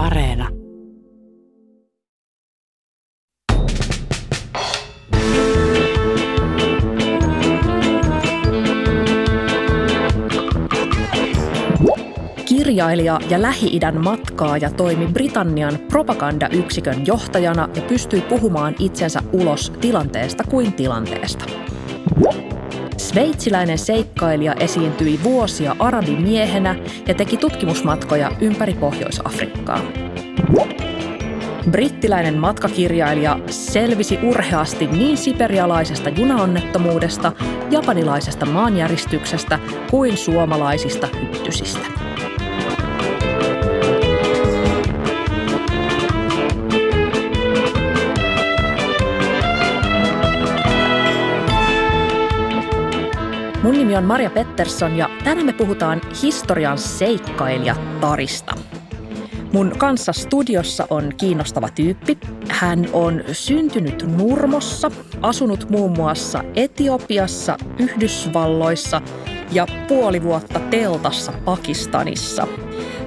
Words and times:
Areena. 0.00 0.48
Kirjailija 12.48 13.18
ja 13.30 13.42
Lähi-idän 13.42 14.04
matkaaja 14.04 14.70
toimi 14.70 15.06
Britannian 15.06 15.78
propagandayksikön 15.88 17.06
johtajana 17.06 17.68
ja 17.76 17.82
pystyi 17.82 18.20
puhumaan 18.20 18.74
itsensä 18.78 19.22
ulos 19.32 19.72
tilanteesta 19.80 20.44
kuin 20.50 20.72
tilanteesta. 20.72 21.69
Sveitsiläinen 23.10 23.78
seikkailija 23.78 24.54
esiintyi 24.54 25.20
vuosia 25.22 25.76
arabimiehenä 25.78 26.76
ja 27.08 27.14
teki 27.14 27.36
tutkimusmatkoja 27.36 28.32
ympäri 28.40 28.74
Pohjois-Afrikkaa. 28.74 29.80
Brittiläinen 31.70 32.38
matkakirjailija 32.38 33.38
selvisi 33.46 34.18
urheasti 34.22 34.86
niin 34.86 35.16
siperialaisesta 35.16 36.08
junaonnettomuudesta, 36.08 37.32
japanilaisesta 37.70 38.46
maanjäristyksestä 38.46 39.58
kuin 39.90 40.16
suomalaisista 40.16 41.08
hyttysistä. 41.20 42.09
Mun 53.62 53.72
nimi 53.72 53.96
on 53.96 54.04
Maria 54.04 54.30
Pettersson 54.30 54.96
ja 54.96 55.10
tänään 55.24 55.46
me 55.46 55.52
puhutaan 55.52 56.00
historian 56.22 56.78
seikkailija 56.78 57.76
Tarista. 58.00 58.54
Mun 59.52 59.72
kanssa 59.78 60.12
studiossa 60.12 60.86
on 60.90 61.12
kiinnostava 61.16 61.68
tyyppi. 61.68 62.18
Hän 62.48 62.88
on 62.92 63.22
syntynyt 63.32 64.04
Nurmossa, 64.16 64.90
asunut 65.22 65.70
muun 65.70 65.92
muassa 65.92 66.44
Etiopiassa, 66.56 67.56
Yhdysvalloissa 67.78 69.02
ja 69.52 69.66
puoli 69.88 70.22
vuotta 70.22 70.60
teltassa 70.60 71.32
Pakistanissa. 71.44 72.46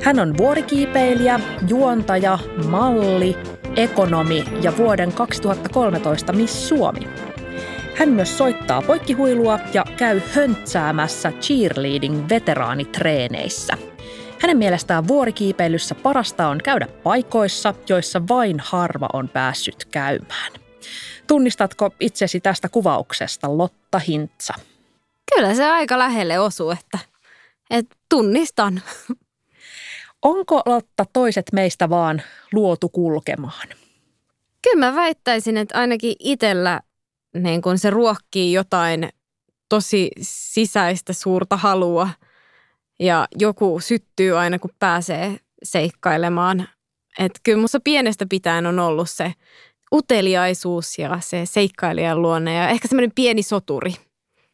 Hän 0.04 0.20
on 0.20 0.38
vuorikiipeilijä, 0.38 1.40
juontaja, 1.68 2.40
malli, 2.70 3.38
ekonomi 3.76 4.46
ja 4.62 4.78
vuoden 4.78 5.14
2013 5.14 6.34
Miss 6.34 6.70
Suomi. 6.70 7.33
Hän 7.96 8.10
myös 8.10 8.38
soittaa 8.38 8.82
poikkihuilua 8.82 9.60
ja 9.74 9.86
käy 9.98 10.22
höntsäämässä 10.36 11.32
cheerleading-veteraanitreeneissä. 11.32 13.78
Hänen 14.40 14.58
mielestään 14.58 15.08
vuorikiipeilyssä 15.08 15.96
parasta 15.96 16.48
on 16.48 16.60
käydä 16.64 16.88
paikoissa, 17.04 17.74
joissa 17.90 18.22
vain 18.30 18.60
harva 18.60 19.10
on 19.14 19.30
päässyt 19.30 19.86
käymään. 19.86 20.52
Tunnistatko 21.28 21.90
itsesi 22.00 22.40
tästä 22.40 22.70
kuvauksesta, 22.70 23.58
Lotta 23.58 24.00
Hintsa? 24.00 24.54
Kyllä 25.36 25.56
se 25.56 25.66
aika 25.66 26.00
lähelle 26.00 26.40
osuu, 26.40 26.72
että, 26.72 27.00
että 27.70 27.96
tunnistan. 28.10 28.82
Onko 30.22 30.62
Lotta 30.66 31.06
toiset 31.14 31.46
meistä 31.54 31.90
vaan 31.90 32.22
luotu 32.54 32.90
kulkemaan? 32.90 33.68
Kyllä 34.62 34.86
mä 34.86 34.96
väittäisin, 34.96 35.58
että 35.58 35.80
ainakin 35.80 36.16
itsellä 36.20 36.82
niin 37.38 37.62
kun 37.62 37.78
se 37.78 37.90
ruokkii 37.90 38.54
jotain 38.54 39.10
tosi 39.70 40.12
sisäistä 40.22 41.14
suurta 41.14 41.58
halua 41.58 42.10
ja 43.00 43.28
joku 43.40 43.80
syttyy 43.80 44.38
aina 44.38 44.60
kun 44.60 44.72
pääsee 44.80 45.38
seikkailemaan. 45.64 46.68
Että 47.20 47.40
kyllä 47.44 47.58
minusta 47.58 47.80
pienestä 47.84 48.26
pitäen 48.30 48.66
on 48.66 48.80
ollut 48.80 49.10
se 49.10 49.34
uteliaisuus 49.94 51.00
ja 51.00 51.18
se 51.20 51.46
seikkailijan 51.46 52.22
luonne 52.22 52.54
ja 52.54 52.70
ehkä 52.70 52.88
semmoinen 52.88 53.12
pieni 53.16 53.44
soturi. 53.44 53.94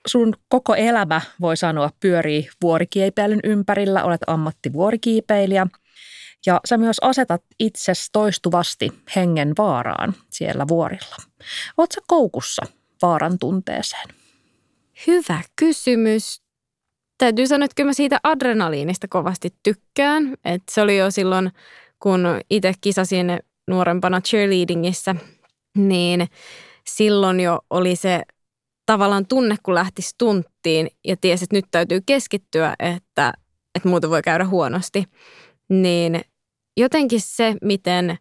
Sun 0.07 0.33
koko 0.49 0.75
elämä, 0.75 1.21
voi 1.41 1.57
sanoa, 1.57 1.89
pyörii 1.99 2.49
vuorikiipeilyn 2.61 3.39
ympärillä. 3.43 4.03
Olet 4.03 4.21
ammattivuorikiipeilijä– 4.27 5.67
ja 6.45 6.59
sä 6.65 6.77
myös 6.77 6.97
asetat 7.01 7.43
itsesi 7.59 8.09
toistuvasti 8.11 8.89
hengen 9.15 9.53
vaaraan 9.57 10.13
siellä 10.29 10.67
vuorilla. 10.67 11.15
Oletko 11.77 11.93
sä 11.93 12.01
koukussa 12.07 12.61
vaaran 13.01 13.39
tunteeseen? 13.39 14.07
Hyvä 15.07 15.41
kysymys. 15.55 16.41
Täytyy 17.17 17.47
sanoa, 17.47 17.65
että 17.65 17.75
kyllä 17.75 17.89
mä 17.89 17.93
siitä 17.93 18.19
adrenaliinista 18.23 19.07
kovasti 19.07 19.53
tykkään. 19.63 20.37
Et 20.45 20.63
se 20.71 20.81
oli 20.81 20.97
jo 20.97 21.11
silloin, 21.11 21.51
kun 21.99 22.25
itse 22.49 22.73
kisasin 22.81 23.39
nuorempana 23.67 24.21
cheerleadingissä, 24.21 25.15
niin 25.77 26.27
silloin 26.87 27.39
jo 27.39 27.59
oli 27.69 27.95
se 27.95 28.21
tavallaan 28.85 29.25
tunne, 29.25 29.55
kun 29.63 29.75
lähti 29.75 30.01
stunttiin 30.01 30.87
ja 31.05 31.17
tiesi, 31.21 31.43
että 31.43 31.55
nyt 31.55 31.65
täytyy 31.71 32.01
keskittyä, 32.05 32.75
että, 32.79 33.33
että 33.75 33.89
muuten 33.89 34.09
voi 34.09 34.21
käydä 34.21 34.45
huonosti. 34.45 35.03
Niin 35.69 36.21
jotenkin 36.79 37.21
se, 37.21 37.55
miten 37.61 38.17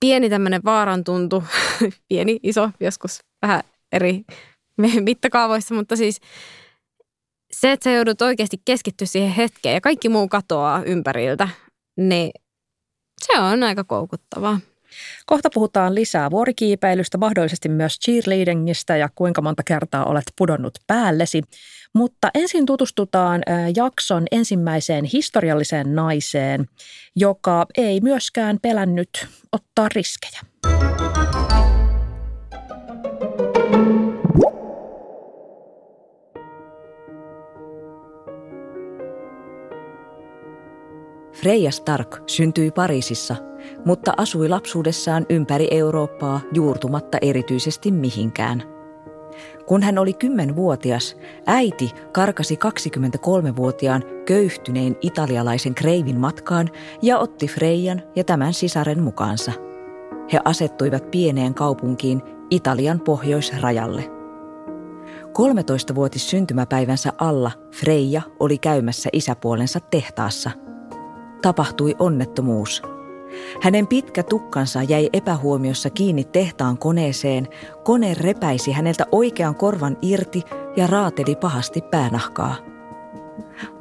pieni 0.00 0.30
tämmöinen 0.30 0.60
vaaran 0.64 1.04
tuntu, 1.04 1.44
pieni, 2.08 2.40
iso, 2.42 2.70
joskus 2.80 3.20
vähän 3.42 3.62
eri 3.92 4.24
mittakaavoissa, 5.04 5.74
mutta 5.74 5.96
siis 5.96 6.20
se, 7.52 7.72
että 7.72 7.84
sä 7.84 7.90
joudut 7.90 8.22
oikeasti 8.22 8.62
keskittyä 8.64 9.06
siihen 9.06 9.32
hetkeen 9.32 9.74
ja 9.74 9.80
kaikki 9.80 10.08
muu 10.08 10.28
katoaa 10.28 10.82
ympäriltä, 10.82 11.48
niin 11.96 12.30
se 13.26 13.40
on 13.40 13.62
aika 13.62 13.84
koukuttavaa. 13.84 14.60
Kohta 15.26 15.48
puhutaan 15.54 15.94
lisää 15.94 16.30
vuorikiipeilystä, 16.30 17.18
mahdollisesti 17.18 17.68
myös 17.68 17.98
cheerleadingistä 18.04 18.96
ja 18.96 19.08
kuinka 19.14 19.42
monta 19.42 19.62
kertaa 19.62 20.04
olet 20.04 20.24
pudonnut 20.38 20.74
päällesi. 20.86 21.42
Mutta 21.94 22.30
ensin 22.34 22.66
tutustutaan 22.66 23.42
jakson 23.76 24.24
ensimmäiseen 24.30 25.04
historialliseen 25.04 25.94
naiseen, 25.94 26.66
joka 27.16 27.66
ei 27.76 28.00
myöskään 28.00 28.58
pelännyt 28.62 29.26
ottaa 29.52 29.88
riskejä. 29.94 30.40
Freja 41.32 41.70
Stark 41.70 42.22
syntyi 42.26 42.70
Pariisissa, 42.70 43.36
mutta 43.84 44.12
asui 44.16 44.48
lapsuudessaan 44.48 45.26
ympäri 45.30 45.68
Eurooppaa 45.70 46.40
juurtumatta 46.54 47.18
erityisesti 47.22 47.90
mihinkään– 47.90 48.62
kun 49.66 49.82
hän 49.82 49.98
oli 49.98 50.12
kymmenvuotias, 50.12 51.16
äiti 51.46 51.90
karkasi 52.12 52.58
23-vuotiaan 52.64 54.02
köyhtyneen 54.26 54.96
italialaisen 55.00 55.74
kreivin 55.74 56.20
matkaan 56.20 56.68
ja 57.02 57.18
otti 57.18 57.46
Freijan 57.46 58.02
ja 58.16 58.24
tämän 58.24 58.54
sisaren 58.54 59.02
mukaansa. 59.02 59.52
He 60.32 60.40
asettuivat 60.44 61.10
pieneen 61.10 61.54
kaupunkiin 61.54 62.22
Italian 62.50 63.00
pohjoisrajalle. 63.00 64.04
13-vuotis 65.24 66.30
syntymäpäivänsä 66.30 67.12
alla 67.18 67.50
Freija 67.74 68.22
oli 68.40 68.58
käymässä 68.58 69.10
isäpuolensa 69.12 69.80
tehtaassa. 69.80 70.50
Tapahtui 71.42 71.94
onnettomuus– 71.98 72.82
hänen 73.62 73.86
pitkä 73.86 74.22
tukkansa 74.22 74.82
jäi 74.82 75.08
epähuomiossa 75.12 75.90
kiinni 75.90 76.24
tehtaan 76.24 76.78
koneeseen, 76.78 77.48
kone 77.84 78.14
repäisi 78.14 78.72
häneltä 78.72 79.06
oikean 79.12 79.54
korvan 79.54 79.96
irti 80.02 80.42
ja 80.76 80.86
raateli 80.86 81.36
pahasti 81.36 81.80
päänahkaa. 81.80 82.56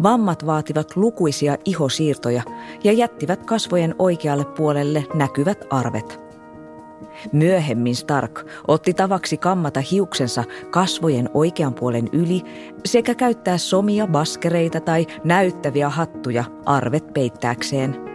Vammat 0.04 0.46
vaativat 0.46 0.96
lukuisia 0.96 1.58
ihosiirtoja 1.66 2.44
ja 2.84 2.92
jättivät 2.92 3.46
kasvojen 3.46 3.96
oikealle 4.00 4.46
puolelle 4.46 5.04
näkyvät 5.14 5.66
arvet. 5.70 6.20
Myöhemmin 7.32 7.96
Stark 7.96 8.46
otti 8.68 8.94
tavaksi 8.94 9.38
kammata 9.38 9.80
hiuksensa 9.92 10.44
kasvojen 10.70 11.30
oikean 11.34 11.74
puolen 11.74 12.10
yli 12.12 12.42
sekä 12.86 13.16
käyttää 13.16 13.58
somia 13.58 14.08
baskereita 14.08 14.80
tai 14.80 15.08
näyttäviä 15.24 15.90
hattuja 15.90 16.44
arvet 16.66 17.14
peittääkseen– 17.14 17.96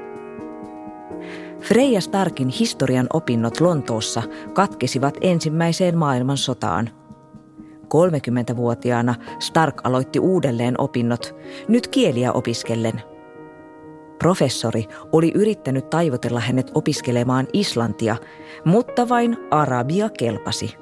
Freja 1.61 2.01
Starkin 2.01 2.49
historian 2.49 3.07
opinnot 3.13 3.61
Lontoossa 3.61 4.23
katkesivat 4.53 5.19
ensimmäiseen 5.21 5.99
maailmansotaan. 5.99 6.91
30-vuotiaana 7.85 9.15
Stark 9.39 9.81
aloitti 9.85 10.19
uudelleen 10.19 10.81
opinnot, 10.81 11.35
nyt 11.69 11.89
kieliä 11.89 12.33
opiskellen. 12.33 13.03
Professori 14.19 14.85
oli 15.13 15.33
yrittänyt 15.35 15.91
taivotella 15.91 16.41
hänet 16.41 16.71
opiskelemaan 16.75 17.47
islantia, 17.53 18.17
mutta 18.65 19.09
vain 19.09 19.37
arabia 19.51 20.09
kelpasi. 20.19 20.77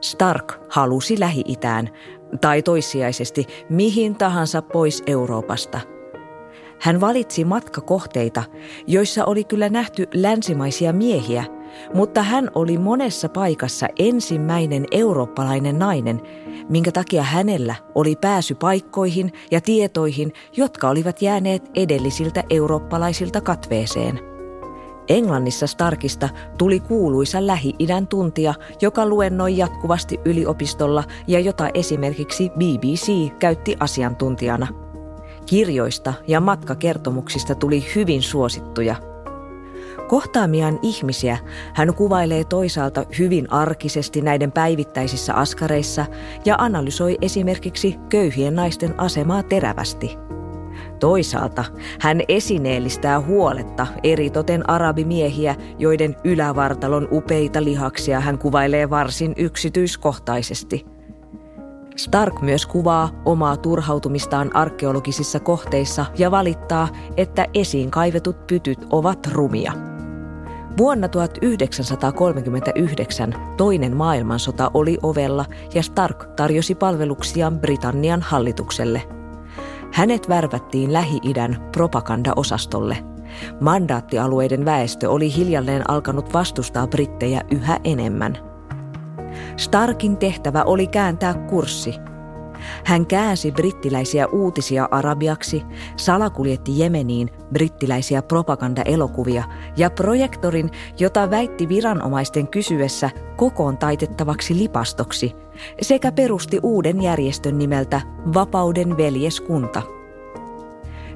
Stark 0.00 0.54
halusi 0.68 1.20
Lähi-Itään, 1.20 1.90
tai 2.40 2.62
toissijaisesti 2.62 3.46
mihin 3.68 4.14
tahansa 4.14 4.62
pois 4.62 5.02
Euroopasta– 5.06 5.80
Hän 6.80 7.00
valitsi 7.00 7.44
matkakohteita, 7.44 8.42
joissa 8.86 9.24
oli 9.24 9.44
kyllä 9.44 9.68
nähty 9.68 10.06
länsimaisia 10.14 10.92
miehiä, 10.92 11.44
mutta 11.94 12.22
hän 12.22 12.50
oli 12.54 12.78
monessa 12.78 13.28
paikassa 13.28 13.86
ensimmäinen 13.98 14.84
eurooppalainen 14.90 15.78
nainen, 15.78 16.20
minkä 16.68 16.92
takia 16.92 17.22
hänellä 17.22 17.74
oli 17.94 18.16
pääsy 18.16 18.54
paikkoihin 18.54 19.32
ja 19.50 19.60
tietoihin, 19.60 20.32
jotka 20.56 20.88
olivat 20.88 21.22
jääneet 21.22 21.70
edellisiltä 21.74 22.44
eurooppalaisilta 22.50 23.40
katveeseen. 23.40 24.20
Englannissa 25.08 25.66
Starkista 25.66 26.28
tuli 26.58 26.80
kuuluisa 26.80 27.46
Lähi-idän 27.46 28.06
tuntija, 28.06 28.54
joka 28.80 29.06
luennoi 29.06 29.56
jatkuvasti 29.56 30.20
yliopistolla 30.24 31.04
ja 31.26 31.40
jota 31.40 31.68
esimerkiksi 31.74 32.50
BBC 32.50 33.38
käytti 33.38 33.76
asiantuntijana. 33.80 34.85
Kirjoista 35.46 36.14
ja 36.26 36.40
matkakertomuksista 36.40 37.54
tuli 37.54 37.84
hyvin 37.94 38.22
suosittuja– 38.22 38.96
Kohtaamiaan 40.08 40.78
ihmisiä 40.82 41.38
hän 41.74 41.94
kuvailee 41.94 42.44
toisaalta 42.44 43.04
hyvin 43.18 43.52
arkisesti 43.52 44.20
näiden 44.20 44.52
päivittäisissä 44.52 45.34
askareissa 45.34 46.06
ja 46.44 46.54
analysoi 46.58 47.18
esimerkiksi 47.22 47.96
köyhien 48.08 48.54
naisten 48.54 49.00
asemaa 49.00 49.42
terävästi. 49.42 50.18
Toisaalta 51.00 51.64
hän 52.00 52.20
esineellistää 52.28 53.20
huoletta 53.20 53.86
eritoten 54.02 54.70
arabimiehiä, 54.70 55.56
joiden 55.78 56.16
ylävartalon 56.24 57.08
upeita 57.12 57.64
lihaksia 57.64 58.20
hän 58.20 58.38
kuvailee 58.38 58.90
varsin 58.90 59.32
yksityiskohtaisesti. 59.36 60.95
Stark 61.96 62.40
myös 62.40 62.66
kuvaa 62.66 63.10
omaa 63.24 63.56
turhautumistaan 63.56 64.56
arkeologisissa 64.56 65.40
kohteissa 65.40 66.06
ja 66.18 66.30
valittaa, 66.30 66.88
että 67.16 67.46
esiin 67.54 67.90
kaivetut 67.90 68.46
pytyt 68.46 68.86
ovat 68.90 69.26
rumia. 69.32 69.72
Vuonna 70.78 71.08
1939 71.08 73.34
toinen 73.56 73.96
maailmansota 73.96 74.70
oli 74.74 74.98
ovella 75.02 75.44
ja 75.74 75.82
Stark 75.82 76.24
tarjosi 76.36 76.74
palveluksiaan 76.74 77.58
Britannian 77.58 78.22
hallitukselle. 78.22 79.02
Hänet 79.92 80.28
värvättiin 80.28 80.92
Lähi-idän 80.92 81.68
propagandaosastolle. 81.72 82.98
Mandaattialueiden 83.60 84.64
väestö 84.64 85.10
oli 85.10 85.36
hiljalleen 85.36 85.90
alkanut 85.90 86.34
vastustaa 86.34 86.86
brittejä 86.86 87.40
yhä 87.50 87.80
enemmän. 87.84 88.55
Starkin 89.56 90.16
tehtävä 90.16 90.62
oli 90.62 90.86
kääntää 90.86 91.34
kurssi– 91.34 91.94
hän 92.84 93.06
käänsi 93.06 93.52
brittiläisiä 93.52 94.26
uutisia 94.26 94.88
arabiaksi, 94.90 95.62
salakuljetti 95.96 96.78
Jemeniin 96.78 97.30
brittiläisiä 97.52 98.22
propagandaelokuvia 98.22 99.44
ja 99.76 99.90
projektorin, 99.90 100.70
jota 100.98 101.30
väitti 101.30 101.68
viranomaisten 101.68 102.48
kysyessä 102.48 103.10
kokoon 103.36 103.78
taitettavaksi 103.78 104.56
lipastoksi, 104.56 105.32
sekä 105.82 106.12
perusti 106.12 106.60
uuden 106.62 107.02
järjestön 107.02 107.58
nimeltä 107.58 108.00
Vapauden 108.34 108.96
veljeskunta. 108.96 109.82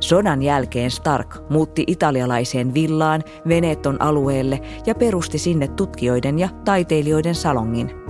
Sodan 0.01 0.43
jälkeen 0.43 0.91
Stark 0.91 1.37
muutti 1.51 1.85
italialaiseen 1.87 2.75
villaan 2.75 3.23
Veneton 3.49 4.03
alueelle 4.03 4.61
ja 4.87 4.95
perusti 4.95 5.39
sinne 5.39 5.69
tutkijoiden 5.69 6.39
ja 6.39 6.49
taiteilijoiden 6.65 7.35
salongin– 7.35 7.91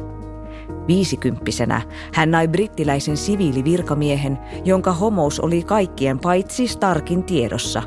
Viisikymppisenä 0.90 1.82
hän 2.14 2.30
nai 2.30 2.48
brittiläisen 2.48 3.16
siviilivirkamiehen, 3.16 4.38
jonka 4.64 4.92
homous 4.92 5.40
oli 5.40 5.62
kaikkien 5.62 6.18
paitsi 6.18 6.66
Starkin 6.66 7.24
tiedossa. 7.24 7.82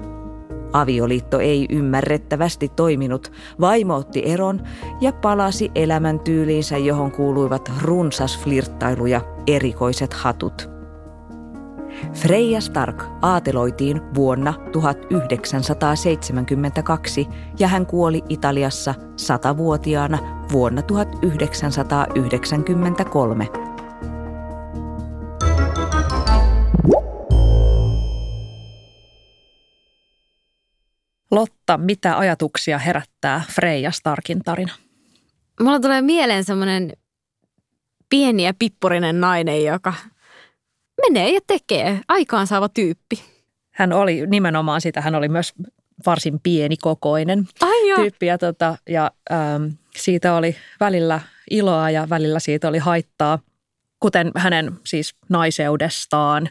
Avioliitto 0.74 1.40
ei 1.40 1.66
ymmärrettävästi 1.70 2.70
toiminut, 2.70 3.32
vaimo 3.62 3.96
otti 3.96 4.24
eron 4.26 4.62
ja 5.02 5.14
palasi 5.14 5.72
elämäntyyliinsä, 5.76 6.78
johon 6.78 7.12
kuuluivat 7.12 7.72
runsas 7.82 8.40
flirttailu 8.40 9.06
ja 9.06 9.22
erikoiset 9.48 10.14
hatut. 10.14 10.70
Freja 12.14 12.62
Stark 12.62 13.04
aateloitiin 13.22 14.02
vuonna 14.16 14.54
1972 14.72 17.28
ja 17.60 17.68
hän 17.68 17.86
kuoli 17.86 18.22
Italiassa 18.30 18.96
satavuotiaana 19.16 20.46
vuonna 20.52 20.82
1993. 20.82 23.48
Lotta, 31.32 31.78
mitä 31.78 32.18
ajatuksia 32.18 32.78
herättää 32.78 33.42
Freja 33.52 33.92
Starkin 33.92 34.44
tarina? 34.44 34.74
Mulla 35.62 35.80
tulee 35.80 36.02
mieleen 36.02 36.44
semmoinen 36.44 36.94
pieni 38.10 38.46
ja 38.46 38.54
pippurinen 38.60 39.22
nainen, 39.22 39.66
joka 39.66 39.94
menee 41.02 41.34
ja 41.34 41.40
tekee. 41.48 42.00
Aikaansaava 42.08 42.70
tyyppi. 42.70 43.24
Hän 43.72 43.94
oli 43.94 44.28
nimenomaan 44.28 44.82
sitä, 44.82 45.02
hän 45.02 45.16
oli 45.16 45.30
myös 45.30 45.54
varsin 46.06 46.40
pienikokoinen 46.44 47.48
Ai 47.62 47.96
tyyppi 47.96 48.26
ja, 48.26 48.38
tota, 48.38 48.78
ja 48.90 49.12
ähm, 49.32 49.66
siitä 49.96 50.36
oli 50.36 50.56
välillä 50.80 51.22
iloa 51.52 51.90
ja 51.90 52.08
välillä 52.10 52.40
siitä 52.40 52.68
oli 52.68 52.78
haittaa, 52.78 53.40
kuten 54.00 54.32
hänen 54.36 54.72
siis 54.86 55.16
naiseudestaan 55.30 56.50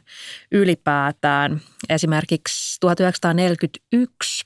ylipäätään. 0.52 1.60
Esimerkiksi 1.88 2.80
1941 2.80 4.44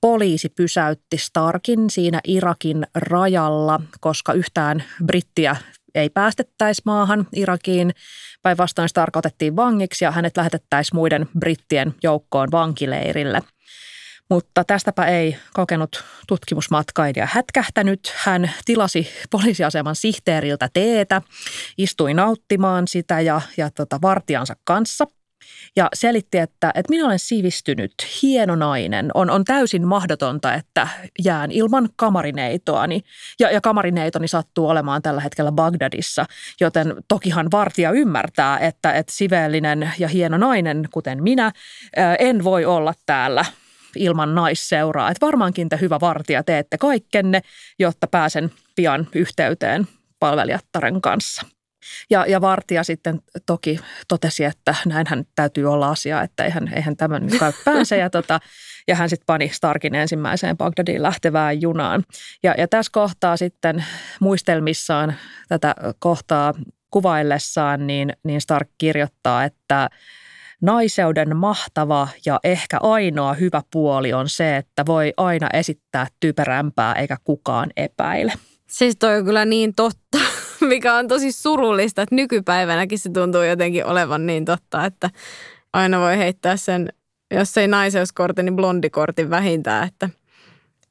poliisi 0.00 0.48
pysäytti 0.48 1.18
Starkin 1.18 1.90
siinä 1.90 2.20
Irakin 2.24 2.86
rajalla, 2.94 3.80
koska 4.00 4.32
yhtään 4.32 4.84
brittiä 5.04 5.56
ei 5.96 6.10
päästettäisi 6.10 6.82
maahan 6.84 7.26
Irakiin. 7.36 7.94
Päinvastoin 8.42 8.88
Stark 8.88 9.16
otettiin 9.16 9.56
vangiksi 9.56 10.04
ja 10.04 10.10
hänet 10.10 10.36
lähetettäisiin 10.36 10.96
muiden 10.96 11.28
brittien 11.38 11.94
joukkoon 12.02 12.48
vankileirille. 12.52 13.42
Mutta 14.30 14.64
tästäpä 14.64 15.04
ei 15.04 15.36
kokenut 15.52 16.04
tutkimusmatkailija 16.28 17.28
hätkähtänyt. 17.30 18.14
Hän 18.16 18.50
tilasi 18.64 19.08
poliisiaseman 19.30 19.96
sihteeriltä 19.96 20.68
teetä, 20.72 21.22
istui 21.78 22.14
nauttimaan 22.14 22.88
sitä 22.88 23.20
ja, 23.20 23.40
ja 23.56 23.70
tota, 23.70 23.98
vartijansa 24.02 24.56
kanssa– 24.64 25.06
ja 25.76 25.88
selitti, 25.94 26.38
että, 26.38 26.72
että 26.74 26.90
minä 26.90 27.06
olen 27.06 27.18
sivistynyt, 27.18 27.92
hieno 28.22 28.56
nainen. 28.56 29.10
On, 29.14 29.30
on 29.30 29.44
täysin 29.44 29.86
mahdotonta, 29.86 30.54
että 30.54 30.88
jään 31.24 31.50
ilman 31.50 31.88
kamarineitoani. 31.96 33.00
Ja, 33.40 33.50
ja 33.50 33.60
kamarineitoni 33.60 34.28
sattuu 34.28 34.68
olemaan 34.68 35.02
tällä 35.02 35.20
hetkellä 35.20 35.52
Bagdadissa, 35.52 36.26
joten 36.60 36.94
tokihan 37.08 37.48
vartija 37.52 37.90
ymmärtää, 37.90 38.58
että, 38.58 38.92
että 38.92 39.12
siveellinen 39.12 39.92
ja 39.98 40.08
hieno 40.08 40.36
nainen, 40.38 40.88
kuten 40.90 41.22
minä, 41.22 41.52
en 42.18 42.44
voi 42.44 42.64
olla 42.64 42.94
täällä 43.06 43.44
ilman 43.96 44.34
naisseuraa. 44.34 45.10
Että 45.10 45.26
varmaankin 45.26 45.68
te 45.68 45.78
hyvä 45.80 46.00
vartija 46.00 46.42
teette 46.42 46.78
kaikkenne, 46.78 47.40
jotta 47.78 48.06
pääsen 48.06 48.50
pian 48.76 49.08
yhteyteen 49.14 49.88
palvelijattaren 50.20 51.00
kanssa. 51.00 51.55
Ja, 52.10 52.24
ja 52.28 52.40
vartija 52.40 52.84
sitten 52.84 53.20
toki 53.46 53.80
totesi, 54.08 54.44
että 54.44 54.74
näinhän 54.86 55.24
täytyy 55.34 55.72
olla 55.72 55.88
asia, 55.88 56.22
että 56.22 56.44
eihän, 56.44 56.70
eihän 56.74 56.96
tämän 56.96 57.26
nyt 57.26 57.38
käy 57.38 57.52
päänsä. 57.64 57.96
Ja, 57.96 58.10
tota, 58.10 58.40
ja 58.88 58.96
hän 58.96 59.10
sitten 59.10 59.26
pani 59.26 59.48
Starkin 59.48 59.94
ensimmäiseen 59.94 60.56
Bagdadiin 60.56 61.02
lähtevään 61.02 61.62
junaan. 61.62 62.04
Ja, 62.42 62.54
ja 62.58 62.68
tässä 62.68 62.92
kohtaa 62.92 63.36
sitten 63.36 63.84
muistelmissaan 64.20 65.14
tätä 65.48 65.74
kohtaa 65.98 66.54
kuvaillessaan, 66.90 67.86
niin, 67.86 68.12
niin 68.24 68.40
Stark 68.40 68.68
kirjoittaa, 68.78 69.44
että 69.44 69.90
Naiseuden 70.62 71.36
mahtava 71.36 72.08
ja 72.26 72.40
ehkä 72.44 72.78
ainoa 72.82 73.34
hyvä 73.34 73.62
puoli 73.72 74.12
on 74.12 74.28
se, 74.28 74.56
että 74.56 74.86
voi 74.86 75.12
aina 75.16 75.48
esittää 75.52 76.06
typerämpää 76.20 76.94
eikä 76.94 77.16
kukaan 77.24 77.70
epäile. 77.76 78.32
Siis 78.68 78.96
toi 78.96 79.18
on 79.18 79.24
kyllä 79.24 79.44
niin 79.44 79.74
totta. 79.74 80.18
mikä 80.68 80.94
on 80.94 81.08
tosi 81.08 81.32
surullista, 81.32 82.02
että 82.02 82.14
nykypäivänäkin 82.14 82.98
se 82.98 83.10
tuntuu 83.10 83.42
jotenkin 83.42 83.86
olevan 83.86 84.26
niin 84.26 84.44
totta, 84.44 84.84
että 84.84 85.10
aina 85.72 86.00
voi 86.00 86.18
heittää 86.18 86.56
sen, 86.56 86.88
jos 87.30 87.58
ei 87.58 87.68
naiseuskortin, 87.68 88.44
niin 88.44 88.56
blondikortin 88.56 89.30
vähintään. 89.30 89.88
Että 89.88 90.10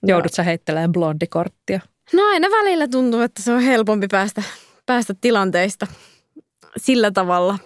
Joudut 0.08 0.34
sä 0.34 0.44
heittelemään 0.44 0.92
blondikorttia? 0.92 1.80
No 2.14 2.24
aina 2.24 2.48
välillä 2.52 2.88
tuntuu, 2.88 3.22
että 3.22 3.42
se 3.42 3.54
on 3.54 3.62
helpompi 3.62 4.08
päästä, 4.12 4.44
päästä 4.86 5.14
tilanteista 5.22 5.88
sillä 6.78 7.12
tavalla, 7.12 7.60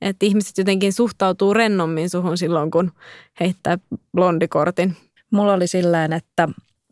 että 0.00 0.26
ihmiset 0.26 0.58
jotenkin 0.58 0.92
suhtautuu 0.92 1.54
rennommin 1.54 2.10
suhun 2.10 2.38
silloin, 2.38 2.70
kun 2.70 2.92
heittää 3.40 3.78
blondikortin. 4.14 4.96
Mulla 5.30 5.52
oli 5.52 5.66
silleen, 5.66 6.12
että 6.12 6.48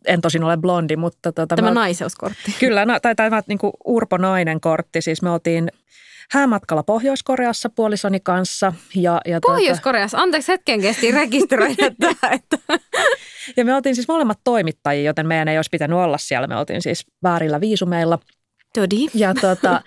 en 0.07 0.21
tosin 0.21 0.43
ole 0.43 0.57
blondi, 0.57 0.95
mutta... 0.95 1.31
Tota, 1.31 1.55
tämä 1.55 1.67
mä, 1.67 1.73
naiseuskortti. 1.73 2.55
Kyllä, 2.59 2.85
no, 2.85 2.99
tai 2.99 3.15
tämä 3.15 3.41
niin 3.47 3.59
Urpo 3.85 4.17
Nainen 4.17 4.61
kortti. 4.61 5.01
Siis 5.01 5.21
me 5.21 5.29
oltiin 5.29 5.71
häämatkalla 6.31 6.83
Pohjois-Koreassa 6.83 7.69
puolisoni 7.69 8.19
kanssa. 8.19 8.73
Ja, 8.95 9.21
ja 9.25 9.41
tuota- 9.41 9.57
Pohjois-Koreassa, 9.57 10.17
anteeksi 10.17 10.51
hetken 10.51 10.81
kesti 10.81 11.11
rekisteröidä 11.11 11.91
tämä. 11.99 12.33
Että. 12.33 12.57
Ja 13.57 13.65
me 13.65 13.75
oltiin 13.75 13.95
siis 13.95 14.07
molemmat 14.07 14.39
toimittajia, 14.43 15.03
joten 15.03 15.27
meidän 15.27 15.47
ei 15.47 15.57
olisi 15.57 15.69
pitänyt 15.69 15.97
olla 15.97 16.17
siellä. 16.17 16.47
Me 16.47 16.55
oltiin 16.55 16.81
siis 16.81 17.05
väärillä 17.23 17.61
viisumeilla. 17.61 18.19
Todi. 18.73 19.07
Ja, 19.13 19.33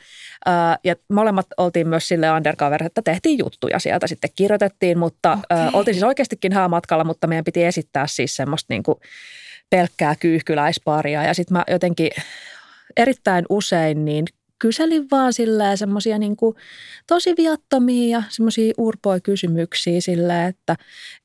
ää, 0.47 0.79
ja 0.85 0.95
molemmat 1.13 1.47
oltiin 1.57 1.89
myös 1.89 2.09
sille 2.09 2.31
undercover, 2.31 2.83
että 2.83 3.03
tehtiin 3.03 3.39
juttuja 3.39 3.79
sieltä 3.79 4.07
sitten 4.07 4.31
kirjoitettiin, 4.37 4.99
mutta 4.99 5.39
okay. 5.51 5.71
oltiin 5.73 5.95
siis 5.95 6.05
oikeastikin 6.05 6.53
häämatkalla, 6.53 7.05
mutta 7.05 7.27
meidän 7.27 7.45
piti 7.45 7.65
esittää 7.65 8.07
siis 8.07 8.37
semmoista 8.37 8.67
niin 8.75 8.83
kuin 8.83 8.99
pelkkää 9.71 10.15
kyyhkyläisparia. 10.17 11.25
Ja 11.25 11.35
sitten 11.35 11.57
mä 11.57 11.65
jotenkin 11.69 12.11
erittäin 12.97 13.45
usein 13.49 14.05
niin 14.05 14.25
kyselin 14.59 15.07
vaan 15.11 15.33
silleen 15.33 15.79
semmoisia 15.79 16.19
niin 16.19 16.37
tosi 17.07 17.35
viattomia 17.37 18.19
ja 18.19 18.23
semmoisia 18.29 18.75
urpoja 18.79 19.21
kysymyksiä 19.21 20.01
silleen, 20.01 20.49
että 20.49 20.77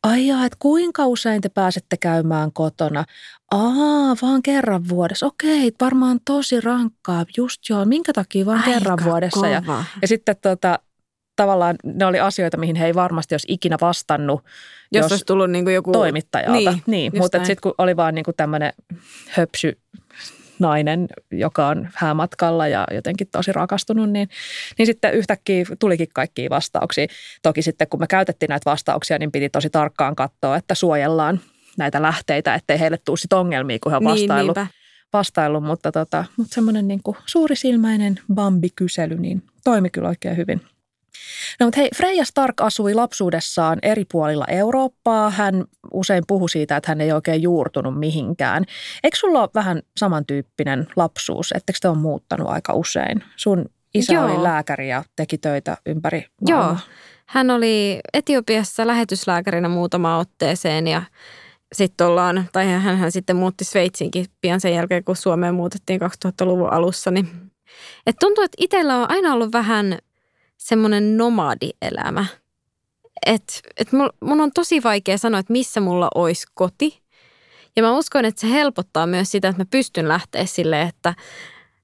ai 0.04 0.28
jaa, 0.28 0.46
että 0.46 0.58
kuinka 0.60 1.06
usein 1.06 1.42
te 1.42 1.50
pääsette 1.50 1.98
käymään 1.98 2.52
kotona? 2.52 3.06
Aa, 3.52 4.16
vaan 4.22 4.42
kerran 4.42 4.90
vuodessa. 4.90 5.26
Okei, 5.26 5.72
varmaan 5.82 6.20
tosi 6.26 6.62
rankkaa. 6.62 7.26
Just 7.38 7.70
joo, 7.70 7.86
minkä 7.86 8.14
takia 8.14 8.46
vaan 8.46 8.58
Aika 8.58 8.72
kerran 8.72 9.00
vuodessa? 9.04 9.48
Ja, 9.48 9.64
ja 10.02 10.08
sitten 10.08 10.36
tota, 10.42 10.80
tavallaan 11.36 11.76
ne 11.84 12.06
oli 12.06 12.20
asioita, 12.20 12.58
mihin 12.58 12.76
he 12.76 12.86
ei 12.86 12.96
varmasti 12.96 13.36
olisi 13.36 13.48
ikinä 13.50 13.78
vastannut. 13.82 14.44
Jos, 14.92 15.04
jos 15.04 15.12
olisi 15.12 15.26
tullut 15.26 15.52
niin 15.52 15.66
kuin 15.66 15.74
joku... 15.74 15.92
Toimittajalta. 15.92 16.72
Niin, 16.72 16.84
niin 16.88 17.12
mutta 17.18 17.38
sitten 17.38 17.62
kun 17.62 17.74
oli 17.78 17.96
vaan 17.96 18.16
niin 18.16 18.26
kuin 18.26 18.36
tämmöinen 18.36 18.74
höpsy 19.30 19.78
nainen, 20.60 21.08
joka 21.32 21.68
on 21.68 21.90
häämatkalla 21.96 22.68
ja 22.68 22.88
jotenkin 22.92 23.28
tosi 23.32 23.52
rakastunut, 23.52 24.10
niin, 24.10 24.30
niin 24.78 24.86
sitten 24.86 25.14
yhtäkkiä 25.14 25.66
tulikin 25.80 26.08
kaikkia 26.14 26.50
vastauksia. 26.50 27.08
Toki 27.42 27.62
sitten 27.62 27.88
kun 27.88 28.00
me 28.00 28.08
käytettiin 28.08 28.50
näitä 28.50 28.72
vastauksia, 28.72 29.20
niin 29.20 29.32
piti 29.32 29.50
tosi 29.50 29.70
tarkkaan 29.70 30.16
katsoa, 30.16 30.58
että 30.58 30.76
suojellaan 30.76 31.40
näitä 31.78 32.02
lähteitä, 32.02 32.56
ettei 32.56 32.80
heille 32.80 32.98
tule 33.06 33.18
sit 33.18 33.34
ongelmia, 33.34 33.78
kun 33.84 33.92
he 33.92 33.98
on 33.98 34.04
vastaillut. 34.04 34.58
Niin, 34.58 34.68
vastaillut 35.14 35.64
mutta, 35.64 35.92
tota, 35.92 36.26
mutta 36.38 36.56
semmoinen 36.56 36.88
niin 36.88 37.02
Bambi 37.04 38.24
Bambi-kysely 38.34 39.16
niin 39.16 39.44
toimi 39.64 39.90
kyllä 39.90 40.08
oikein 40.08 40.38
hyvin. 40.38 40.62
No 41.60 41.66
mutta 41.66 41.80
hei, 41.80 41.90
Freja 41.96 42.26
Stark 42.26 42.62
asui 42.62 42.94
lapsuudessaan 42.94 43.80
eri 43.82 44.06
puolilla 44.12 44.46
Eurooppaa. 44.48 45.30
Hän 45.30 45.66
usein 45.94 46.24
puhui 46.28 46.50
siitä, 46.50 46.78
että 46.78 46.92
hän 46.92 47.02
ei 47.02 47.12
oikein 47.12 47.42
juurtunut 47.42 48.00
mihinkään. 48.00 48.66
Eikö 49.04 49.18
sulla 49.18 49.42
ole 49.42 49.50
vähän 49.56 49.82
samantyyppinen 49.98 50.88
lapsuus? 50.96 51.52
Ettekö 51.56 51.80
te 51.82 51.90
ole 51.90 51.98
muuttanut 51.98 52.48
aika 52.48 52.74
usein? 52.74 53.24
Sun 53.36 53.66
isä 53.94 54.14
Joo. 54.14 54.26
oli 54.26 54.44
lääkäri 54.44 54.90
ja 54.90 55.04
teki 55.16 55.38
töitä 55.38 55.78
ympäri 55.86 56.26
maailmaa. 56.42 56.70
Joo, 56.70 56.78
hän 57.26 57.52
oli 57.52 58.00
Etiopiassa 58.14 58.88
lähetyslääkärinä 58.88 59.70
muutama 59.70 60.18
otteeseen 60.18 60.88
ja 60.88 61.02
sitten 61.74 62.08
ollaan, 62.08 62.50
tai 62.52 62.66
hän 62.68 63.12
sitten 63.12 63.36
muutti 63.36 63.66
Sveitsiinkin 63.66 64.26
pian 64.42 64.62
sen 64.62 64.74
jälkeen, 64.74 65.04
kun 65.04 65.16
Suomeen 65.16 65.56
muutettiin 65.56 66.02
2000-luvun 66.02 66.74
alussa. 66.74 67.12
Niin, 67.12 67.28
et 68.08 68.16
tuntuu, 68.20 68.44
että 68.44 68.58
itsellä 68.60 68.96
on 68.96 69.12
aina 69.12 69.34
ollut 69.34 69.54
vähän 69.54 69.98
semmoinen 70.66 71.18
nomadielämä. 71.18 72.26
Että 73.26 73.54
et 73.78 73.88
mun 74.22 74.42
on 74.42 74.52
tosi 74.52 74.84
vaikea 74.84 75.18
sanoa, 75.18 75.40
että 75.40 75.54
missä 75.54 75.82
mulla 75.82 76.08
olisi 76.16 76.48
koti. 76.54 77.02
Ja 77.76 77.84
mä 77.84 77.98
uskon, 77.98 78.26
että 78.26 78.42
se 78.42 78.50
helpottaa 78.50 79.08
myös 79.08 79.32
sitä, 79.32 79.48
että 79.48 79.62
mä 79.62 79.66
pystyn 79.72 80.08
lähteä 80.08 80.46
silleen, 80.46 80.88
että 80.88 81.14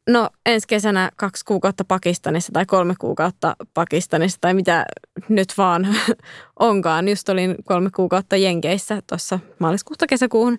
no 0.09 0.29
ensi 0.45 0.67
kesänä 0.67 1.11
kaksi 1.15 1.45
kuukautta 1.45 1.85
Pakistanissa 1.85 2.51
tai 2.51 2.65
kolme 2.65 2.93
kuukautta 2.99 3.55
Pakistanissa 3.73 4.37
tai 4.41 4.53
mitä 4.53 4.85
nyt 5.29 5.53
vaan 5.57 5.87
onkaan. 6.59 7.07
Just 7.07 7.29
olin 7.29 7.55
kolme 7.65 7.89
kuukautta 7.95 8.37
Jenkeissä 8.37 9.01
tuossa 9.09 9.39
maaliskuusta 9.59 10.07
kesäkuuhun. 10.07 10.57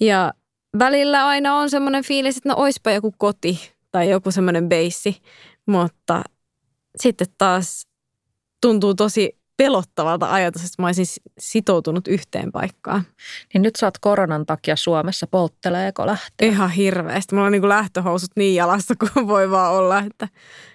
Ja 0.00 0.32
välillä 0.78 1.26
aina 1.26 1.58
on 1.58 1.70
semmoinen 1.70 2.04
fiilis, 2.04 2.36
että 2.36 2.48
no 2.48 2.54
oispa 2.58 2.90
joku 2.90 3.14
koti 3.18 3.72
tai 3.90 4.10
joku 4.10 4.30
semmoinen 4.30 4.68
beissi, 4.68 5.22
mutta 5.66 6.22
sitten 7.00 7.26
taas 7.38 7.86
tuntuu 8.60 8.94
tosi 8.94 9.38
pelottavalta 9.56 10.32
ajatus, 10.32 10.62
että 10.62 10.82
mä 10.82 10.86
olisin 10.86 11.06
sitoutunut 11.38 12.08
yhteen 12.08 12.52
paikkaan. 12.52 13.02
Niin 13.54 13.62
nyt 13.62 13.74
oot 13.82 13.98
koronan 13.98 14.46
takia 14.46 14.76
Suomessa, 14.76 15.26
poltteleeko 15.26 16.06
lähteä? 16.06 16.48
Ihan 16.48 16.70
hirveästi. 16.70 17.34
Mulla 17.34 17.46
on 17.46 17.52
niin 17.52 17.68
lähtöhousut 17.68 18.30
niin 18.36 18.54
jalassa 18.54 18.94
kuin 19.00 19.28
voi 19.28 19.50
vaan 19.50 19.72
olla. 19.72 19.98
Että, 19.98 20.28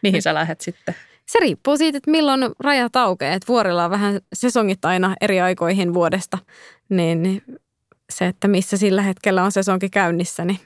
Mihin 0.04 0.22
sä 0.22 0.34
lähet 0.34 0.62
sitten? 0.62 0.96
Se 1.28 1.40
riippuu 1.40 1.78
siitä, 1.78 1.98
että 1.98 2.12
milloin 2.12 2.42
rajat 2.60 2.96
aukeaa. 2.96 3.34
Että 3.34 3.48
vuorilla 3.48 3.86
on 3.86 3.92
vähän 3.92 4.22
sesongit 4.34 4.86
aina 4.86 5.16
eri 5.22 5.42
aikoihin 5.42 5.94
vuodesta. 5.94 6.38
Niin 6.90 7.44
se, 8.10 8.28
että 8.28 8.48
missä 8.48 8.78
sillä 8.78 9.02
hetkellä 9.02 9.44
on 9.44 9.52
sesonki 9.52 9.90
käynnissä, 9.90 10.46
niin 10.46 10.60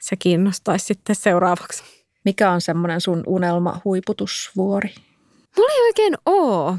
se 0.00 0.16
kiinnostaisi 0.16 0.86
sitten 0.86 1.16
seuraavaksi. 1.16 1.95
Mikä 2.26 2.50
on 2.50 2.60
semmoinen 2.60 3.00
sun 3.00 3.22
unelma 3.26 3.80
huiputusvuori? 3.84 4.94
Mulla 5.56 5.72
ei 5.72 5.82
oikein 5.82 6.14
oo. 6.26 6.76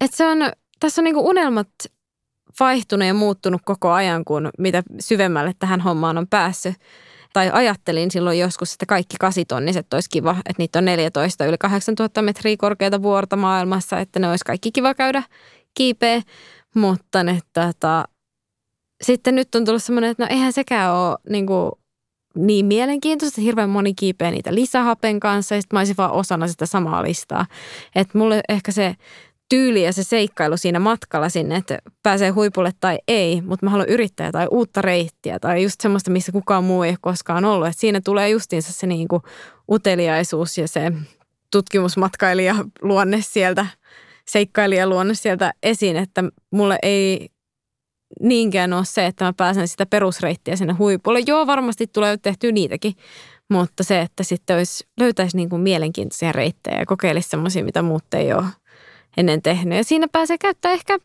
Et 0.00 0.14
se 0.14 0.26
on, 0.26 0.38
tässä 0.80 1.00
on 1.00 1.04
niinku 1.04 1.28
unelmat 1.28 1.68
vaihtunut 2.60 3.08
ja 3.08 3.14
muuttunut 3.14 3.60
koko 3.64 3.90
ajan, 3.90 4.24
kun 4.24 4.50
mitä 4.58 4.82
syvemmälle 5.00 5.52
tähän 5.58 5.80
hommaan 5.80 6.18
on 6.18 6.26
päässyt. 6.28 6.74
Tai 7.32 7.50
ajattelin 7.52 8.10
silloin 8.10 8.38
joskus, 8.38 8.72
että 8.72 8.86
kaikki 8.86 9.16
kasitonniset 9.20 9.94
olisi 9.94 10.10
kiva, 10.12 10.36
että 10.38 10.54
niitä 10.58 10.78
on 10.78 10.84
14 10.84 11.46
yli 11.46 11.58
8000 11.58 12.22
metriä 12.22 12.56
korkeata 12.58 13.02
vuorta 13.02 13.36
maailmassa, 13.36 13.98
että 13.98 14.18
ne 14.18 14.30
olisi 14.30 14.44
kaikki 14.44 14.72
kiva 14.72 14.94
käydä 14.94 15.22
kiipeä. 15.74 16.22
Mutta 16.74 17.24
ne, 17.24 17.40
tota, 17.52 18.04
sitten 19.02 19.34
nyt 19.34 19.54
on 19.54 19.64
tullut 19.64 19.82
semmoinen, 19.82 20.10
että 20.10 20.22
no 20.22 20.28
eihän 20.30 20.52
sekään 20.52 20.94
ole 20.94 21.18
niin 21.30 21.46
kuin 21.46 21.72
niin 22.36 22.66
mielenkiintoista, 22.66 23.34
että 23.34 23.44
hirveän 23.44 23.70
moni 23.70 23.94
kiipeä 23.94 24.30
niitä 24.30 24.54
lisähapen 24.54 25.20
kanssa 25.20 25.54
ja 25.54 25.60
sitten 25.60 25.76
mä 25.76 25.80
olisin 25.80 25.96
vaan 25.98 26.12
osana 26.12 26.48
sitä 26.48 26.66
samaa 26.66 27.02
listaa. 27.02 27.46
Että 27.94 28.18
mulle 28.18 28.40
ehkä 28.48 28.72
se 28.72 28.96
tyyli 29.48 29.84
ja 29.84 29.92
se 29.92 30.02
seikkailu 30.02 30.56
siinä 30.56 30.78
matkalla 30.78 31.28
sinne, 31.28 31.56
että 31.56 31.78
pääsee 32.02 32.30
huipulle 32.30 32.70
tai 32.80 32.98
ei, 33.08 33.40
mutta 33.40 33.66
mä 33.66 33.70
haluan 33.70 33.88
yrittää 33.88 34.32
tai 34.32 34.46
uutta 34.50 34.82
reittiä 34.82 35.38
tai 35.38 35.62
just 35.62 35.80
semmoista, 35.80 36.10
missä 36.10 36.32
kukaan 36.32 36.64
muu 36.64 36.82
ei 36.82 36.90
ole 36.90 36.98
koskaan 37.00 37.44
ollut. 37.44 37.68
Että 37.68 37.80
siinä 37.80 38.00
tulee 38.04 38.28
justiinsa 38.28 38.72
se 38.72 38.86
niin 38.86 39.08
kuin 39.08 39.22
uteliaisuus 39.70 40.58
ja 40.58 40.68
se 40.68 40.92
tutkimusmatkailija 41.50 42.54
luonne 42.82 43.18
sieltä, 43.20 43.66
seikkailija 44.28 44.86
luonne 44.86 45.14
sieltä 45.14 45.52
esiin, 45.62 45.96
että 45.96 46.24
mulle 46.50 46.78
ei 46.82 47.28
niinkään 48.20 48.72
ole 48.72 48.84
se, 48.84 49.06
että 49.06 49.24
mä 49.24 49.32
pääsen 49.32 49.68
sitä 49.68 49.86
perusreittiä 49.86 50.56
sinne 50.56 50.72
huipulle. 50.72 51.20
Joo, 51.26 51.46
varmasti 51.46 51.86
tulee 51.86 52.16
tehtyä 52.16 52.52
niitäkin, 52.52 52.94
mutta 53.50 53.84
se, 53.84 54.00
että 54.00 54.22
sitten 54.22 54.56
olisi, 54.56 54.86
löytäisi 55.00 55.36
niin 55.36 55.48
kuin 55.48 55.62
mielenkiintoisia 55.62 56.32
reittejä 56.32 56.78
ja 56.78 56.86
kokeilisi 56.86 57.28
semmoisia, 57.28 57.64
mitä 57.64 57.82
muut 57.82 58.14
ei 58.14 58.32
ole 58.32 58.44
ennen 59.16 59.42
tehnyt. 59.42 59.78
Ja 59.78 59.84
siinä 59.84 60.08
pääsee 60.12 60.38
käyttää 60.38 60.72
ehkä 60.72 60.98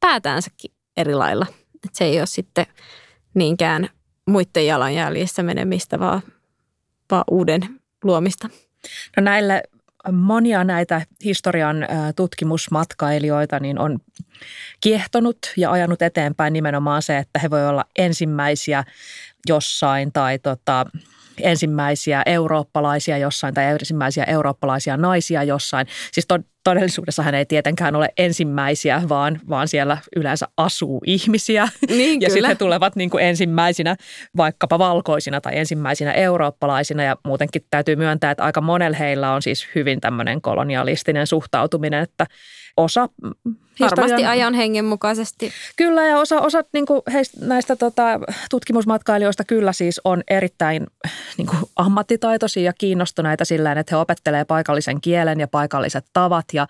päätäänsäkin 0.00 0.70
eri 0.96 1.14
lailla. 1.14 1.46
Että 1.74 1.98
se 1.98 2.04
ei 2.04 2.18
ole 2.18 2.26
sitten 2.26 2.66
niinkään 3.34 3.88
muiden 4.26 4.66
jalanjäljissä 4.66 5.42
menemistä, 5.42 5.98
vaan, 5.98 6.22
vaan 7.10 7.24
uuden 7.30 7.80
luomista. 8.04 8.48
No 9.16 9.22
näille 9.22 9.62
monia 10.12 10.64
näitä 10.64 11.02
historian 11.24 11.76
tutkimusmatkailijoita 12.16 13.60
niin 13.60 13.78
on 13.78 13.98
kiehtonut 14.80 15.38
ja 15.56 15.70
ajanut 15.70 16.02
eteenpäin 16.02 16.52
nimenomaan 16.52 17.02
se, 17.02 17.18
että 17.18 17.38
he 17.38 17.50
voi 17.50 17.68
olla 17.68 17.84
ensimmäisiä 17.98 18.84
jossain 19.48 20.12
tai 20.12 20.38
tota, 20.38 20.86
ensimmäisiä 21.42 22.22
eurooppalaisia 22.26 23.18
jossain 23.18 23.54
tai 23.54 23.64
ensimmäisiä 23.64 24.24
eurooppalaisia 24.24 24.96
naisia 24.96 25.42
jossain. 25.42 25.86
Siis 26.12 26.26
to, 26.26 26.38
todellisuudessa 26.68 27.22
hän 27.22 27.34
ei 27.34 27.46
tietenkään 27.46 27.96
ole 27.96 28.08
ensimmäisiä, 28.18 29.02
vaan, 29.08 29.40
vaan 29.48 29.68
siellä 29.68 29.98
yleensä 30.16 30.46
asuu 30.56 31.02
ihmisiä. 31.06 31.68
Niin, 31.88 32.20
ja 32.22 32.30
sitten 32.30 32.48
he 32.48 32.54
tulevat 32.54 32.96
niin 32.96 33.10
kuin 33.10 33.24
ensimmäisinä 33.24 33.96
vaikkapa 34.36 34.78
valkoisina 34.78 35.40
tai 35.40 35.58
ensimmäisinä 35.58 36.12
eurooppalaisina. 36.12 37.02
Ja 37.02 37.16
muutenkin 37.24 37.62
täytyy 37.70 37.96
myöntää, 37.96 38.30
että 38.30 38.44
aika 38.44 38.60
monella 38.60 38.96
heillä 38.96 39.32
on 39.32 39.42
siis 39.42 39.68
hyvin 39.74 40.00
tämmöinen 40.00 40.40
kolonialistinen 40.40 41.26
suhtautuminen, 41.26 42.02
että 42.02 42.26
osa 42.78 43.08
Varmasti 43.80 44.24
ajan 44.24 44.54
hengen 44.54 44.84
mukaisesti. 44.84 45.52
Kyllä 45.76 46.06
ja 46.06 46.18
osa, 46.18 46.40
osa 46.40 46.64
niin 46.72 46.86
kuin 46.86 47.02
heistä, 47.12 47.46
näistä 47.46 47.76
tota, 47.76 48.20
tutkimusmatkailijoista 48.50 49.44
kyllä 49.44 49.72
siis 49.72 50.00
on 50.04 50.22
erittäin 50.30 50.86
niin 51.38 51.46
kuin 51.46 51.58
ammattitaitoisia 51.76 52.62
ja 52.62 52.72
kiinnostuneita 52.72 53.44
sillä 53.44 53.72
että 53.72 53.96
he 53.96 54.00
opettelee 54.00 54.44
paikallisen 54.44 55.00
kielen 55.00 55.40
ja 55.40 55.48
paikalliset 55.48 56.04
tavat 56.12 56.44
ja, 56.52 56.66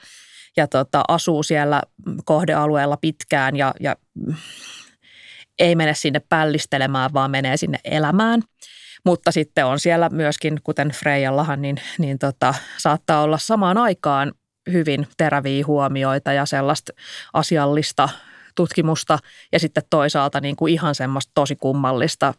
ja 0.57 0.67
tota, 0.67 1.03
asuu 1.09 1.43
siellä 1.43 1.83
kohdealueella 2.25 2.97
pitkään 2.97 3.57
ja, 3.57 3.75
ja 3.81 3.97
ei 5.59 5.75
mene 5.75 5.95
sinne 5.95 6.21
pällistelemään, 6.29 7.12
vaan 7.12 7.31
menee 7.31 7.57
sinne 7.57 7.79
elämään. 7.85 8.43
Mutta 9.05 9.33
sitten 9.33 9.67
on 9.67 9.81
siellä 9.81 10.09
myöskin, 10.09 10.61
kuten 10.65 10.88
Freijallahan, 10.88 11.62
niin, 11.62 11.77
niin 11.99 12.19
tota, 12.19 12.55
saattaa 12.79 13.23
olla 13.23 13.38
samaan 13.38 13.79
aikaan 13.79 14.33
hyvin 14.72 15.06
teräviä 15.16 15.66
huomioita 15.66 16.32
ja 16.32 16.46
sellaista 16.46 16.92
asiallista 17.32 18.08
tutkimusta 18.54 19.18
ja 19.52 19.58
sitten 19.58 19.82
toisaalta 19.90 20.40
niin 20.40 20.56
kuin 20.56 20.72
ihan 20.75 20.94
semmoista 20.94 21.32
tosi 21.34 21.56
kummallista 21.56 22.34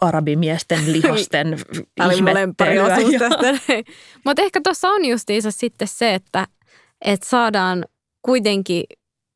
arabimiesten 0.00 0.78
lihasten 0.92 1.58
ihmettelyä. 2.14 2.96
Mutta 4.24 4.42
ehkä 4.42 4.60
tuossa 4.64 4.88
on 4.88 5.04
justiinsa 5.04 5.50
sitten 5.50 5.88
se, 5.88 6.14
että, 6.14 6.46
että 7.04 7.28
saadaan 7.28 7.84
kuitenkin 8.22 8.84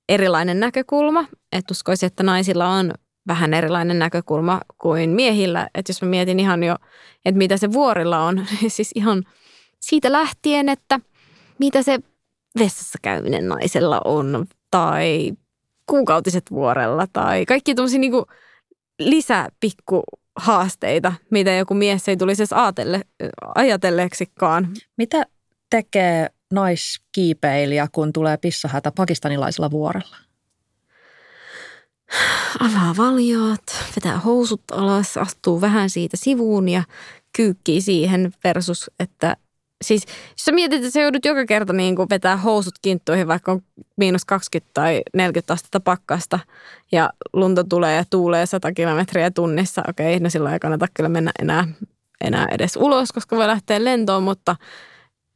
erilainen 0.09 0.61
näkökulma. 0.61 1.25
Että 1.53 1.73
uskoisin, 1.73 2.07
että 2.07 2.23
naisilla 2.23 2.69
on 2.69 2.93
vähän 3.27 3.55
erilainen 3.55 3.99
näkökulma 3.99 4.61
kuin 4.79 5.11
miehillä. 5.11 5.69
Että 5.75 5.91
jos 5.91 6.03
mä 6.03 6.09
mietin 6.09 6.41
ihan 6.41 6.63
jo, 6.63 6.77
että 7.25 7.39
mitä 7.39 7.57
se 7.57 7.73
vuorilla 7.73 8.19
on, 8.19 8.47
siis 8.69 8.91
ihan 8.95 9.23
siitä 9.81 10.13
lähtien, 10.13 10.69
että 10.69 11.01
mitä 11.59 11.83
se 11.83 11.99
vessassa 12.59 12.99
käyminen 13.03 13.49
naisella 13.49 14.01
on 14.05 14.47
tai 14.71 15.33
kuukautiset 15.87 16.51
vuorella 16.51 17.07
tai 17.13 17.47
kaikki 17.47 17.75
tuollaisia 17.75 18.01
niin 18.01 18.13
lisäpikku 18.99 20.03
haasteita, 20.37 21.13
mitä 21.31 21.51
joku 21.51 21.75
mies 21.75 22.09
ei 22.09 22.17
tulisi 22.17 22.43
edes 22.43 22.53
ajatelle, 22.53 23.01
ajatelleeksikaan. 23.55 24.69
Mitä 24.97 25.27
tekee 25.71 26.31
naiskiipeilijä, 26.53 27.89
kun 27.93 28.13
tulee 28.13 28.37
pissahätä 28.37 28.93
pakistanilaisella 28.97 29.71
vuorella? 29.71 30.17
Avaa 32.61 32.95
valjaat, 32.97 33.63
vetää 33.97 34.19
housut 34.19 34.63
alas, 34.73 35.17
astuu 35.17 35.61
vähän 35.61 35.91
siitä 35.91 36.17
sivuun 36.17 36.69
ja 36.69 36.83
kyykkii 37.37 37.81
siihen 37.81 38.33
versus, 38.45 38.91
että 39.01 39.37
siis 39.83 40.07
jos 40.07 40.45
sä 40.45 40.53
mietit, 40.53 40.79
että 40.79 40.91
sä 40.91 41.01
joudut 41.01 41.25
joka 41.25 41.47
kerta 41.47 41.73
niin 41.73 41.97
kuin 41.97 42.09
vetää 42.11 42.37
housut 42.37 42.75
kinttuihin, 42.83 43.29
vaikka 43.29 43.53
on 43.53 43.63
miinus 43.97 44.25
20 44.25 44.71
tai 44.75 45.03
40 45.15 45.53
astetta 45.53 45.81
pakkasta 45.81 46.39
ja 46.93 47.11
lunta 47.33 47.65
tulee 47.65 47.97
ja 47.97 48.05
tuulee 48.11 48.47
100 48.47 48.73
kilometriä 48.73 49.31
tunnissa, 49.31 49.83
okei, 49.89 50.21
no 50.21 50.31
silloin 50.31 50.53
ei 50.53 50.61
kannata 50.61 50.87
kyllä 50.95 51.09
mennä 51.09 51.33
enää, 51.39 51.69
enää 52.21 52.49
edes 52.51 52.77
ulos, 52.77 53.13
koska 53.13 53.37
voi 53.37 53.47
lähteä 53.47 53.85
lentoon, 53.85 54.23
mutta 54.23 54.57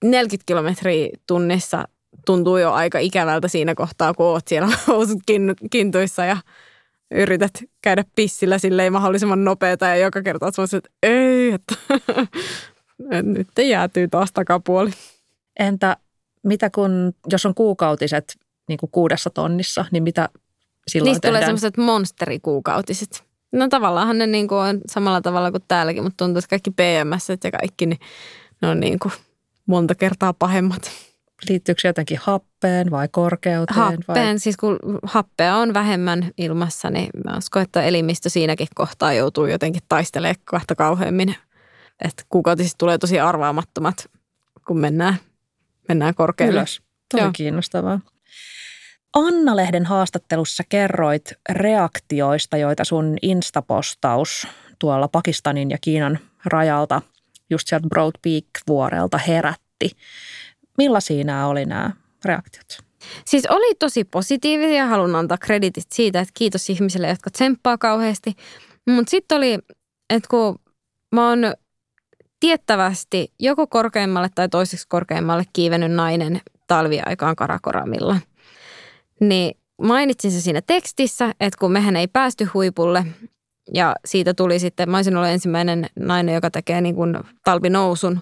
40 0.05 0.43
kilometriä 0.47 1.09
tunnissa 1.27 1.89
tuntuu 2.27 2.57
jo 2.57 2.73
aika 2.73 2.99
ikävältä 2.99 3.49
siinä 3.49 3.75
kohtaa, 3.75 4.15
kun 4.15 4.27
oot 4.27 4.49
siellä 4.49 4.69
housut 4.89 5.19
kintuissa 5.71 6.25
ja 6.25 6.37
yrität 7.11 7.53
käydä 7.83 8.05
pissillä 8.17 8.59
silleen 8.59 8.93
mahdollisimman 8.93 9.45
nopeata 9.45 9.87
ja 9.87 9.97
joka 9.97 10.23
kerta 10.23 10.47
oot 10.47 10.75
että 10.75 10.91
ei, 11.03 11.53
että 11.53 11.75
nyt 13.23 13.49
jäätyy 13.59 14.09
taas 14.09 14.33
takapuoli. 14.33 14.91
Entä 15.59 15.97
mitä 16.47 16.71
kun, 16.71 17.13
jos 17.29 17.47
on 17.47 17.55
kuukautiset 17.55 18.37
niin 18.69 18.79
kuin 18.79 18.91
kuudessa 18.91 19.31
tonnissa, 19.31 19.85
niin 19.91 20.03
mitä 20.03 20.29
silloin 20.89 21.11
Niistä 21.11 21.21
tehdään? 21.21 21.41
tulee 21.41 21.47
semmoiset 21.47 21.77
monsterikuukautiset. 21.77 23.25
No 23.53 23.69
tavallaan 23.69 24.19
ne 24.19 24.27
niin 24.27 24.49
kuin 24.49 24.59
on 24.59 24.81
samalla 24.87 25.21
tavalla 25.21 25.51
kuin 25.51 25.65
täälläkin, 25.69 26.03
mutta 26.03 26.25
tuntuu, 26.25 26.39
että 26.39 26.49
kaikki 26.49 26.71
PMS 26.71 27.29
ja 27.29 27.51
kaikki, 27.51 27.87
niin 27.87 27.99
ne 28.63 28.69
on 28.69 28.81
niin 28.81 28.99
kuin 28.99 29.13
monta 29.67 29.95
kertaa 29.95 30.33
pahemmat. 30.33 30.91
Liittyykö 31.49 31.81
se 31.81 31.89
jotenkin 31.89 32.19
happeen 32.23 32.91
vai 32.91 33.09
korkeuteen? 33.09 33.79
Happeen, 33.79 34.05
vai? 34.09 34.39
siis 34.39 34.57
kun 34.57 34.79
happea 35.03 35.57
on 35.57 35.75
vähemmän 35.75 36.31
ilmassa, 36.39 36.91
niin 36.91 37.11
mä 37.25 37.37
uskon, 37.37 37.63
että 37.63 37.83
elimistö 37.83 38.31
siinäkin 38.31 38.69
kohtaa 38.75 39.13
joutuu 39.13 39.47
jotenkin 39.47 39.83
taistelemaan 39.89 40.37
kahta 40.45 40.75
kauheammin 40.75 41.37
että 42.05 42.23
kuukautisista 42.29 42.79
tulee 42.79 42.99
tosi 42.99 43.21
arvaamattomat, 43.21 44.11
kun 44.67 44.79
mennään, 44.79 45.17
mennään 45.89 46.15
korkealle. 46.15 46.53
Ylös. 46.53 46.83
Tosi 47.13 47.23
Joo. 47.23 47.31
kiinnostavaa. 47.33 48.01
Anna-lehden 49.13 49.87
haastattelussa 49.87 50.63
kerroit 50.69 51.33
reaktioista, 51.49 52.57
joita 52.57 52.85
sun 52.85 53.17
instapostaus 53.23 54.47
tuolla 54.79 55.09
Pakistanin 55.09 55.71
ja 55.71 55.79
Kiinan 55.81 56.19
rajalta 56.45 57.03
just 57.51 57.69
sieltä 57.69 57.89
Broad 57.89 58.13
Peak-vuorelta 58.23 59.19
herätti. 59.19 59.91
Millaisia 60.79 61.25
nämä 61.25 61.47
oli 61.47 61.65
nämä 61.65 61.91
reaktiot? 62.25 62.79
Siis 63.25 63.47
oli 63.47 63.75
tosi 63.75 64.05
positiivisia, 64.05 64.87
haluan 64.87 65.17
antaa 65.17 65.39
kreditit 65.39 65.87
siitä, 65.93 66.21
että 66.21 66.33
kiitos 66.35 66.71
ihmisille, 66.71 67.09
jotka 67.09 67.31
tsemppaa 67.31 67.79
kauheasti. 67.79 68.33
Mutta 68.87 69.11
sitten 69.11 69.39
oli, 69.39 69.59
että 70.11 70.29
kun 70.31 70.59
mä 71.13 71.29
oon 71.29 71.39
tiettävästi 72.41 73.33
joko 73.41 73.67
korkeimmalle 73.67 74.29
tai 74.35 74.49
toiseksi 74.49 74.87
korkeimmalle 74.89 75.45
kiivennyt 75.53 75.93
nainen 75.93 76.41
talviaikaan 76.67 77.37
Karakoramilla. 77.37 78.17
Niin 79.21 79.59
mainitsin 79.83 80.31
se 80.31 80.41
siinä 80.41 80.61
tekstissä, 80.67 81.35
että 81.41 81.59
kun 81.61 81.73
mehän 81.73 81.97
ei 81.97 82.09
päästy 82.09 82.45
huipulle 82.45 83.07
ja 83.75 83.95
siitä 84.05 84.35
tuli 84.35 84.59
sitten, 84.59 84.91
mä 84.91 84.97
olisin 84.97 85.17
ollut 85.17 85.31
ensimmäinen 85.31 85.87
nainen, 85.99 86.35
joka 86.35 86.51
tekee 86.51 86.81
niin 86.81 86.95
kuin 86.95 87.19
talvinousun 87.45 88.21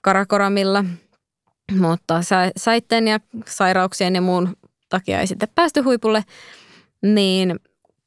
Karakoramilla, 0.00 0.84
mutta 1.78 2.20
saitten 2.56 3.08
ja 3.08 3.20
sairauksien 3.46 4.14
ja 4.14 4.20
muun 4.20 4.56
takia 4.88 5.20
ei 5.20 5.26
sitten 5.26 5.48
päästy 5.54 5.80
huipulle, 5.80 6.24
niin 7.02 7.60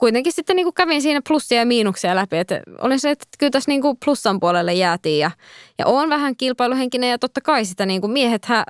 kuitenkin 0.03 0.33
sitten 0.33 0.55
niin 0.55 0.65
kuin 0.65 0.73
kävin 0.73 1.01
siinä 1.01 1.21
plussia 1.27 1.59
ja 1.59 1.65
miinuksia 1.65 2.15
läpi. 2.15 2.37
Että 2.37 2.61
olin 2.81 2.99
se, 2.99 3.11
että 3.11 3.25
kyllä 3.39 3.49
tässä 3.49 3.71
niin 3.71 3.81
kuin 3.81 3.97
plussan 4.05 4.39
puolelle 4.39 4.73
jäätiin 4.73 5.19
ja, 5.19 5.31
ja 5.79 5.85
olen 5.85 6.09
vähän 6.09 6.35
kilpailuhenkinen 6.37 7.09
ja 7.09 7.19
totta 7.19 7.41
kai 7.41 7.65
sitä 7.65 7.85
niin 7.85 8.01
kuin 8.01 8.11
miehethän 8.11 8.63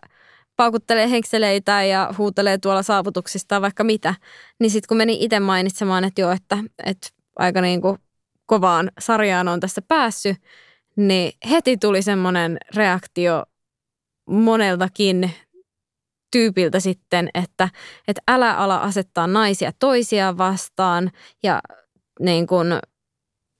paukuttelee 0.55 1.09
henkseleitä 1.09 1.83
ja 1.83 2.13
huutelee 2.17 2.57
tuolla 2.57 2.83
saavutuksista 2.83 3.61
vaikka 3.61 3.83
mitä. 3.83 4.15
Niin 4.59 4.71
sitten 4.71 4.87
kun 4.87 4.97
meni 4.97 5.17
itse 5.19 5.39
mainitsemaan, 5.39 6.03
että 6.03 6.21
joo, 6.21 6.31
että, 6.31 6.57
että 6.85 7.07
aika 7.35 7.61
niin 7.61 7.81
kuin 7.81 7.97
kovaan 8.45 8.91
sarjaan 8.99 9.47
on 9.47 9.59
tässä 9.59 9.81
päässyt, 9.81 10.37
niin 10.95 11.31
heti 11.49 11.77
tuli 11.77 12.01
semmoinen 12.01 12.57
reaktio 12.75 13.43
moneltakin 14.29 15.31
tyypiltä 16.33 16.79
sitten, 16.79 17.29
että, 17.33 17.69
että 18.07 18.21
älä 18.27 18.57
ala 18.57 18.77
asettaa 18.77 19.27
naisia 19.27 19.71
toisia 19.79 20.37
vastaan 20.37 21.11
ja 21.43 21.61
niin 22.19 22.47
kuin, 22.47 22.67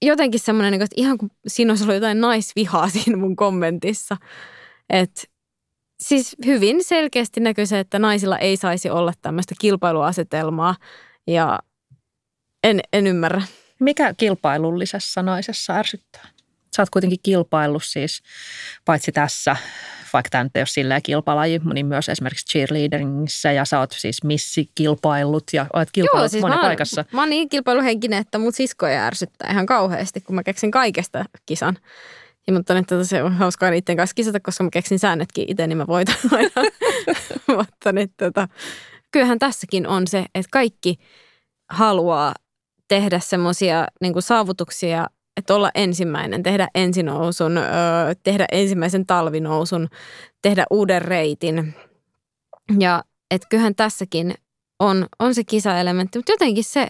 jotenkin 0.02 0.40
semmoinen, 0.40 0.72
niin 0.72 0.82
että 0.82 0.96
ihan 0.98 1.18
kuin 1.18 1.32
siinä 1.48 1.72
olisi 1.72 1.84
ollut 1.84 1.96
jotain 1.96 2.22
naisvihaa 2.22 2.90
siinä 3.04 3.18
mun 3.18 3.36
kommentissa. 3.36 4.18
Että 4.90 5.22
siis 6.00 6.36
hyvin 6.46 6.84
selkeästi 6.84 7.40
näkyy 7.40 7.66
se, 7.66 7.80
että 7.80 8.00
naisilla 8.00 8.38
ei 8.38 8.58
saisi 8.58 8.90
olla 8.90 9.14
tämmöistä 9.22 9.56
kilpailuasetelmaa 9.62 10.76
ja 11.28 11.60
en, 12.64 12.80
en 12.94 13.08
ymmärrä. 13.08 13.42
Mikä 13.80 14.14
kilpailullisessa 14.18 15.22
naisessa 15.22 15.74
ärsyttää? 15.74 16.33
Sä 16.76 16.82
oot 16.82 16.90
kuitenkin 16.90 17.20
kilpaillut 17.24 17.84
siis 17.84 18.22
paitsi 18.86 19.12
tässä 19.12 19.56
vaikka 20.14 20.30
tämä 20.30 20.44
nyt 20.44 20.56
ei 20.56 20.60
ole 20.60 20.68
silleen 20.68 21.02
kilpalaji, 21.02 21.62
niin 21.74 21.86
myös 21.86 22.10
esimerkiksi 22.10 22.46
cheerleadingissä 22.46 23.52
ja 23.52 23.66
sä 23.66 23.80
oot 23.80 23.92
siis 23.92 24.24
missikilpaillut 24.24 25.44
ja 25.54 25.66
olet 25.74 25.90
kilpaillut 25.92 26.22
Joo, 26.22 26.28
siis 26.28 26.42
monen 26.42 26.58
mä 26.58 26.62
oon, 26.62 26.70
paikassa. 26.70 27.06
Mä 27.12 27.22
oon 27.22 27.30
niin 27.30 27.50
kilpailuhenkinen, 27.50 28.20
että 28.20 28.38
mut 28.38 28.56
siskoja 28.56 29.06
ärsyttää 29.06 29.52
ihan 29.52 29.66
kauheasti, 29.66 30.22
kun 30.22 30.36
mä 30.36 30.44
keksin 30.44 30.72
kaikesta 30.72 31.26
kisan. 31.46 31.78
Ja 32.48 32.54
mutta 32.54 32.78
että 32.78 32.96
tota, 32.96 33.08
se 33.08 33.24
on 33.24 33.34
hauskaa 33.34 33.70
niiden 33.70 33.98
kanssa 33.98 34.14
kisata, 34.14 34.40
koska 34.40 34.64
mä 34.64 34.70
keksin 34.70 35.00
säännötkin 35.00 35.46
itse, 35.48 35.68
niin 35.68 35.78
mä 35.78 35.88
voitan 35.88 36.16
aina. 36.32 36.50
mutta 37.48 37.92
nyt, 37.92 38.12
tota, 38.18 38.48
kyllähän 39.12 39.40
tässäkin 39.40 39.88
on 39.88 40.08
se, 40.08 40.26
että 40.36 40.50
kaikki 40.52 40.96
haluaa 41.70 42.34
tehdä 42.88 43.20
semmoisia 43.20 43.88
niin 44.02 44.14
saavutuksia 44.20 45.08
että 45.38 45.56
olla 45.56 45.72
ensimmäinen, 45.76 46.44
tehdä 46.44 46.68
ensinousun, 46.76 47.60
tehdä 48.24 48.46
ensimmäisen 48.52 49.06
talvinousun, 49.06 49.90
tehdä 50.42 50.66
uuden 50.70 51.02
reitin. 51.02 51.76
Ja 52.80 53.04
että 53.32 53.48
kyllähän 53.50 53.76
tässäkin 53.76 54.34
on, 54.80 55.08
on 55.20 55.36
se 55.36 55.44
kisaelementti, 55.44 56.20
mutta 56.20 56.32
jotenkin 56.32 56.64
se, 56.64 56.88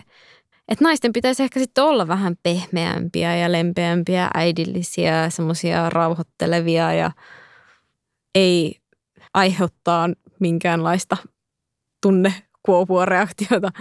että 0.68 0.84
naisten 0.84 1.14
pitäisi 1.14 1.44
ehkä 1.44 1.60
sitten 1.60 1.84
olla 1.84 2.08
vähän 2.08 2.36
pehmeämpiä 2.44 3.36
ja 3.36 3.52
lempeämpiä, 3.52 4.30
äidillisiä, 4.34 5.30
semmoisia 5.30 5.90
rauhoittelevia 5.90 6.94
ja 6.94 7.12
ei 8.36 8.76
aiheuttaa 9.34 10.10
minkäänlaista 10.40 11.18
tunnekuopua 12.02 13.06
reaktiota 13.06 13.72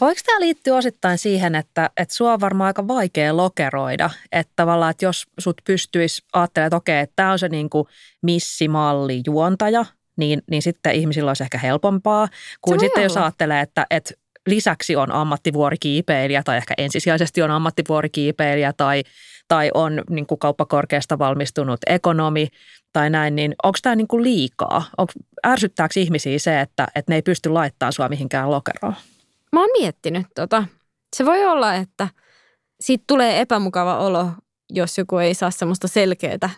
Voiko 0.00 0.20
tämä 0.26 0.40
liittyä 0.40 0.76
osittain 0.76 1.18
siihen, 1.18 1.54
että, 1.54 1.90
että 1.96 2.14
sua 2.14 2.32
on 2.32 2.40
varmaan 2.40 2.66
aika 2.66 2.88
vaikea 2.88 3.36
lokeroida, 3.36 4.10
että 4.32 4.52
tavallaan, 4.56 4.90
että 4.90 5.04
jos 5.04 5.26
sut 5.38 5.56
pystyisi 5.66 6.22
ajattelemaan, 6.32 6.66
että 6.66 6.76
okei, 6.76 7.00
että 7.00 7.12
tämä 7.16 7.32
on 7.32 7.38
se 7.38 7.48
niin 7.48 7.70
kuin 7.70 7.88
missimalli 8.22 9.20
juontaja, 9.26 9.84
niin, 10.16 10.42
niin 10.50 10.62
sitten 10.62 10.94
ihmisillä 10.94 11.30
olisi 11.30 11.42
ehkä 11.42 11.58
helpompaa 11.58 12.28
kuin 12.60 12.80
sitten 12.80 13.02
jos 13.02 13.16
ajattelee, 13.16 13.60
että, 13.60 13.86
että 13.90 14.14
lisäksi 14.46 14.96
on 14.96 15.12
ammattivuorikiipeilijä 15.12 16.42
tai 16.42 16.56
ehkä 16.56 16.74
ensisijaisesti 16.78 17.42
on 17.42 17.50
ammattivuorikiipeilijä 17.50 18.72
tai, 18.72 19.02
tai 19.48 19.70
on 19.74 20.02
niin 20.10 20.26
kuin 20.26 20.38
kauppakorkeasta 20.38 21.18
valmistunut 21.18 21.80
ekonomi 21.86 22.48
tai 22.92 23.10
näin, 23.10 23.36
niin 23.36 23.54
onko 23.62 23.78
tämä 23.82 23.96
niin 23.96 24.08
kuin 24.08 24.22
liikaa? 24.22 24.84
Onko, 24.98 25.12
ärsyttääkö 25.46 26.00
ihmisiä 26.00 26.38
se, 26.38 26.60
että, 26.60 26.88
että 26.94 27.12
ne 27.12 27.16
ei 27.16 27.22
pysty 27.22 27.50
laittamaan 27.50 27.92
sua 27.92 28.08
mihinkään 28.08 28.50
lokeroon? 28.50 28.94
Mä 29.52 29.60
oon 29.60 29.70
miettinyt 29.80 30.26
tota. 30.34 30.64
Se 31.16 31.26
voi 31.26 31.44
olla, 31.44 31.74
että 31.74 32.08
siitä 32.80 33.04
tulee 33.06 33.40
epämukava 33.40 33.98
olo, 33.98 34.30
jos 34.70 34.98
joku 34.98 35.18
ei 35.18 35.34
saa 35.34 35.50
semmoista 35.50 35.88
selkeää 35.88 36.50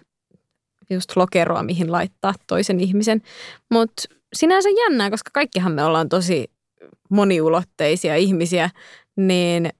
just 0.90 1.16
lokeroa, 1.16 1.62
mihin 1.62 1.92
laittaa 1.92 2.34
toisen 2.46 2.80
ihmisen. 2.80 3.22
Mutta 3.70 4.02
sinänsä 4.34 4.68
jännää, 4.68 5.10
koska 5.10 5.30
kaikkihan 5.34 5.72
me 5.72 5.84
ollaan 5.84 6.08
tosi 6.08 6.50
moniulotteisia 7.10 8.16
ihmisiä, 8.16 8.70
niin, 9.16 9.70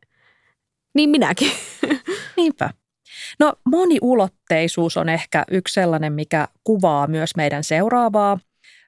niin 0.95 1.11
minäkin. 1.11 1.53
Niinpä. 2.37 2.71
No 3.39 3.53
moniulotteisuus 3.65 4.97
on 4.97 5.09
ehkä 5.09 5.45
yksi 5.51 5.75
sellainen, 5.75 6.13
mikä 6.13 6.49
kuvaa 6.65 7.07
myös 7.07 7.31
meidän 7.37 7.65
seuraavaa 7.65 8.39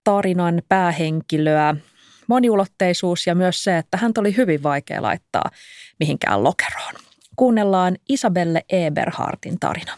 tarinan 0.04 0.62
päähenkilöä. 0.68 1.76
Moniulotteisuus 2.28 3.26
ja 3.26 3.34
myös 3.34 3.64
se, 3.64 3.78
että 3.78 3.96
hän 3.96 4.12
oli 4.18 4.36
hyvin 4.36 4.62
vaikea 4.62 5.02
laittaa 5.02 5.50
mihinkään 6.00 6.44
lokeroon. 6.44 6.94
Kuunnellaan 7.36 7.96
Isabelle 8.08 8.64
Eberhardin 8.68 9.60
tarina. 9.60 9.92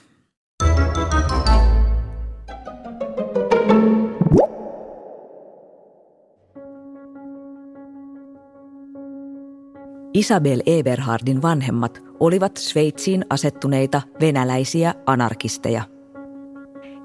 Isabel 10.15 10.63
Eberhardin 10.67 11.43
vanhemmat 11.43 12.03
olivat 12.21 12.57
Sveitsiin 12.57 13.25
asettuneita 13.31 14.03
venäläisiä 14.21 14.95
anarkisteja. 15.07 15.83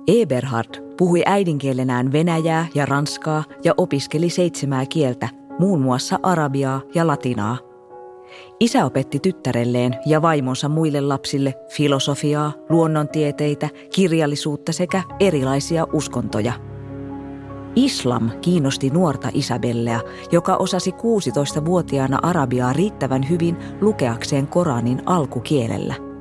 Eberhard 0.07 0.92
puhui 0.97 1.23
äidinkielenään 1.25 2.12
venäjää 2.12 2.67
ja 2.75 2.86
ranskaa 2.86 3.43
ja 3.63 3.73
opiskeli 3.77 4.29
seitsemää 4.29 4.86
kieltä, 4.86 5.29
muun 5.60 5.82
muassa 5.82 6.19
arabiaa 6.23 6.82
ja 6.95 7.08
latinaa. 7.08 7.58
Isä 8.60 8.86
opetti 8.86 9.19
tyttärelleen 9.19 9.95
ja 10.06 10.21
vaimonsa 10.21 10.69
muille 10.69 11.01
lapsille 11.01 11.53
filosofiaa, 11.69 12.51
luonnontieteitä, 12.69 13.69
kirjallisuutta 13.95 14.71
sekä 14.71 15.03
erilaisia 15.19 15.88
uskontoja– 15.93 16.53
Islam 17.75 18.32
kiinnosti 18.41 18.89
nuorta 18.89 19.29
Isabellea, 19.34 19.99
joka 20.32 20.56
osasi 20.56 20.91
16-vuotiaana 20.91 22.19
arabiaa 22.23 22.73
riittävän 22.73 23.29
hyvin 23.29 23.58
lukeakseen 23.82 24.47
Koranin 24.47 25.01
alkukielellä. 25.06 26.12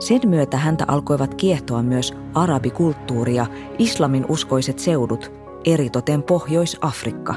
Sen 0.00 0.20
myötä 0.26 0.56
häntä 0.56 0.84
alkoivat 0.88 1.34
kiehtoa 1.34 1.82
myös 1.82 2.14
arabikulttuuri 2.34 3.34
ja 3.34 3.46
islamin 3.78 4.26
uskoiset 4.28 4.78
seudut, 4.78 5.32
eritoten 5.64 6.22
Pohjois-Afrikka. 6.22 7.34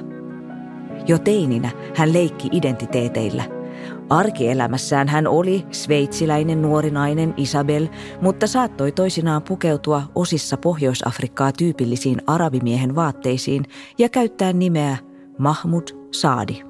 Jo 1.07 1.17
teininä 1.17 1.71
hän 1.95 2.13
leikki 2.13 2.49
identiteeteillä– 2.51 3.43
Arkielämässään 4.09 5.07
hän 5.07 5.27
oli 5.27 5.65
sveitsiläinen 5.71 6.61
nuori 6.61 6.91
nainen 6.91 7.33
Isabel, 7.37 7.87
mutta 8.21 8.47
saattoi 8.47 8.91
toisinaan 8.91 9.41
pukeutua 9.41 10.03
osissa 10.15 10.57
Pohjois-Afrikkaa 10.57 11.51
tyypillisiin 11.51 12.21
arabimiehen 12.27 12.95
vaatteisiin 12.95 13.63
ja 13.97 14.09
käyttää 14.09 14.53
nimeä 14.53 14.97
Mahmud 15.37 15.87
Saadi. 16.11 16.61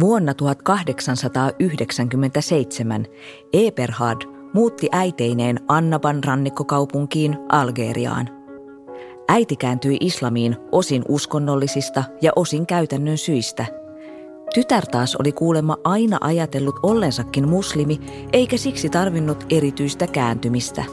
Vuonna 0.00 0.34
1897 0.34 3.06
Eberhard 3.52 4.35
muutti 4.52 4.88
äiteineen 4.92 5.60
Annaban 5.68 6.24
rannikkokaupunkiin 6.24 7.38
Algeriaan. 7.48 8.28
Äiti 9.28 9.56
kääntyi 9.56 9.96
islamiin 10.00 10.56
osin 10.72 11.02
uskonnollisista 11.08 12.04
ja 12.22 12.32
osin 12.36 12.66
käytännön 12.66 13.18
syistä– 13.18 13.66
Tytär 14.54 14.86
taas 14.86 15.16
oli 15.16 15.32
kuulemma 15.32 15.76
aina 15.84 16.18
ajatellut 16.20 16.80
ollensakin 16.82 17.48
muslimi, 17.48 18.00
eikä 18.32 18.56
siksi 18.56 18.88
tarvinnut 18.88 19.46
erityistä 19.50 20.06
kääntymistä. 20.06 20.84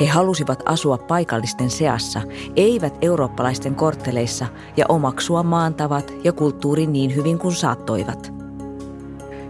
He 0.00 0.06
halusivat 0.06 0.62
asua 0.66 0.98
paikallisten 0.98 1.70
seassa, 1.70 2.20
eivät 2.56 2.94
eurooppalaisten 3.02 3.74
kortteleissa 3.74 4.46
ja 4.76 4.84
omaksua 4.88 5.42
maantavat 5.42 6.12
ja 6.24 6.32
kulttuurin 6.32 6.92
niin 6.92 7.16
hyvin 7.16 7.38
kuin 7.38 7.54
saattoivat. 7.54 8.37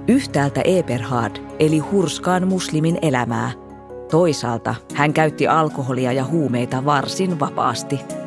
Yhtäältä 0.09 0.61
Eberhard 0.61 1.37
eli 1.59 1.79
hurskaan 1.79 2.49
muslimin 2.49 2.99
elämää. 3.03 3.51
Toisaalta 4.11 4.75
hän 4.95 5.13
käytti 5.13 5.47
alkoholia 5.47 6.13
ja 6.13 6.25
huumeita 6.25 6.85
varsin 6.85 7.41
vapaasti– 7.41 8.01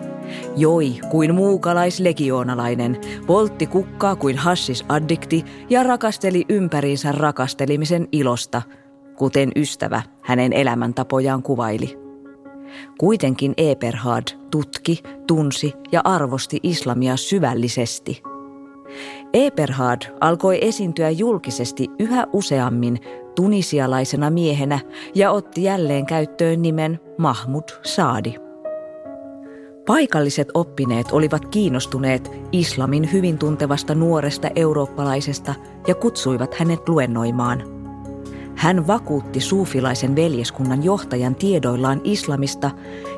Joi 0.58 1.00
kuin 1.10 1.36
muukalaislegioonalainen, 1.36 2.98
poltti 3.26 3.68
kukkaa 3.68 4.16
kuin 4.16 4.38
hassis-addikti 4.38 5.46
ja 5.70 5.84
rakasteli 5.84 6.46
ympäriinsä 6.50 7.12
rakastelimisen 7.12 8.08
ilosta, 8.12 8.62
kuten 9.16 9.52
ystävä 9.56 10.02
hänen 10.22 10.54
elämäntapojaan 10.54 11.44
kuvaili. 11.44 11.98
Kuitenkin 12.98 13.54
Eberhard 13.58 14.28
tutki, 14.52 15.04
tunsi 15.28 15.74
ja 15.92 16.02
arvosti 16.04 16.60
islamia 16.64 17.18
syvällisesti. 17.18 18.24
Eberhard 19.34 20.02
alkoi 20.22 20.58
esiintyä 20.62 21.10
julkisesti 21.10 21.88
yhä 22.00 22.28
useammin 22.34 23.00
tunisialaisena 23.36 24.30
miehenä 24.30 24.80
ja 25.16 25.32
otti 25.32 25.64
jälleen 25.64 26.06
käyttöön 26.06 26.62
nimen 26.62 27.00
Mahmud 27.18 27.64
Saadi. 27.84 28.34
Paikalliset 29.88 30.48
oppineet 30.54 31.12
olivat 31.12 31.46
kiinnostuneet 31.46 32.32
islamin 32.52 33.12
hyvin 33.12 33.38
tuntevasta 33.38 33.96
nuoresta 33.96 34.50
eurooppalaisesta 34.56 35.54
ja 35.88 35.96
kutsuivat 35.96 36.56
hänet 36.56 36.90
luennoimaan. 36.90 37.64
Hän 38.56 38.88
vakuutti 38.88 39.40
suufilaisen 39.40 40.16
veljeskunnan 40.16 40.84
johtajan 40.84 41.36
tiedoillaan 41.36 42.02
islamista 42.04 42.72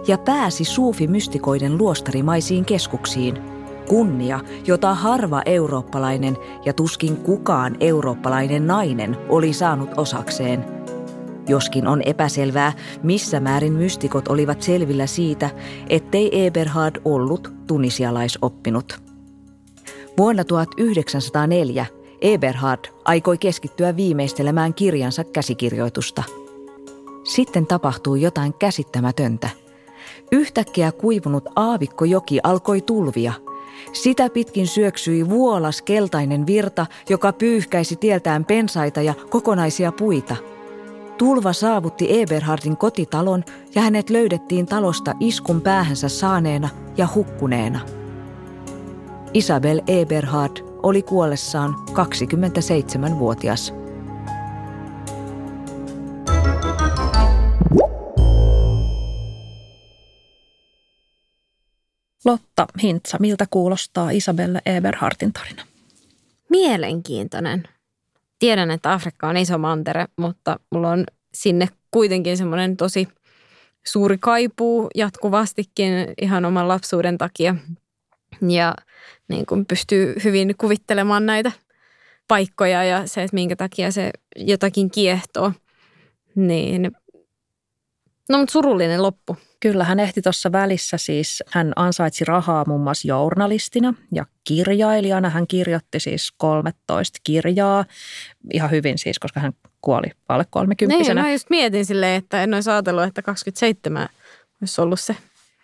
ja 0.08 0.18
pääsi 0.18 0.64
suufimystikoiden 0.64 1.78
luostarimaisiin 1.78 2.66
keskuksiin. 2.66 3.53
Kunnia, 3.88 4.40
jota 4.68 4.94
harva 4.94 5.42
eurooppalainen 5.46 6.38
ja 6.66 6.74
tuskin 6.74 7.18
kukaan 7.18 7.76
eurooppalainen 7.80 8.68
nainen 8.68 9.18
oli 9.30 9.54
saanut 9.54 9.90
osakseen– 9.98 10.66
Joskin 11.48 11.88
on 11.88 12.02
epäselvää, 12.06 12.74
missä 13.04 13.40
määrin 13.40 13.74
mystikot 13.74 14.28
olivat 14.28 14.62
selvillä 14.62 15.08
siitä, 15.08 15.50
ettei 15.90 16.46
Eberhard 16.46 17.02
ollut 17.06 17.54
tunisialaisoppinut. 17.68 19.02
Vuonna 20.18 20.44
1904 20.44 21.86
Eberhard 22.22 22.86
aikoi 23.06 23.38
keskittyä 23.38 23.96
viimeistelemään 23.96 24.74
kirjansa 24.74 25.24
käsikirjoitusta. 25.24 26.24
Sitten 27.24 27.68
tapahtui 27.68 28.22
jotain 28.22 28.54
käsittämätöntä. 28.54 29.50
Yhtäkkiä 30.32 30.92
kuivunut 30.92 31.44
aavikkojoki 31.56 32.40
alkoi 32.44 32.82
tulvia. 32.82 33.34
Sitä 33.94 34.30
pitkin 34.30 34.68
syöksyi 34.68 35.30
vuolas 35.30 35.82
keltainen 35.82 36.48
virta, 36.48 36.86
joka 37.10 37.34
pyyhkäisi 37.34 37.96
tieltään 37.96 38.46
pensaita 38.46 39.02
ja 39.02 39.14
kokonaisia 39.30 39.92
puita– 39.92 40.36
Tulva 41.18 41.54
saavutti 41.54 42.22
Eberhardin 42.22 42.78
kotitalon 42.78 43.44
ja 43.76 43.82
hänet 43.82 44.10
löydettiin 44.10 44.66
talosta 44.66 45.14
iskun 45.20 45.62
päähänsä 45.62 46.10
saaneena 46.10 46.70
ja 46.98 47.08
hukkuneena. 47.16 47.80
Isabel 49.34 49.82
Eberhard 49.88 50.58
oli 50.84 51.02
kuollessaan 51.02 51.76
27-vuotias. 51.90 53.74
Lotta 62.26 62.68
Hintsa, 62.84 63.18
miltä 63.20 63.46
kuulostaa 63.50 64.10
Isabelle 64.10 64.62
Eberhardin 64.66 65.34
tarina? 65.34 65.64
Mielenkiintoinen 66.50 67.64
tiedän, 68.40 68.72
että 68.72 68.94
Afrikka 68.94 69.28
on 69.28 69.38
iso 69.38 69.58
mantere, 69.58 70.06
mutta 70.16 70.60
mulla 70.72 70.90
on 70.90 71.04
sinne 71.34 71.68
kuitenkin 71.92 72.38
semmoinen 72.38 72.78
tosi 72.78 73.08
suuri 73.86 74.18
kaipuu 74.18 74.90
jatkuvastikin 74.96 75.94
ihan 76.22 76.46
oman 76.46 76.68
lapsuuden 76.68 77.18
takia. 77.18 77.56
Ja 78.50 78.76
niin 79.28 79.46
kuin 79.46 79.66
pystyy 79.66 80.16
hyvin 80.24 80.56
kuvittelemaan 80.58 81.26
näitä 81.26 81.52
paikkoja 82.28 82.84
ja 82.84 83.08
se, 83.08 83.24
että 83.24 83.36
minkä 83.36 83.56
takia 83.56 83.92
se 83.92 84.12
jotakin 84.36 84.92
kiehtoo. 84.92 85.52
Niin, 86.36 86.92
no 88.30 88.38
mutta 88.38 88.52
surullinen 88.52 89.04
loppu 89.04 89.38
Kyllä, 89.64 89.84
hän 89.84 90.00
ehti 90.00 90.22
tuossa 90.22 90.52
välissä 90.52 90.98
siis, 90.98 91.44
hän 91.50 91.74
ansaitsi 91.76 92.26
rahaa 92.26 92.64
muun 92.68 92.82
muassa 92.82 93.08
journalistina 93.08 93.94
ja 94.12 94.26
kirjailijana. 94.44 95.30
Hän 95.30 95.48
kirjoitti 95.48 96.00
siis 96.00 96.34
13 96.38 97.20
kirjaa, 97.24 97.86
ihan 98.54 98.72
hyvin 98.72 98.98
siis, 98.98 99.20
koska 99.20 99.40
hän 99.40 99.54
kuoli 99.82 100.08
alle 100.30 100.46
30 100.50 101.04
Niin, 101.04 101.16
mä 101.18 101.32
just 101.32 101.50
mietin 101.50 101.86
silleen, 101.86 102.16
että 102.16 102.44
en 102.44 102.54
olisi 102.54 102.70
ajatellut, 102.70 103.04
että 103.04 103.22
27 103.22 104.10
olisi 104.62 104.82
ollut 104.82 105.00
se. 105.00 105.16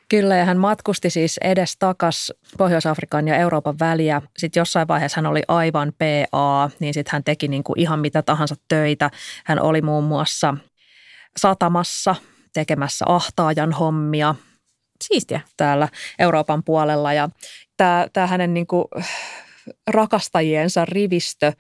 Kyllä, 0.10 0.36
ja 0.36 0.46
hän 0.46 0.58
matkusti 0.58 1.10
siis 1.10 1.38
edes 1.38 1.76
takas 1.80 2.34
Pohjois-Afrikan 2.58 3.28
ja 3.28 3.36
Euroopan 3.36 3.80
väliä. 3.80 4.22
Sitten 4.38 4.62
jossain 4.62 4.88
vaiheessa 4.88 5.18
hän 5.18 5.32
oli 5.32 5.42
aivan 5.48 5.94
PA, 5.98 6.70
niin 6.80 6.94
sitten 6.94 7.12
hän 7.12 7.24
teki 7.24 7.48
niin 7.48 7.64
kuin 7.64 7.80
ihan 7.80 8.00
mitä 8.00 8.22
tahansa 8.22 8.56
töitä. 8.68 9.10
Hän 9.46 9.62
oli 9.62 9.82
muun 9.82 10.04
muassa 10.04 10.56
satamassa 11.38 12.16
tekemässä 12.54 13.06
ahtaajan 13.08 13.74
hommia 13.74 14.36
Siistiä. 15.04 15.42
täällä 15.58 15.88
Euroopan 16.20 16.64
puolella. 16.64 17.14
Ja 17.14 17.30
tämä, 17.78 18.08
tämä 18.14 18.28
hänen 18.28 18.54
niin 18.54 18.68
kuin 18.68 18.86
rakastajiensa 19.88 20.86
rivistö 20.86 21.54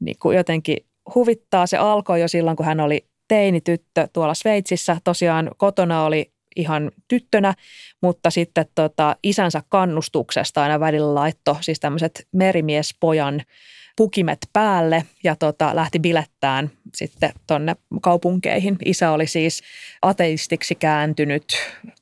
niin 0.00 0.16
kuin 0.22 0.36
jotenkin 0.36 0.76
huvittaa. 1.14 1.66
Se 1.66 1.76
alkoi 1.76 2.20
jo 2.20 2.28
silloin, 2.28 2.56
kun 2.56 2.66
hän 2.66 2.80
oli 2.80 3.06
teinityttö 3.28 4.08
tuolla 4.12 4.34
Sveitsissä. 4.34 4.96
Tosiaan 5.04 5.50
kotona 5.56 6.04
oli 6.04 6.32
ihan 6.56 6.90
tyttönä, 7.08 7.54
mutta 8.02 8.30
sitten 8.30 8.66
tota, 8.74 9.16
isänsä 9.22 9.62
kannustuksesta 9.68 10.62
aina 10.62 10.80
välillä 10.80 11.14
laitto 11.14 11.56
siis 11.60 11.80
tämmöiset 11.80 12.26
merimiespojan 12.32 13.42
pukimet 13.96 14.38
päälle 14.52 15.04
ja 15.24 15.36
tota, 15.36 15.76
lähti 15.76 15.98
bilettään 15.98 16.70
sitten 16.94 17.32
tonne 17.46 17.76
kaupunkeihin. 18.02 18.76
Isä 18.84 19.10
oli 19.10 19.26
siis 19.26 19.62
ateistiksi 20.02 20.74
kääntynyt 20.74 21.44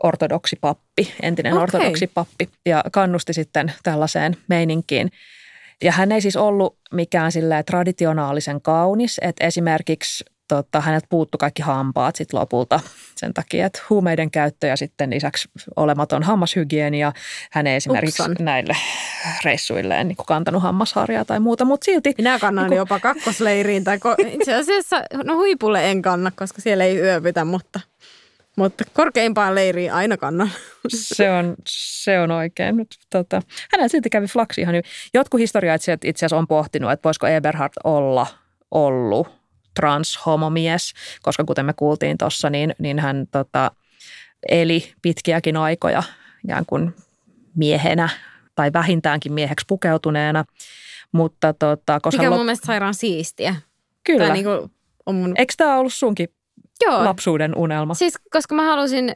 ortodoksipappi, 0.03 1.15
entinen 1.23 1.53
Okei. 1.53 1.63
ortodoksipappi 1.63 2.49
ja 2.67 2.85
kannusti 2.93 3.33
sitten 3.33 3.73
tällaiseen 3.83 4.37
meininkiin. 4.49 5.11
Ja 5.83 5.93
hän 5.93 6.13
ei 6.13 6.21
siis 6.21 6.37
ollut 6.37 6.77
mikään 6.93 7.33
silleen 7.33 7.65
traditionaalisen 7.65 8.61
kaunis, 8.61 9.21
että 9.23 9.47
esimerkiksi 9.47 10.25
tota, 10.49 10.81
häneltä 10.81 11.07
puuttu 11.11 11.39
kaikki 11.39 11.63
hampaat 11.63 12.17
sit 12.17 12.33
lopulta 12.33 12.81
sen 13.17 13.35
takia, 13.35 13.67
että 13.67 13.83
huumeiden 13.91 14.31
käyttö 14.31 14.67
ja 14.67 14.77
sitten 14.77 15.11
lisäksi 15.11 15.49
olematon 15.77 16.23
hammashygienia. 16.23 17.13
Hän 17.53 17.67
ei 17.67 17.77
esimerkiksi 17.77 18.23
Upsan. 18.23 18.37
näille 18.41 18.77
reissuilleen 19.45 20.09
niin 20.09 20.17
kantanut 20.27 20.63
hammasharjaa 20.63 21.25
tai 21.25 21.41
muuta, 21.41 21.65
mutta 21.65 21.85
silti 21.85 22.15
Minä 22.19 22.39
kannan 22.39 22.65
Niinku- 22.65 22.77
jopa 22.77 23.01
kakkosleiriin 23.01 23.85
tai 23.85 23.97
ko- 23.97 24.27
itse 24.27 24.55
asiassa, 24.55 25.03
no 25.25 25.37
huipulle 25.37 25.91
en 25.91 26.03
kanna, 26.03 26.33
koska 26.37 26.61
siellä 26.63 26.85
ei 26.85 26.99
yövytä, 26.99 27.45
mutta, 27.45 27.81
mutta 28.57 28.85
korkeimpaan 28.93 29.55
leiriin 29.55 29.93
aina 29.93 30.17
kannan. 30.17 30.51
se 30.89 31.31
on, 31.31 31.55
se 31.69 32.21
on 32.21 32.31
oikein. 32.31 32.77
Nyt, 32.77 32.97
tota, 33.11 33.43
hänellä 33.73 33.89
silti 33.89 34.11
kävi 34.11 34.27
flaksi 34.27 34.61
ihan 34.61 34.75
hyvin. 34.75 34.91
Jotkut 35.15 35.41
historiaitsijat 35.41 36.05
itse 36.05 36.27
asiassa 36.27 36.37
on 36.39 36.47
pohtinut, 36.47 36.93
että 36.93 37.05
voisiko 37.05 37.27
Eberhard 37.27 37.73
olla 37.85 38.27
ollut 38.71 39.42
transhomomies, 39.75 40.93
koska 41.23 41.45
kuten 41.45 41.67
me 41.67 41.73
kuultiin 41.77 42.19
tuossa, 42.19 42.51
niin, 42.51 42.75
niin 42.79 42.99
hän 42.99 43.27
tota, 43.31 43.71
eli 44.49 44.93
pitkiäkin 45.03 45.57
aikoja 45.57 46.03
ikään 46.45 46.67
kuin 46.67 46.95
miehenä 47.55 48.09
tai 48.55 48.73
vähintäänkin 48.73 49.33
mieheksi 49.33 49.65
pukeutuneena. 49.69 50.45
Mutta 51.13 51.53
tota, 51.53 52.01
koska 52.01 52.19
Mikä 52.19 52.29
on 52.29 52.35
lop- 52.35 52.37
mun 52.37 52.47
mielestä 52.47 52.67
sairaan 52.67 52.95
siistiä. 52.95 53.55
kyllä. 54.05 54.27
Tai 54.27 54.33
niin 54.33 54.45
kuin 54.45 54.71
on 55.07 55.15
mun... 55.15 55.35
Eikö 55.39 55.55
tämä 55.57 55.77
ollut 55.79 55.95
sunkin 55.95 56.29
Joo, 56.85 57.05
lapsuuden 57.05 57.57
unelma? 57.57 57.95
siis 57.95 58.15
koska 58.33 58.55
mä 58.55 58.63
halusin, 58.63 59.13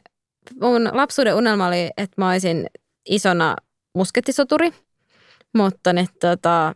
mun 0.61 0.89
lapsuuden 0.93 1.35
unelma 1.35 1.67
oli, 1.67 1.89
että 1.97 2.13
mä 2.17 2.29
olisin 2.29 2.67
isona 3.09 3.55
muskettisoturi, 3.95 4.73
mutta 5.53 5.93
nyt 5.93 6.09
tota, 6.21 6.75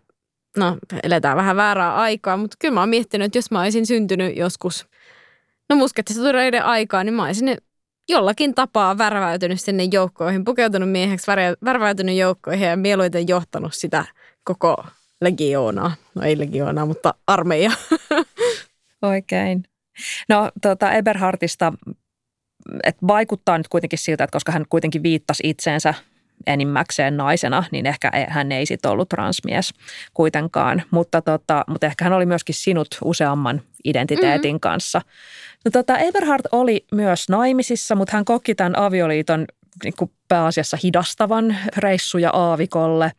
no 0.57 0.77
eletään 1.03 1.37
vähän 1.37 1.55
väärää 1.55 1.95
aikaa, 1.95 2.37
mutta 2.37 2.57
kyllä 2.59 2.73
mä 2.73 2.79
oon 2.79 2.89
miettinyt, 2.89 3.25
että 3.25 3.37
jos 3.37 3.51
mä 3.51 3.61
olisin 3.61 3.85
syntynyt 3.85 4.37
joskus, 4.37 4.87
no 5.69 5.75
muskettisotureiden 5.75 6.63
aikaa, 6.65 7.03
niin 7.03 7.13
mä 7.13 7.25
olisin 7.25 7.57
jollakin 8.09 8.55
tapaa 8.55 8.97
värväytynyt 8.97 9.61
sinne 9.61 9.83
joukkoihin, 9.91 10.45
pukeutunut 10.45 10.91
mieheksi, 10.91 11.31
värväytynyt 11.65 12.15
joukkoihin 12.15 12.67
ja 12.67 12.77
mieluiten 12.77 13.27
johtanut 13.27 13.73
sitä 13.73 14.05
koko 14.43 14.85
legioonaa. 15.21 15.95
No 16.15 16.21
ei 16.21 16.39
legioonaa, 16.39 16.85
mutta 16.85 17.13
armeija. 17.27 17.71
Oikein. 19.01 19.63
No 20.29 20.51
tota 20.61 20.91
Eberhardista, 20.91 21.73
että 22.83 23.07
vaikuttaa 23.07 23.57
nyt 23.57 23.67
kuitenkin 23.67 23.99
siltä, 23.99 24.23
että 24.23 24.35
koska 24.35 24.51
hän 24.51 24.65
kuitenkin 24.69 25.03
viittasi 25.03 25.43
itseensä 25.45 25.93
enimmäkseen 26.47 27.17
naisena, 27.17 27.63
niin 27.71 27.86
ehkä 27.86 28.10
ei- 28.13 28.25
hän 28.30 28.51
ei 28.51 28.65
sitten 28.65 28.91
ollut 28.91 29.10
transmies 29.10 29.73
kuitenkaan. 30.13 30.84
Mutta, 30.91 31.21
tota, 31.21 31.63
mutta 31.67 31.88
ehkä 31.88 32.06
hän 32.06 32.13
oli 32.13 32.25
myöskin 32.25 32.56
sinut 32.56 32.88
useamman 33.04 33.62
identiteetin 33.84 34.51
mm-hmm. 34.51 34.60
kanssa. 34.60 35.01
No 35.65 35.71
tota, 35.71 35.97
Eberhard 35.97 36.45
oli 36.51 36.86
myös 36.91 37.30
naimisissa, 37.30 37.95
mutta 37.95 38.17
hän 38.17 38.25
koki 38.25 38.56
tämän 38.56 38.77
avioliiton 38.77 39.45
niin 39.84 39.93
kuin 39.97 40.12
pääasiassa 40.27 40.77
hidastavan 40.84 41.58
reissuja 41.77 42.30
aavikolle. 42.34 43.12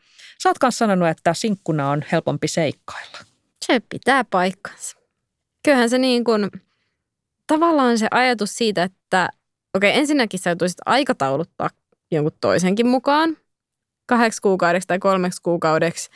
Sä 0.43 0.49
oot 0.49 0.59
kanssa 0.59 0.79
sanonut, 0.79 1.09
että 1.09 1.35
sinkkuna 1.35 1.91
on 1.91 2.05
helpompi 2.13 2.49
seikkailla. 2.49 3.19
Se 3.65 3.81
pitää 3.89 4.25
paikkansa. 4.25 4.97
Kyllähän 5.65 5.91
se 5.91 5.99
niin 5.99 6.25
kuin, 6.25 6.51
tavallaan 7.47 7.99
se 7.99 8.09
ajatus 8.11 8.55
siitä, 8.55 8.83
että 8.83 9.29
okei 9.75 9.99
ensinnäkin 9.99 10.41
sä 10.41 10.51
joutuisit 10.51 10.79
aikatauluttaa 10.87 11.71
jonkun 12.13 12.33
toisenkin 12.41 12.87
mukaan. 12.87 13.37
Kahdeksi 14.07 14.43
kuukaudeksi 14.43 14.89
tai 14.89 14.99
kolmeksi 14.99 15.43
kuukaudeksi 15.43 16.11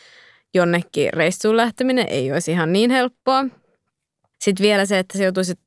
jonnekin 0.55 1.13
reissuun 1.13 1.57
lähteminen 1.57 2.07
ei 2.09 2.33
olisi 2.33 2.51
ihan 2.51 2.73
niin 2.73 2.91
helppoa. 2.91 3.45
Sitten 4.41 4.65
vielä 4.65 4.87
se, 4.87 4.99
että 4.99 5.19
sä 5.19 5.25
joutuisit 5.25 5.61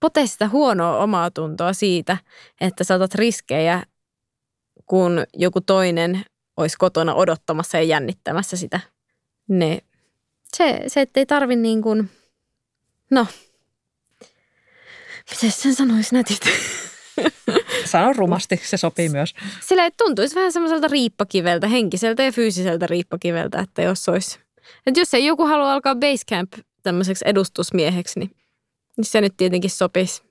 potee 0.00 0.26
sitä 0.26 0.48
huonoa 0.48 0.98
omaa 0.98 1.30
tuntoa 1.30 1.72
siitä, 1.72 2.16
että 2.60 2.84
sä 2.84 2.94
otat 2.94 3.14
riskejä, 3.14 3.82
kun 4.86 5.24
joku 5.34 5.60
toinen 5.60 6.24
olisi 6.56 6.76
kotona 6.78 7.14
odottamassa 7.14 7.76
ja 7.78 7.82
jännittämässä 7.82 8.56
sitä. 8.56 8.80
Ne 9.48 9.78
se, 10.56 10.82
se 10.86 11.00
ettei 11.00 11.26
tarvi 11.26 11.56
niin 11.56 11.82
kuin, 11.82 12.10
no, 13.10 13.26
miten 15.30 15.52
sen 15.52 15.74
sanoisi 15.74 16.14
nätit? 16.14 16.40
Sano 17.88 18.12
rumasti, 18.12 18.60
se 18.64 18.76
sopii 18.76 19.08
myös. 19.08 19.34
Sillä 19.60 19.84
ei 19.84 19.90
tuntuisi 19.90 20.34
vähän 20.34 20.52
semmoiselta 20.52 20.88
riippakiveltä, 20.88 21.68
henkiseltä 21.68 22.22
ja 22.22 22.32
fyysiseltä 22.32 22.86
riippakiveltä, 22.86 23.60
että 23.60 23.82
jos 23.82 24.08
olisi. 24.08 24.38
Että 24.86 25.00
jos 25.00 25.14
ei 25.14 25.26
joku 25.26 25.46
halua 25.46 25.72
alkaa 25.72 25.94
Basecamp 25.94 26.52
tämmöiseksi 26.82 27.24
edustusmieheksi, 27.28 28.18
niin, 28.18 28.30
niin 28.96 29.04
se 29.04 29.20
nyt 29.20 29.34
tietenkin 29.36 29.70
sopisi. 29.70 30.22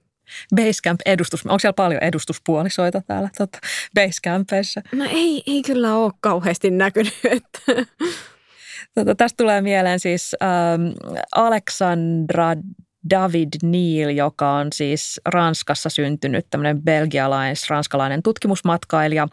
Basecamp 0.56 1.00
edustus. 1.06 1.46
Onko 1.46 1.60
siellä 1.60 1.74
paljon 1.74 2.04
edustuspuolisoita 2.04 3.02
täällä 3.08 3.30
tota, 3.38 3.60
Basecampeissa? 3.96 4.82
No 4.92 5.06
ei, 5.10 5.44
ei 5.48 5.62
kyllä 5.62 5.96
ole 5.96 6.12
kauheasti 6.22 6.72
näkynyt, 6.72 7.14
että 7.38 7.86
Tota, 8.96 9.16
tästä 9.16 9.38
tulee 9.38 9.62
mieleen 9.62 10.00
siis 10.00 10.36
ähm, 10.44 10.82
Alexandra 11.36 12.48
David 13.10 13.48
Neal, 13.64 14.10
joka 14.10 14.52
on 14.52 14.68
siis 14.74 15.22
Ranskassa 15.26 15.90
syntynyt 15.90 16.48
tämmöinen 16.50 16.82
belgialais-ranskalainen 16.82 18.24
tutkimusmatkailija. 18.24 19.28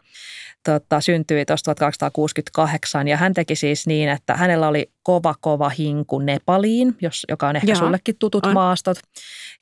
Tota, 0.64 1.00
syntyi 1.00 1.44
tuossa 1.44 1.64
1868 1.64 3.08
ja 3.08 3.16
hän 3.16 3.34
teki 3.34 3.56
siis 3.56 3.86
niin, 3.86 4.08
että 4.08 4.34
hänellä 4.36 4.68
oli 4.68 4.90
kova 5.02 5.34
kova 5.40 5.68
hinku 5.68 6.18
Nepaliin, 6.18 6.96
jos, 7.00 7.22
joka 7.28 7.48
on 7.48 7.56
ehkä 7.56 7.72
Joo, 7.72 7.78
sullekin 7.78 8.16
tutut 8.18 8.46
on. 8.46 8.54
maastot. 8.54 8.98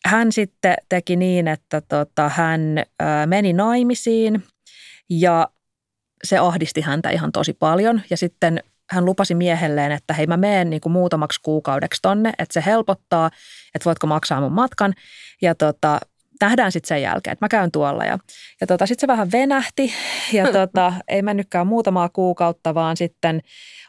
Hän 0.07 0.33
sitten 0.33 0.75
teki 0.88 1.16
niin, 1.16 1.48
että 1.48 1.81
tota, 1.81 2.29
hän 2.29 2.79
äh, 2.79 3.27
meni 3.27 3.53
naimisiin 3.53 4.42
ja 5.11 5.48
se 6.25 6.38
ahdisti 6.38 6.81
häntä 6.81 7.11
ihan 7.11 7.33
tosi 7.33 7.53
paljon 7.53 8.01
ja 8.11 8.16
sitten 8.16 8.62
hän 8.92 9.05
lupasi 9.05 9.35
miehelleen, 9.35 9.92
että 9.92 10.14
hei 10.14 10.26
mä 10.26 10.37
meen 10.37 10.70
niin 10.70 10.81
kuin 10.81 10.92
muutamaksi 10.92 11.40
kuukaudeksi 11.42 12.02
tonne, 12.02 12.33
että 12.38 12.52
se 12.52 12.62
helpottaa, 12.66 13.31
että 13.74 13.85
voitko 13.85 14.07
maksaa 14.07 14.40
mun 14.40 14.52
matkan 14.52 14.94
ja 15.42 15.55
tota, 15.55 16.00
nähdään 16.40 16.72
sitten 16.72 16.88
sen 16.88 17.02
jälkeen, 17.02 17.33
että 17.33 17.44
mä 17.44 17.48
käyn 17.48 17.72
tuolla. 17.72 18.05
Ja, 18.05 18.18
ja 18.61 18.66
tota, 18.66 18.87
sitten 18.87 19.00
se 19.00 19.07
vähän 19.07 19.33
venähti 19.33 19.92
ja 20.33 20.52
tota, 20.59 20.92
ei 21.09 21.22
mennytkään 21.22 21.66
muutamaa 21.66 22.09
kuukautta, 22.09 22.74
vaan 22.74 22.96
sitten 22.96 23.40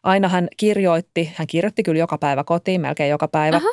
aina 0.04 0.28
hän 0.28 0.48
kirjoitti, 0.58 1.34
hän 1.36 1.48
kirjoitti 1.48 1.84
kyllä 1.84 2.00
joka 2.00 2.18
päivä 2.18 2.44
kotiin, 2.44 2.82
melkein 2.82 3.10
joka 3.10 3.28
päivä. 3.28 3.58
Aha. 3.58 3.70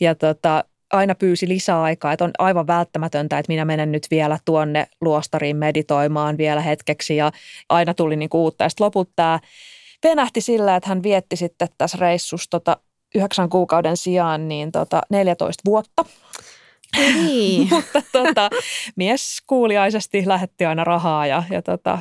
Ja 0.00 0.14
tota, 0.14 0.64
aina 0.92 1.14
pyysi 1.14 1.48
lisäaikaa, 1.48 2.12
että 2.12 2.24
on 2.24 2.30
aivan 2.38 2.66
välttämätöntä, 2.66 3.38
että 3.38 3.52
minä 3.52 3.64
menen 3.64 3.92
nyt 3.92 4.06
vielä 4.10 4.38
tuonne 4.44 4.86
luostariin 5.00 5.56
meditoimaan 5.56 6.38
vielä 6.38 6.60
hetkeksi 6.60 7.16
ja 7.16 7.32
aina 7.68 7.94
tuli 7.94 8.16
niin 8.16 8.30
uutta. 8.34 8.64
Ja 8.64 8.68
sitten 8.68 8.84
lopulta 8.84 9.10
tämä 9.16 9.40
venähti 10.04 10.40
sillä, 10.40 10.76
että 10.76 10.88
hän 10.88 11.02
vietti 11.02 11.36
sitten 11.36 11.68
tässä 11.78 11.98
reissussa 12.00 12.50
tota, 12.50 12.76
yhdeksän 13.14 13.48
kuukauden 13.48 13.96
sijaan 13.96 14.48
niin 14.48 14.72
tota 14.72 15.00
14 15.10 15.62
vuotta. 15.64 16.04
Niin. 16.96 17.68
Mutta 17.74 18.02
tota, 18.12 18.50
mies 18.96 19.38
kuuliaisesti 19.46 20.22
lähetti 20.26 20.66
aina 20.66 20.84
rahaa 20.84 21.26
ja, 21.26 21.42
ja 21.50 21.62
tota, 21.62 21.98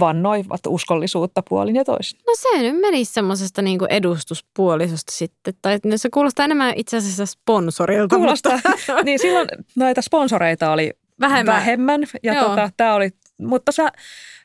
vannoivat 0.00 0.60
uskollisuutta 0.68 1.42
puolin 1.48 1.76
ja 1.76 1.84
toisin. 1.84 2.20
No 2.26 2.32
se 2.36 2.62
nyt 2.62 2.80
menisi 2.80 3.12
semmoisesta 3.12 3.62
niinku 3.62 3.84
edustuspuolisosta 3.90 5.12
sitten. 5.12 5.54
Tai 5.62 5.78
no 5.84 5.96
se 5.96 6.08
kuulostaa 6.10 6.44
enemmän 6.44 6.72
itse 6.76 6.96
asiassa 6.96 7.26
sponsorilta. 7.26 8.16
Kuulostaa. 8.16 8.60
niin 9.04 9.18
silloin 9.18 9.48
noita 9.76 10.02
sponsoreita 10.02 10.72
oli 10.72 10.90
Vähemmän. 11.20 11.54
vähemmän 11.54 12.00
ja 12.22 12.34
Joo. 12.34 12.48
tota, 12.48 12.70
tää 12.76 12.94
oli, 12.94 13.10
mutta 13.38 13.72
sä 13.72 13.92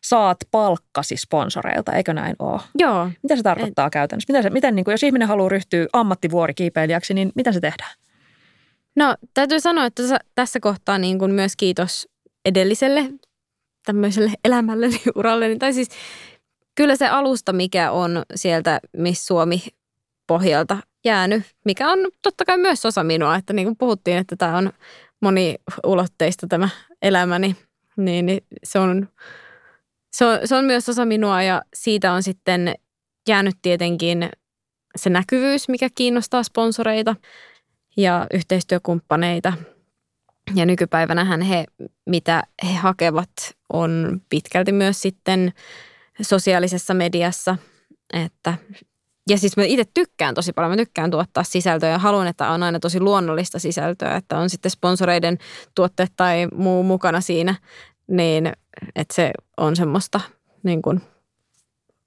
saat 0.10 0.38
palkkasi 0.52 1.17
sponsoreilta, 1.17 1.93
eikö 1.93 2.13
näin 2.13 2.36
ole? 2.39 2.62
Joo. 2.76 3.10
Mitä 3.24 3.36
se 3.36 3.43
tarkoittaa 3.43 3.89
käytännössä? 3.89 4.34
Miten, 4.34 4.43
se, 4.43 4.50
miten 4.50 4.76
niin 4.76 4.84
kuin, 4.84 4.93
jos 4.93 5.04
ihminen 5.04 5.28
haluaa 5.28 5.50
ryhtyä 5.50 5.88
ammattivuorikiipeilijäksi, 5.93 7.13
niin 7.13 7.32
miten 7.36 7.54
se 7.54 7.60
tehdään? 7.60 7.96
No 8.96 9.15
täytyy 9.34 9.60
sanoa, 9.60 9.86
että 9.86 10.04
tässä- 10.36 10.60
kohtaa 10.60 10.98
niin 10.98 11.20
kuin 11.20 11.32
myös 11.32 11.56
kiitos 11.56 12.08
edelliselle 12.46 13.10
tämmöiselle 13.86 14.32
elämälleni, 14.43 15.02
uralleni. 15.15 15.58
Tai 15.58 15.74
siis 15.74 15.89
kyllä 16.76 16.96
se 16.96 17.08
alusta, 17.08 17.54
mikä 17.54 17.91
on 17.91 18.24
sieltä 18.36 18.80
Miss 18.98 19.28
Suomi 19.28 19.63
pohjalta 20.28 20.78
jäänyt, 21.06 21.43
mikä 21.65 21.91
on 21.91 22.00
totta 22.22 22.46
kai 22.46 22.58
myös 22.58 22.86
osa 22.86 23.04
minua, 23.04 23.36
että 23.36 23.54
niin 23.54 23.65
kuin 23.65 23.78
puhuttiin, 23.78 24.17
että 24.17 24.36
tämä 24.36 24.58
on 24.58 24.72
moniulotteista 25.22 26.48
tämä 26.48 26.70
elämäni, 27.02 27.56
niin 27.98 28.26
niin 28.26 28.41
se 28.63 28.80
on, 28.80 29.08
se 30.18 30.26
on, 30.26 30.40
se 30.46 30.56
on 30.56 30.66
myös 30.66 30.90
osa 30.90 31.06
minua 31.06 31.42
ja 31.42 31.62
siitä 31.74 32.14
on 32.14 32.24
sitten 32.24 32.76
jäänyt 33.30 33.56
tietenkin 33.62 34.30
se 34.96 35.10
näkyvyys, 35.10 35.70
mikä 35.70 35.90
kiinnostaa 35.96 36.44
sponsoreita 36.44 37.16
ja 37.98 38.28
yhteistyökumppaneita. 38.34 39.54
Ja 40.56 40.66
nykypäivänähän 40.66 41.42
he, 41.42 41.66
mitä 42.06 42.44
he 42.64 42.74
hakevat, 42.74 43.30
on 43.74 44.22
pitkälti 44.30 44.72
myös 44.72 45.02
sitten 45.02 45.54
sosiaalisessa 46.22 46.94
mediassa. 46.94 47.58
Että, 48.14 48.54
ja 49.30 49.38
siis 49.38 49.58
mä 49.58 49.64
itse 49.64 49.84
tykkään 49.94 50.36
tosi 50.36 50.54
paljon, 50.54 50.72
mä 50.72 50.78
tykkään 50.78 51.12
tuottaa 51.12 51.44
sisältöä 51.44 51.90
ja 51.90 52.00
haluan, 52.00 52.28
että 52.28 52.50
on 52.50 52.64
aina 52.64 52.80
tosi 52.80 53.00
luonnollista 53.00 53.60
sisältöä, 53.60 54.16
että 54.16 54.38
on 54.38 54.50
sitten 54.50 54.72
sponsoreiden 54.72 55.38
tuotteet 55.76 56.14
tai 56.16 56.48
muu 56.54 56.84
mukana 56.84 57.22
siinä, 57.22 57.56
niin 58.08 58.52
että 58.96 59.13
se 59.13 59.32
on 59.58 59.76
semmoista 59.76 60.22
niin 60.63 60.82
kuin 60.82 61.02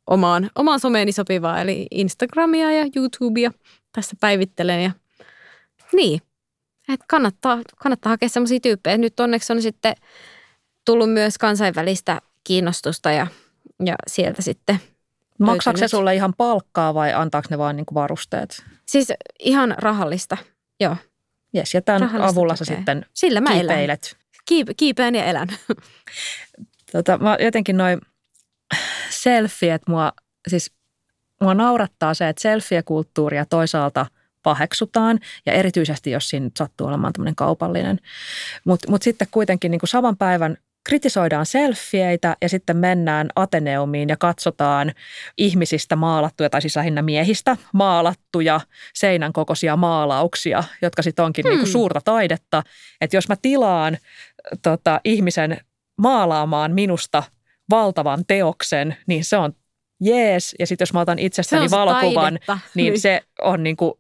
omaan, 0.07 0.51
omaan 0.55 0.81
someeni 0.81 1.13
sopivaa, 1.13 1.61
eli 1.61 1.87
Instagramia 1.91 2.73
ja 2.73 2.87
YouTubea 2.97 3.51
tässä 3.93 4.17
päivittelen 4.21 4.85
ja 4.85 4.91
niin, 5.93 6.21
että 6.89 7.07
kannattaa, 7.09 7.59
kannattaa 7.77 8.11
hakea 8.11 8.29
semmoisia 8.29 8.61
tyyppejä. 8.61 8.99
Nyt 8.99 9.21
onneksi 9.21 9.53
on 9.53 9.63
sitten 9.63 9.95
tullut 10.85 11.13
myös 11.13 11.39
kansainvälistä 11.39 12.21
kiinnostusta 12.45 13.13
ja, 13.13 13.27
ja 13.85 13.95
sieltä 14.07 14.43
sitten 14.43 14.81
Maksaako 15.39 15.79
se 15.79 15.89
sulle 15.89 16.15
ihan 16.15 16.35
palkkaa 16.37 16.95
vai 16.95 17.13
antaako 17.13 17.47
ne 17.51 17.59
vain 17.59 17.77
niin 17.77 17.87
kuin 17.87 17.95
varusteet? 17.95 18.65
Siis 18.87 19.13
ihan 19.39 19.75
rahallista, 19.79 20.37
joo. 20.81 20.97
Jes, 21.53 21.75
ja 21.75 21.83
tämän 21.83 22.01
Rahallista 22.01 22.41
avulla 22.41 22.57
sä 22.57 22.65
sitten 22.65 23.07
Sillä 23.15 23.41
mä 23.41 23.51
elän. 23.55 23.99
Kiip, 24.47 24.69
kiipeän 24.77 25.15
ja 25.15 25.25
elän. 25.25 25.49
Tota, 26.93 27.19
mä 27.19 27.37
jotenkin 27.41 27.77
noin 27.77 28.01
selfieet 29.11 29.83
mua, 29.89 30.13
siis 30.49 30.73
mua 31.41 31.55
naurattaa 31.55 32.15
se, 32.15 32.29
että 32.29 32.43
selfie-kulttuuria 32.43 33.47
toisaalta 33.47 34.07
paheksutaan 34.43 35.19
ja 35.47 35.53
erityisesti, 35.53 36.11
jos 36.11 36.29
siinä 36.29 36.51
sattuu 36.59 36.87
olemaan 36.87 37.13
tämmöinen 37.13 37.35
kaupallinen. 37.35 37.99
Mutta 38.65 38.91
mut 38.91 39.03
sitten 39.03 39.29
kuitenkin 39.31 39.71
niin 39.71 39.81
kuin 39.81 39.89
saman 39.89 40.17
päivän 40.17 40.57
kritisoidaan 40.85 41.47
selfieitä 41.47 42.37
ja 42.43 42.49
sitten 42.49 42.77
mennään 42.77 43.29
Ateneumiin 43.37 44.09
ja 44.09 44.17
katsotaan 44.17 44.93
ihmisistä 45.39 45.97
maalattuja, 45.97 46.51
tai 46.51 46.61
siis 46.61 46.77
lähinnä 46.77 47.03
miehistä 47.03 47.57
maalattuja 47.73 48.61
seinän 48.95 49.33
kokoisia 49.33 49.77
maalauksia, 49.77 50.65
jotka 50.83 51.03
sitten 51.03 51.25
onkin 51.25 51.45
hmm. 51.49 51.57
niin 51.57 51.67
suurta 51.67 52.01
taidetta. 52.05 52.63
Että 53.01 53.17
jos 53.17 53.29
mä 53.29 53.37
tilaan 53.43 53.99
tota, 54.63 55.01
ihmisen 55.05 55.57
maalaamaan 55.99 56.73
minusta 56.73 57.23
valtavan 57.71 58.25
teoksen, 58.27 58.97
niin 59.07 59.25
se 59.25 59.37
on 59.37 59.53
jees. 60.01 60.55
Ja 60.59 60.67
sitten 60.67 60.83
jos 60.83 60.93
mä 60.93 61.01
otan 61.01 61.19
Se 61.19 61.25
itsestäni 61.25 61.69
se 61.69 61.77
valokuvan, 61.77 62.39
taidetta. 62.47 62.59
niin 62.75 63.01
se 63.01 63.21
on 63.43 63.63
niin 63.63 63.77
kuin, 63.77 63.93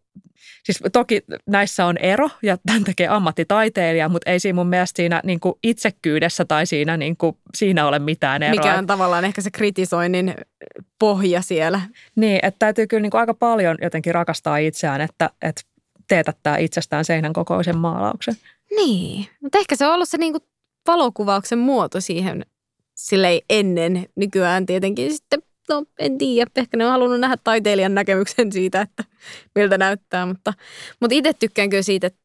siis 0.64 0.80
toki 0.92 1.22
näissä 1.46 1.86
on 1.86 1.98
ero 1.98 2.30
ja 2.42 2.58
tämän 2.66 2.84
tekee 2.84 3.08
ammattitaiteilija, 3.08 4.08
mutta 4.08 4.30
ei 4.30 4.40
siinä 4.40 4.54
mun 4.54 4.66
mielestä 4.66 4.96
siinä 4.96 5.20
niin 5.24 5.40
kuin 5.40 5.54
itsekkyydessä 5.62 6.44
tai 6.44 6.66
siinä, 6.66 6.96
niin 6.96 7.16
kuin, 7.16 7.36
siinä 7.56 7.86
ole 7.86 7.98
mitään 7.98 8.42
eroa. 8.42 8.62
Mikä 8.62 8.78
on 8.78 8.86
tavallaan 8.86 9.24
ehkä 9.24 9.40
se 9.40 9.50
kritisoinnin 9.50 10.34
pohja 10.98 11.42
siellä. 11.42 11.80
Niin, 12.16 12.38
että 12.42 12.58
täytyy 12.58 12.86
kyllä 12.86 13.02
niin 13.02 13.10
kuin 13.10 13.20
aika 13.20 13.34
paljon 13.34 13.76
jotenkin 13.82 14.14
rakastaa 14.14 14.56
itseään, 14.56 15.00
että, 15.00 15.30
että 15.42 15.62
teetättää 16.08 16.56
itsestään 16.56 17.04
seinän 17.04 17.32
kokoisen 17.32 17.76
maalauksen. 17.76 18.34
Niin, 18.76 19.26
mutta 19.42 19.58
ehkä 19.58 19.76
se 19.76 19.86
on 19.86 19.94
ollut 19.94 20.08
se 20.08 20.18
niinku 20.18 20.38
valokuvauksen 20.86 21.58
muoto 21.58 22.00
siihen 22.00 22.46
silleen 22.94 23.40
ennen. 23.50 24.06
Nykyään 24.16 24.66
tietenkin 24.66 25.12
sitten, 25.12 25.42
no 25.68 25.84
en 25.98 26.18
tiedä, 26.18 26.50
ehkä 26.56 26.76
ne 26.76 26.84
on 26.84 26.90
halunnut 26.90 27.20
nähdä 27.20 27.36
taiteilijan 27.44 27.94
näkemyksen 27.94 28.52
siitä, 28.52 28.80
että 28.80 29.04
miltä 29.54 29.78
näyttää. 29.78 30.26
Mutta, 30.26 30.52
mutta 31.00 31.14
itse 31.14 31.32
tykkään 31.32 31.70
kyllä 31.70 31.82
siitä, 31.82 32.06
että 32.06 32.20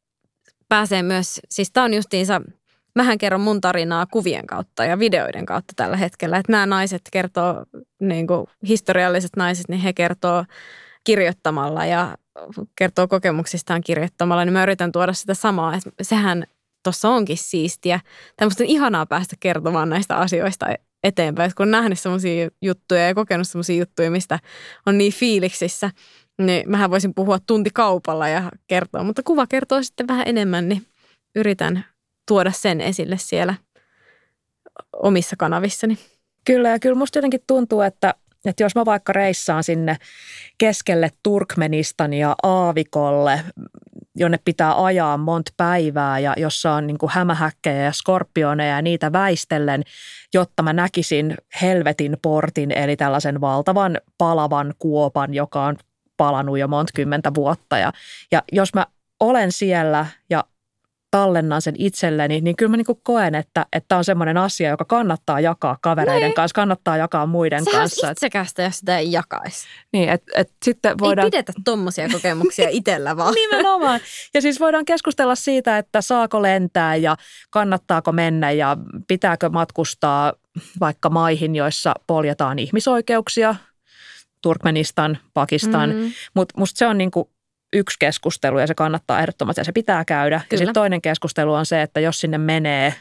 pääsee 0.70 1.04
myös, 1.04 1.42
siis 1.50 1.72
tämä 1.72 1.84
on 1.84 1.94
justiinsa, 1.94 2.42
mähän 2.96 3.18
kerron 3.18 3.42
mun 3.42 3.62
tarinaa 3.62 4.06
kuvien 4.06 4.48
kautta 4.48 4.86
ja 4.86 5.00
videoiden 5.00 5.46
kautta 5.46 5.74
tällä 5.76 5.98
hetkellä. 5.98 6.38
Että 6.38 6.52
nämä 6.52 6.66
naiset 6.66 7.02
kertoo, 7.12 7.66
niin 8.00 8.28
kuin 8.28 8.48
historialliset 8.68 9.32
naiset, 9.38 9.70
niin 9.70 9.82
he 9.82 9.94
kertoo 9.94 10.46
kirjoittamalla 11.06 11.86
ja 11.86 12.18
kertoo 12.76 13.08
kokemuksistaan 13.08 13.82
kirjoittamalla, 13.82 14.46
niin 14.46 14.54
mä 14.54 14.64
yritän 14.64 14.92
tuoda 14.92 15.14
sitä 15.14 15.34
samaa. 15.34 15.76
Että 15.76 15.92
sehän 16.02 16.44
tuossa 16.84 17.10
onkin 17.10 17.38
siistiä. 17.38 18.00
Tämmöistä 18.38 18.64
on 18.64 18.70
ihanaa 18.70 19.06
päästä 19.06 19.36
kertomaan 19.40 19.90
näistä 19.90 20.18
asioista 20.18 20.66
eteenpäin. 21.04 21.52
Kun 21.58 21.64
on 21.64 21.72
nähnyt 21.72 22.00
semmoisia 22.00 22.50
juttuja 22.62 23.08
ja 23.08 23.16
kokenut 23.16 23.48
semmoisia 23.48 23.80
juttuja, 23.80 24.12
mistä 24.12 24.40
on 24.86 24.98
niin 24.98 25.14
fiiliksissä, 25.14 25.92
niin 26.42 26.70
mähän 26.70 26.92
voisin 26.92 27.14
puhua 27.14 27.40
tuntikaupalla 27.40 28.28
ja 28.28 28.52
kertoa. 28.68 29.04
Mutta 29.04 29.24
kuva 29.24 29.48
kertoo 29.48 29.84
sitten 29.84 30.08
vähän 30.08 30.28
enemmän, 30.28 30.70
niin 30.70 30.86
yritän 31.36 31.86
tuoda 32.28 32.52
sen 32.52 32.82
esille 32.82 33.18
siellä 33.18 33.56
omissa 34.94 35.36
kanavissani. 35.40 35.98
Kyllä, 36.46 36.70
ja 36.70 36.80
kyllä 36.80 36.96
musta 36.96 37.18
jotenkin 37.18 37.44
tuntuu, 37.48 37.82
että, 37.82 38.14
että 38.50 38.64
jos 38.64 38.76
mä 38.76 38.86
vaikka 38.86 39.14
reissaan 39.14 39.64
sinne 39.64 39.98
keskelle 40.58 41.12
Turkmenistania 41.24 42.36
Aavikolle, 42.44 43.42
jonne 44.16 44.40
pitää 44.46 44.84
ajaa 44.84 45.18
monta 45.18 45.52
päivää 45.58 46.20
ja 46.20 46.34
jossa 46.38 46.74
on 46.74 46.88
niin 46.88 46.98
hämähäkkejä 47.10 47.84
ja 47.84 47.92
skorpioneja 47.92 48.76
ja 48.76 48.82
niitä 48.82 49.12
väistellen, 49.12 49.84
jotta 50.34 50.64
mä 50.64 50.74
näkisin 50.74 51.38
helvetin 51.62 52.18
portin, 52.22 52.72
eli 52.72 52.96
tällaisen 52.96 53.42
valtavan 53.42 53.98
palavan 54.18 54.74
kuopan, 54.80 55.34
joka 55.34 55.64
on 55.64 55.78
palanut 56.18 56.60
jo 56.60 56.68
monta 56.68 56.92
kymmentä 56.96 57.32
vuotta. 57.36 57.78
Ja, 57.78 57.94
ja 58.32 58.44
jos 58.52 58.74
mä 58.74 58.86
olen 59.20 59.52
siellä 59.52 60.06
ja 60.30 60.44
tallennan 61.16 61.62
sen 61.62 61.76
itselleni, 61.78 62.42
niin 62.42 62.56
kyllä 62.56 62.70
mä 62.70 62.78
niin 62.78 62.86
koen, 63.04 63.36
että 63.36 63.66
tämä 63.88 63.98
on 63.98 64.04
semmoinen 64.06 64.38
asia, 64.38 64.70
joka 64.70 64.86
kannattaa 64.86 65.40
jakaa 65.40 65.78
kavereiden 65.82 66.22
Niin. 66.22 66.34
kanssa, 66.34 66.56
kannattaa 66.56 66.98
jakaa 66.98 67.26
muiden 67.26 67.64
Sehän 67.66 67.80
kanssa. 67.82 68.08
Et, 68.08 68.12
itsekästä, 68.12 68.64
jos 68.64 68.78
sitä 68.78 68.98
ei 68.98 69.12
jakaisi. 69.12 69.68
niin, 69.94 70.10
et, 70.10 70.24
et 70.36 70.52
sitten 70.66 71.00
voidaan... 71.00 71.26
Ei 71.26 71.32
pidetä 71.32 71.54
tommosia 71.66 72.10
kokemuksia 72.10 72.70
itsellä 72.80 73.18
vaan. 73.18 73.34
Nimenomaan. 73.34 74.00
Ja 74.34 74.42
siis 74.42 74.60
voidaan 74.60 74.86
keskustella 74.86 75.36
siitä, 75.36 75.78
että 75.78 76.02
saako 76.02 76.42
lentää 76.42 76.96
ja 76.96 77.16
kannattaako 77.50 78.12
mennä 78.12 78.52
ja 78.52 78.78
pitääkö 79.08 79.50
matkustaa 79.50 80.34
vaikka 80.80 81.10
maihin, 81.10 81.56
joissa 81.56 81.94
poljetaan 82.08 82.60
ihmisoikeuksia, 82.60 83.56
Turkmenistan, 84.42 85.18
Pakistan. 85.34 85.90
Mm. 85.90 85.96
Mm. 85.96 86.12
Mutta 86.34 86.56
musta 86.58 86.78
se 86.78 86.88
on 86.88 86.98
niinku 86.98 87.30
yksi 87.76 88.00
keskustelu 88.00 88.60
ja 88.60 88.68
se 88.68 88.76
kannattaa 88.76 89.20
ehdottomasti 89.20 89.62
ja 89.62 89.66
se 89.66 89.72
pitää 89.72 90.06
käydä. 90.06 90.36
Ja 90.36 90.42
Kyllä. 90.50 90.60
sitten 90.60 90.74
toinen 90.74 91.02
keskustelu 91.02 91.54
on 91.54 91.66
se, 91.66 91.82
että 91.82 92.00
jos 92.00 92.20
sinne 92.20 92.38
menee 92.38 92.94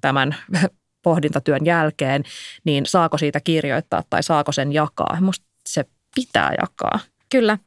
tämän 0.00 0.36
pohdintatyön 1.02 1.66
jälkeen, 1.66 2.22
niin 2.64 2.86
saako 2.86 3.18
siitä 3.18 3.40
kirjoittaa 3.40 4.02
tai 4.10 4.22
saako 4.22 4.52
sen 4.52 4.72
jakaa. 4.72 5.18
Musta 5.20 5.46
se 5.68 5.84
pitää 6.14 6.52
jakaa. 6.60 7.00
Kyllä. 7.30 7.58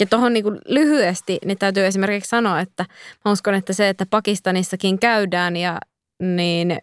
Ja 0.00 0.06
tuohon 0.06 0.32
niin 0.32 0.44
lyhyesti 0.66 1.38
niin 1.44 1.58
täytyy 1.58 1.86
esimerkiksi 1.86 2.28
sanoa, 2.28 2.60
että 2.60 2.84
mä 3.24 3.32
uskon, 3.32 3.54
että 3.54 3.72
se, 3.72 3.88
että 3.88 4.06
Pakistanissakin 4.10 4.98
käydään 4.98 5.56
ja 5.56 5.78
niin 6.22 6.78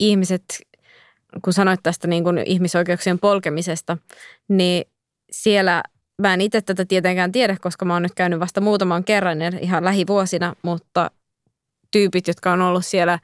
ihmiset, 0.00 0.44
kun 1.44 1.52
sanoit 1.52 1.80
tästä 1.82 2.08
niin 2.08 2.24
kuin 2.24 2.38
ihmisoikeuksien 2.46 3.18
polkemisesta, 3.18 3.98
niin 4.48 4.84
siellä 5.30 5.82
mä 6.22 6.34
en 6.34 6.40
itse 6.40 6.60
tätä 6.60 6.84
tietenkään 6.84 7.32
tiedä, 7.32 7.56
koska 7.60 7.84
mä 7.84 7.92
oon 7.92 8.02
nyt 8.02 8.14
käynyt 8.14 8.40
vasta 8.40 8.60
muutaman 8.60 9.04
kerran 9.04 9.38
ihan 9.60 9.84
lähivuosina, 9.84 10.54
mutta 10.62 11.10
tyypit, 11.90 12.28
jotka 12.28 12.52
on 12.52 12.62
ollut 12.62 12.86
siellä 12.86 13.18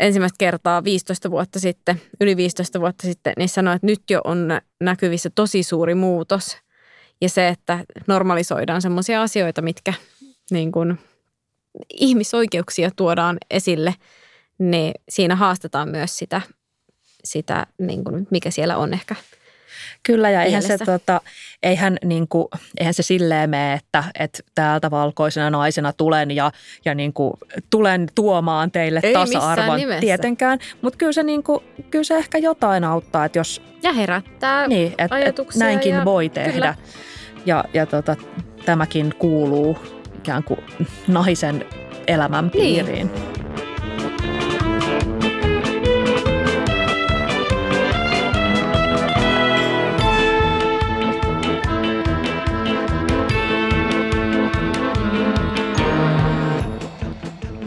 ensimmäistä 0.00 0.36
kertaa 0.38 0.84
15 0.84 1.30
vuotta 1.30 1.60
sitten, 1.60 2.00
yli 2.20 2.36
15 2.36 2.80
vuotta 2.80 3.02
sitten, 3.02 3.32
niin 3.36 3.48
sanoi, 3.48 3.74
että 3.74 3.86
nyt 3.86 4.02
jo 4.10 4.20
on 4.24 4.48
näkyvissä 4.80 5.30
tosi 5.34 5.62
suuri 5.62 5.94
muutos. 5.94 6.56
Ja 7.20 7.28
se, 7.28 7.48
että 7.48 7.84
normalisoidaan 8.06 8.82
sellaisia 8.82 9.22
asioita, 9.22 9.62
mitkä 9.62 9.94
niin 10.50 10.72
kuin 10.72 10.98
ihmisoikeuksia 11.88 12.90
tuodaan 12.96 13.38
esille, 13.50 13.94
niin 14.58 14.92
siinä 15.08 15.36
haastetaan 15.36 15.88
myös 15.88 16.18
sitä, 16.18 16.40
sitä 17.24 17.66
niin 17.78 18.04
kuin, 18.04 18.26
mikä 18.30 18.50
siellä 18.50 18.76
on 18.76 18.94
ehkä– 18.94 19.16
Kyllä, 20.06 20.30
ja 20.30 20.42
eihän 20.42 20.62
se, 20.62 20.78
tota, 20.78 21.20
eihän, 21.62 21.96
niin 22.04 22.28
kuin, 22.28 22.46
eihän 22.80 22.94
se 22.94 23.02
silleen 23.02 23.50
mene, 23.50 23.72
että, 23.72 24.04
että 24.18 24.38
täältä 24.54 24.90
valkoisena 24.90 25.50
naisena 25.50 25.92
tulen 25.92 26.30
ja, 26.30 26.52
ja 26.84 26.94
niin 26.94 27.12
kuin, 27.12 27.34
tulen 27.70 28.06
tuomaan 28.14 28.70
teille 28.70 29.00
Ei 29.02 29.12
tasa-arvon. 29.12 29.80
Tietenkään, 30.00 30.58
mutta 30.82 30.96
kyllä 30.96 31.12
se, 31.12 31.22
niin 31.22 31.42
kuin, 31.42 31.60
kyllä 31.90 32.04
se 32.04 32.16
ehkä 32.16 32.38
jotain 32.38 32.84
auttaa, 32.84 33.24
että 33.24 33.38
jos... 33.38 33.62
Ja 33.82 33.92
herättää 33.92 34.68
niin, 34.68 34.94
et, 34.98 35.12
ajatuksia. 35.12 35.58
Et 35.58 35.68
näinkin 35.68 35.94
ja, 35.94 36.04
voi 36.04 36.28
tehdä. 36.28 36.52
Kyllä. 36.52 36.74
Ja, 37.46 37.64
ja 37.74 37.86
tota, 37.86 38.16
tämäkin 38.64 39.14
kuuluu 39.18 39.78
ikään 40.18 40.44
kuin 40.44 40.60
naisen 41.08 41.66
elämän 42.06 42.50
niin. 42.54 42.84
piiriin. 42.84 43.10
Niin. 43.14 43.51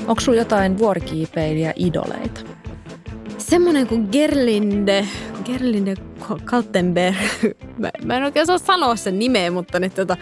Onko 0.08 0.22
sulla 0.22 0.38
jotain 0.38 0.78
vuorikiipeilijä 0.78 1.74
idoleita? 1.76 2.41
Semmoinen 3.38 3.88
kuin 3.88 4.08
Gerlinde, 4.12 5.08
Gerlinde 5.45 5.95
Kaltenberg. 6.45 7.16
Mä, 7.78 7.89
mä 8.06 8.18
en 8.18 8.24
oikein 8.24 8.43
osaa 8.43 8.58
sanoa 8.58 8.95
sen 8.95 9.20
nimeä, 9.20 9.51
mutta 9.51 9.80
nyt 9.80 9.95
tota, 9.95 10.18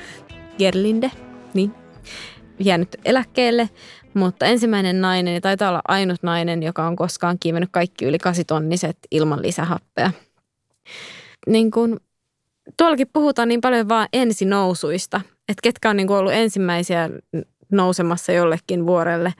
Gerlinde, 0.57 1.11
niin, 1.53 1.71
jäänyt 2.59 2.95
eläkkeelle. 3.05 3.69
Mutta 4.13 4.45
ensimmäinen 4.45 5.01
nainen, 5.01 5.33
ja 5.33 5.41
taitaa 5.41 5.69
olla 5.69 5.81
ainut 5.87 6.23
nainen, 6.23 6.63
joka 6.63 6.87
on 6.87 6.95
koskaan 6.95 7.37
kiivennyt 7.39 7.69
kaikki 7.71 8.05
yli 8.05 8.19
kasitonniset 8.19 8.97
ilman 9.11 9.41
lisähappea. 9.41 10.11
Niin 11.47 11.71
kun, 11.71 11.99
tuollakin 12.77 13.07
puhutaan 13.13 13.47
niin 13.47 13.61
paljon 13.61 13.89
vaan 13.89 14.07
ensinousuista, 14.13 15.21
että 15.49 15.61
ketkä 15.63 15.89
on 15.89 15.97
niin 15.97 16.11
ollut 16.11 16.33
ensimmäisiä 16.33 17.09
nousemassa 17.71 18.31
jollekin 18.31 18.87
vuorelle. 18.87 19.33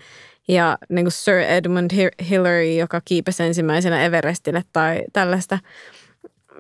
Ja 0.48 0.78
niin 0.90 1.06
kuin 1.06 1.12
Sir 1.12 1.38
Edmund 1.38 1.92
Hillary, 2.30 2.74
joka 2.74 3.02
kiipesi 3.06 3.44
ensimmäisenä 3.44 4.04
Everestille 4.04 4.64
tai 4.74 5.04
tällaista, 5.14 5.60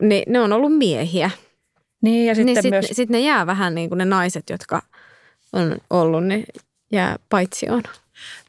niin 0.01 0.23
ne 0.27 0.39
on 0.39 0.53
ollut 0.53 0.77
miehiä. 0.77 1.29
Niin 2.01 2.25
ja 2.25 2.35
sitten 2.35 2.63
niin 2.63 2.73
myös... 2.73 2.85
Sitten 2.85 2.95
sit 2.95 3.09
ne 3.09 3.19
jää 3.19 3.47
vähän 3.47 3.75
niin 3.75 3.89
kuin 3.89 3.97
ne 3.97 4.05
naiset, 4.05 4.43
jotka 4.49 4.81
on 5.53 5.77
ollut, 5.89 6.25
niin 6.25 6.43
jää 6.91 7.15
paitsi 7.29 7.69
on. 7.69 7.83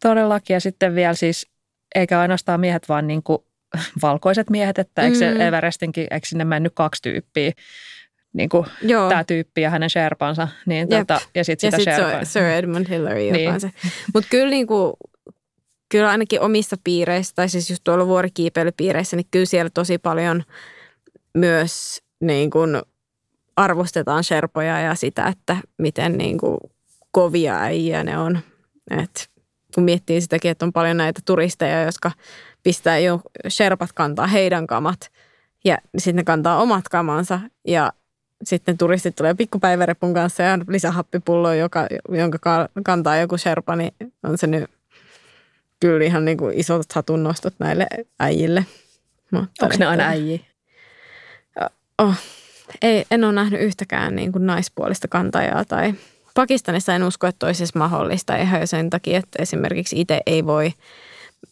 Todellakin 0.02 0.54
ja 0.54 0.60
sitten 0.60 0.94
vielä 0.94 1.14
siis, 1.14 1.46
eikä 1.94 2.20
ainoastaan 2.20 2.60
miehet, 2.60 2.88
vaan 2.88 3.06
niin 3.06 3.22
kuin 3.22 3.38
valkoiset 4.02 4.50
miehet, 4.50 4.78
että 4.78 5.02
eikö 5.02 5.18
se 5.18 5.34
mm. 5.34 5.40
Everestinkin, 5.40 6.06
eikö 6.10 6.26
sinne 6.26 6.44
mennyt 6.44 6.72
kaksi 6.74 7.02
tyyppiä 7.02 7.52
niin 8.34 8.48
kuin 8.48 8.66
tämä 9.08 9.24
tyyppi 9.24 9.60
ja 9.60 9.70
hänen 9.70 9.90
sherpansa. 9.90 10.48
Niin 10.66 10.88
tota, 10.88 11.20
ja 11.34 11.44
sitten 11.44 11.72
sitä 11.72 11.96
sit 11.96 12.04
Sir, 12.06 12.26
Sir 12.26 12.42
Edmund 12.42 12.88
Hillary, 12.88 13.22
joka 13.24 13.36
niin. 13.36 13.50
on 13.50 13.60
se. 13.60 13.70
Mutta 14.14 14.28
kyllä, 14.30 14.50
niin 14.50 14.66
kuin, 14.66 14.92
kyllä 15.94 16.10
ainakin 16.10 16.40
omissa 16.40 16.76
piireissä, 16.84 17.32
tai 17.34 17.48
siis 17.48 17.70
just 17.70 17.84
tuolla 17.84 18.06
vuorikiipeilypiireissä, 18.06 19.16
niin 19.16 19.26
kyllä 19.30 19.46
siellä 19.46 19.70
tosi 19.70 19.98
paljon 19.98 20.42
myös 21.34 22.02
niin 22.20 22.50
kuin 22.50 22.82
arvostetaan 23.56 24.24
sherpoja 24.24 24.80
ja 24.80 24.94
sitä, 24.94 25.26
että 25.26 25.56
miten 25.78 26.18
niin 26.18 26.38
kuin 26.38 26.58
kovia 27.10 27.60
äijä 27.60 28.04
ne 28.04 28.18
on. 28.18 28.38
Et 28.90 29.30
kun 29.74 29.84
miettii 29.84 30.20
sitäkin, 30.20 30.50
että 30.50 30.64
on 30.64 30.72
paljon 30.72 30.96
näitä 30.96 31.20
turisteja, 31.24 31.82
jotka 31.82 32.10
pistää 32.62 32.98
jo 32.98 33.20
sherpat 33.48 33.92
kantaa 33.92 34.26
heidän 34.26 34.66
kamat 34.66 35.10
ja 35.64 35.78
sitten 35.98 36.16
ne 36.16 36.24
kantaa 36.24 36.62
omat 36.62 36.88
kamansa 36.88 37.40
ja 37.68 37.92
sitten 38.44 38.78
turistit 38.78 39.16
tulee 39.16 39.34
pikkupäivärepun 39.34 40.14
kanssa 40.14 40.42
ja 40.42 40.58
lisähappipullo, 40.68 41.52
joka, 41.52 41.86
jonka 42.08 42.68
kantaa 42.84 43.16
joku 43.16 43.38
sherpa, 43.38 43.76
niin 43.76 43.94
on 44.22 44.38
se 44.38 44.46
nyt 44.46 44.70
kyllä 45.84 46.04
ihan 46.04 46.24
niin 46.24 46.38
kuin 46.38 46.58
isot 46.58 46.92
hatunnostot 46.92 47.54
näille 47.58 47.86
äijille. 48.20 48.66
Onko 49.32 49.76
ne 49.78 49.86
aina 49.86 50.04
äijiä? 50.04 50.38
Oh, 51.98 52.14
ei, 52.82 53.04
en 53.10 53.24
ole 53.24 53.32
nähnyt 53.32 53.60
yhtäkään 53.60 54.16
niin 54.16 54.32
kuin 54.32 54.46
naispuolista 54.46 55.08
kantajaa 55.08 55.64
tai 55.64 55.94
Pakistanissa 56.34 56.94
en 56.94 57.02
usko, 57.02 57.26
että 57.26 57.46
olisi 57.46 57.64
mahdollista 57.74 58.36
ihan 58.36 58.60
jo 58.60 58.66
sen 58.66 58.90
takia, 58.90 59.18
että 59.18 59.42
esimerkiksi 59.42 60.00
itse 60.00 60.20
ei 60.26 60.46
voi, 60.46 60.72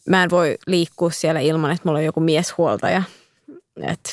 mä 0.09 0.23
en 0.23 0.29
voi 0.29 0.57
liikkua 0.67 1.11
siellä 1.11 1.39
ilman, 1.39 1.71
että 1.71 1.81
mulla 1.85 1.99
on 1.99 2.05
joku 2.05 2.19
mieshuoltaja. 2.19 3.03
Että 3.81 4.09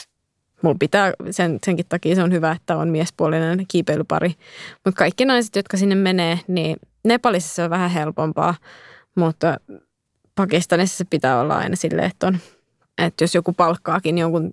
mulla 0.62 0.76
pitää, 0.78 1.12
sen, 1.30 1.58
senkin 1.64 1.86
takia 1.88 2.14
se 2.14 2.22
on 2.22 2.32
hyvä, 2.32 2.52
että 2.52 2.76
on 2.76 2.88
miespuolinen 2.88 3.64
kiipeilypari. 3.68 4.34
Mutta 4.84 4.98
kaikki 4.98 5.24
naiset, 5.24 5.56
jotka 5.56 5.76
sinne 5.76 5.94
menee, 5.94 6.40
niin 6.48 6.76
Nepalissa 7.04 7.54
se 7.54 7.64
on 7.64 7.70
vähän 7.70 7.90
helpompaa, 7.90 8.54
mutta 9.14 9.56
Pakistanissa 10.40 10.96
se 10.96 11.04
pitää 11.04 11.40
olla 11.40 11.56
aina 11.56 11.76
silleen, 11.76 12.10
että, 12.10 12.26
on, 12.26 12.38
että 12.98 13.24
jos 13.24 13.34
joku 13.34 13.52
palkkaakin 13.52 14.18
jonkun 14.18 14.52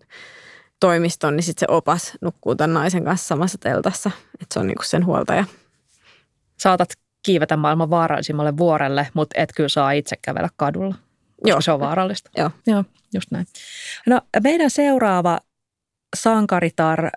toimiston, 0.80 1.36
niin 1.36 1.44
sitten 1.44 1.68
se 1.68 1.74
opas 1.74 2.14
nukkuu 2.22 2.56
tämän 2.56 2.74
naisen 2.74 3.04
kanssa 3.04 3.28
samassa 3.28 3.58
teltassa, 3.58 4.12
että 4.34 4.54
se 4.54 4.60
on 4.60 4.68
niinku 4.68 4.84
sen 4.84 5.06
huoltaja. 5.06 5.46
Saatat 6.60 6.90
kiivetä 7.26 7.58
maailman 7.58 7.90
vaarallisimmalle 7.90 8.58
vuorelle, 8.58 9.08
mutta 9.14 9.42
et 9.42 9.50
kyllä 9.56 9.70
saa 9.70 9.92
itse 9.92 10.16
kävellä 10.22 10.50
kadulla, 10.56 10.96
Joo. 11.46 11.62
se 11.62 11.72
on 11.72 11.80
vaarallista. 11.80 12.30
Joo. 12.38 12.52
Joo, 12.68 12.84
just 13.14 13.32
näin. 13.32 13.46
No, 14.08 14.22
meidän 14.44 14.70
seuraava 14.70 15.40
sankaritar 16.16 17.10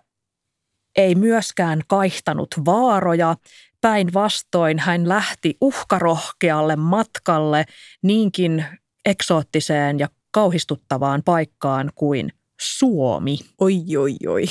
ei 0.96 1.14
myöskään 1.14 1.80
kaihtanut 1.86 2.54
vaaroja. 2.64 3.36
Päinvastoin 3.80 4.78
hän 4.78 5.08
lähti 5.08 5.56
uhkarohkealle 5.60 6.76
matkalle 6.76 7.64
niinkin 8.02 8.64
eksoottiseen 9.04 9.98
ja 9.98 10.08
kauhistuttavaan 10.30 11.22
paikkaan 11.24 11.90
kuin 11.94 12.32
Suomi. 12.60 13.38
Oi, 13.60 13.96
oi, 13.98 14.14
oi. 14.28 14.44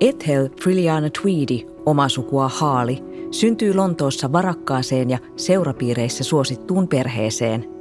Ethel 0.00 0.48
Friliana 0.62 1.08
Tweedy, 1.10 1.58
oma 1.86 2.08
sukua 2.08 2.48
Haali, 2.48 2.98
syntyi 3.30 3.74
Lontoossa 3.74 4.32
varakkaaseen 4.32 5.10
ja 5.10 5.18
seurapiireissä 5.36 6.24
suosittuun 6.24 6.88
perheeseen. 6.88 7.75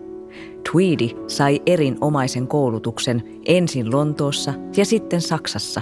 Tweedy 0.71 1.09
sai 1.27 1.61
erinomaisen 1.65 2.47
koulutuksen 2.47 3.23
ensin 3.45 3.91
Lontoossa 3.91 4.53
ja 4.77 4.86
sitten 4.86 5.21
Saksassa. 5.21 5.81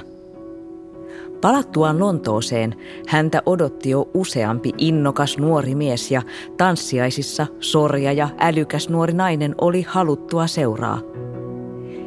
Palattuaan 1.42 2.00
Lontooseen 2.00 2.76
häntä 3.08 3.42
odotti 3.46 3.90
jo 3.90 4.10
useampi 4.14 4.72
innokas 4.78 5.38
nuori 5.38 5.76
mies 5.76 6.12
ja 6.12 6.22
tanssiaisissa 6.58 7.48
sorja 7.60 8.12
ja 8.12 8.30
älykäs 8.40 8.90
nuori 8.90 9.14
nainen 9.14 9.56
oli 9.62 9.82
haluttua 9.82 10.48
seuraa. 10.48 11.02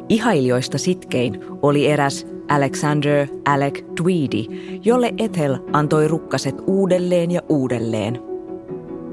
Ihailijoista 0.09 0.77
sitkein 0.77 1.39
oli 1.61 1.87
eräs 1.87 2.27
Alexander 2.47 3.27
Alec 3.45 3.83
Tweedy, 3.95 4.55
jolle 4.85 5.13
Ethel 5.17 5.57
antoi 5.73 6.07
rukkaset 6.07 6.55
uudelleen 6.67 7.31
ja 7.31 7.41
uudelleen. 7.49 8.26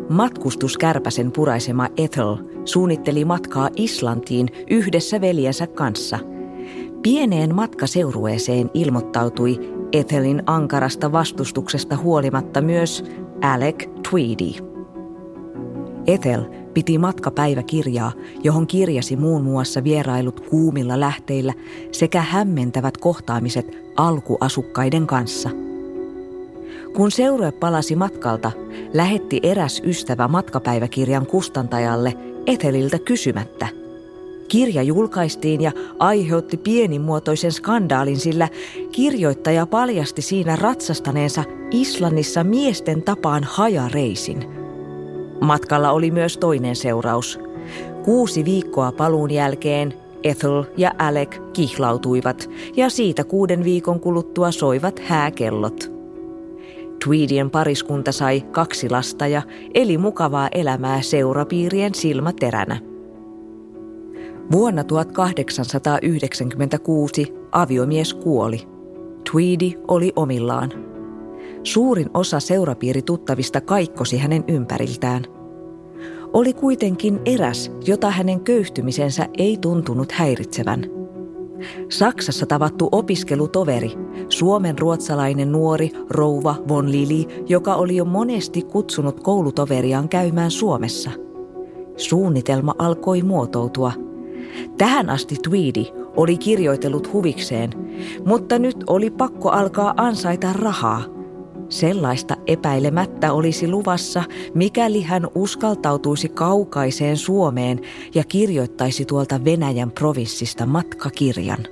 Matkustuskärpäsen 0.09 1.33
puraisema 1.33 1.89
Ethel 1.97 2.37
suunnitteli 2.65 3.25
matkaa 3.25 3.71
Islantiin 3.77 4.49
yhdessä 4.71 5.21
veljensä 5.21 5.67
kanssa. 5.67 6.19
Pieneen 7.03 7.55
matkaseurueeseen 7.55 8.71
ilmoittautui 8.75 9.61
Ethelin 9.93 10.43
ankarasta 10.47 11.13
vastustuksesta 11.13 11.97
huolimatta 11.97 12.61
myös 12.61 13.05
Alec 13.43 13.89
Tweedy. 14.11 14.75
Ethel 16.07 16.43
piti 16.75 16.99
matkapäiväkirjaa, 16.99 18.13
johon 18.43 18.67
kirjasi 18.67 19.17
muun 19.17 19.45
muassa 19.45 19.85
vierailut 19.85 20.41
kuumilla 20.41 21.01
lähteillä 21.01 21.53
sekä 21.93 22.21
hämmentävät 22.21 22.97
kohtaamiset 22.97 23.79
alkuasukkaiden 23.97 25.07
kanssa. 25.07 25.51
Kun 26.95 27.11
seurue 27.11 27.53
palasi 27.53 27.97
matkalta, 27.97 28.53
lähetti 28.93 29.41
eräs 29.43 29.83
ystävä 29.85 30.29
matkapäiväkirjan 30.29 31.27
kustantajalle 31.27 32.15
Etheliltä 32.47 32.99
kysymättä. 32.99 33.69
Kirja 34.49 34.83
julkaistiin 34.83 35.61
ja 35.61 35.73
aiheutti 35.99 36.57
pienimuotoisen 36.57 37.53
skandaalin, 37.53 38.17
sillä 38.17 38.49
kirjoittaja 38.93 39.67
paljasti 39.67 40.23
siinä 40.23 40.57
ratsastaneensa 40.57 41.45
Islannissa 41.71 42.45
miesten 42.45 43.03
tapaan 43.03 43.45
hajareisin. 43.45 44.45
Matkalla 45.41 45.91
oli 45.91 46.11
myös 46.11 46.39
toinen 46.39 46.77
seuraus. 46.77 47.39
Kuusi 48.05 48.45
viikkoa 48.45 48.93
paluun 48.93 49.31
jälkeen 49.31 49.95
Ethel 50.25 50.65
ja 50.77 50.93
Alec 50.99 51.41
kihlautuivat 51.53 52.51
ja 52.77 52.91
siitä 52.91 53.25
kuuden 53.25 53.65
viikon 53.65 54.01
kuluttua 54.01 54.51
soivat 54.51 54.99
hääkellot. 54.99 55.94
Tweedien 57.05 57.51
pariskunta 57.51 58.13
sai 58.13 58.41
kaksi 58.41 58.91
lasta 58.91 59.27
ja 59.27 59.43
eli 59.75 59.99
mukavaa 59.99 60.49
elämää 60.53 61.03
seurapiirien 61.03 61.95
silmäteränä. 61.95 62.81
Vuonna 64.53 64.85
1896 64.85 67.35
aviomies 67.53 68.15
kuoli. 68.15 68.61
Tweedy 69.33 69.71
oli 69.89 70.13
omillaan. 70.17 70.71
Suurin 71.63 72.11
osa 72.15 72.41
seurapiirituttavista 72.41 73.61
kaikkosi 73.61 74.19
hänen 74.19 74.45
ympäriltään. 74.49 75.25
Oli 76.33 76.53
kuitenkin 76.53 77.21
eräs, 77.25 77.73
jota 77.87 78.11
hänen 78.11 78.41
köyhtymisensä 78.41 79.29
ei 79.39 79.59
tuntunut 79.61 80.13
häiritsevän. 80.13 81.04
Saksassa 81.89 82.47
tavattu 82.47 82.89
opiskelutoveri, 82.93 83.93
suomen 84.29 84.79
ruotsalainen 84.79 85.53
nuori 85.53 85.91
rouva 86.11 86.55
von 86.69 86.93
Lili, 86.93 87.45
joka 87.49 87.75
oli 87.75 87.97
jo 87.97 88.05
monesti 88.05 88.63
kutsunut 88.63 89.21
koulutoveriaan 89.21 90.09
käymään 90.09 90.51
Suomessa. 90.51 91.11
Suunnitelma 91.97 92.75
alkoi 92.79 93.23
muotoutua– 93.23 93.93
Tähän 94.79 95.11
asti 95.11 95.37
Tweedy 95.43 95.85
oli 96.17 96.39
kirjoitellut 96.39 97.13
huvikseen, 97.13 97.71
mutta 98.27 98.59
nyt 98.59 98.77
oli 98.87 99.11
pakko 99.11 99.51
alkaa 99.51 99.95
ansaita 99.97 100.53
rahaa. 100.53 101.03
Sellaista 101.69 102.37
epäilemättä 102.47 103.33
olisi 103.33 103.69
luvassa, 103.69 104.25
mikäli 104.55 105.03
hän 105.03 105.27
uskaltautuisi 105.35 106.29
kaukaiseen 106.29 107.17
Suomeen 107.17 107.81
ja 108.15 108.25
kirjoittaisi 108.25 109.05
tuolta 109.05 109.45
Venäjän 109.45 109.91
provinssista 109.91 110.67
matkakirjan. 110.67 111.67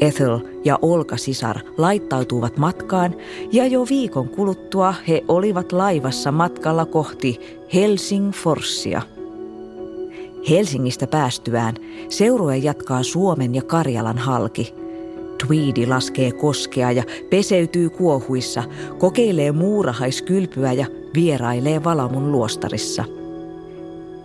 Ethel 0.00 0.38
ja 0.64 0.78
Olka 0.82 1.16
sisar 1.16 1.58
laittautuivat 1.78 2.56
matkaan 2.56 3.14
ja 3.52 3.66
jo 3.66 3.86
viikon 3.90 4.28
kuluttua 4.28 4.94
he 5.08 5.22
olivat 5.28 5.72
laivassa 5.72 6.32
matkalla 6.32 6.86
kohti 6.86 7.40
Helsingforsia– 7.74 9.02
Helsingistä 10.50 11.06
päästyään 11.06 11.74
seurue 12.08 12.56
jatkaa 12.56 13.02
Suomen 13.02 13.54
ja 13.54 13.62
Karjalan 13.62 14.18
halki. 14.18 14.74
Tweedy 15.46 15.86
laskee 15.86 16.32
koskea 16.32 16.92
ja 16.92 17.02
peseytyy 17.30 17.90
kuohuissa, 17.90 18.64
kokeilee 18.98 19.52
muurahaiskylpyä 19.52 20.72
ja 20.72 20.86
vierailee 21.14 21.84
Valamun 21.84 22.32
luostarissa. 22.32 23.04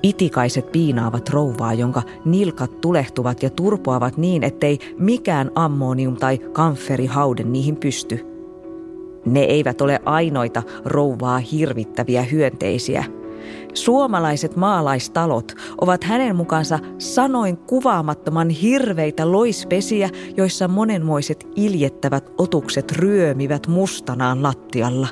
Itikaiset 0.04 0.72
piinaavat 0.72 1.30
rouvaa, 1.30 1.74
jonka 1.74 2.04
nilkat 2.26 2.82
tulehtuvat 2.82 3.44
ja 3.44 3.50
turpoavat 3.50 4.18
niin, 4.18 4.44
ettei 4.44 4.80
mikään 4.98 5.52
ammonium- 5.56 6.20
tai 6.20 6.38
kamferihaude 6.38 7.44
niihin 7.44 7.76
pysty. 7.76 8.26
Ne 9.26 9.40
eivät 9.44 9.82
ole 9.82 10.00
ainoita 10.06 10.64
rouvaa 10.86 11.38
hirvittäviä 11.38 12.24
hyönteisiä– 12.24 13.04
Suomalaiset 13.74 14.56
maalaistalot 14.56 15.54
ovat 15.82 16.04
hänen 16.04 16.36
mukansa 16.36 16.80
sanoin 16.98 17.58
kuvaamattoman 17.58 18.50
hirveitä 18.50 19.32
loispesiä, 19.32 20.10
joissa 20.38 20.68
monenmoiset 20.68 21.48
iljettävät 21.56 22.32
otukset 22.38 22.92
ryömivät 22.92 23.68
mustanaan 23.68 24.44
lattialla. 24.44 25.08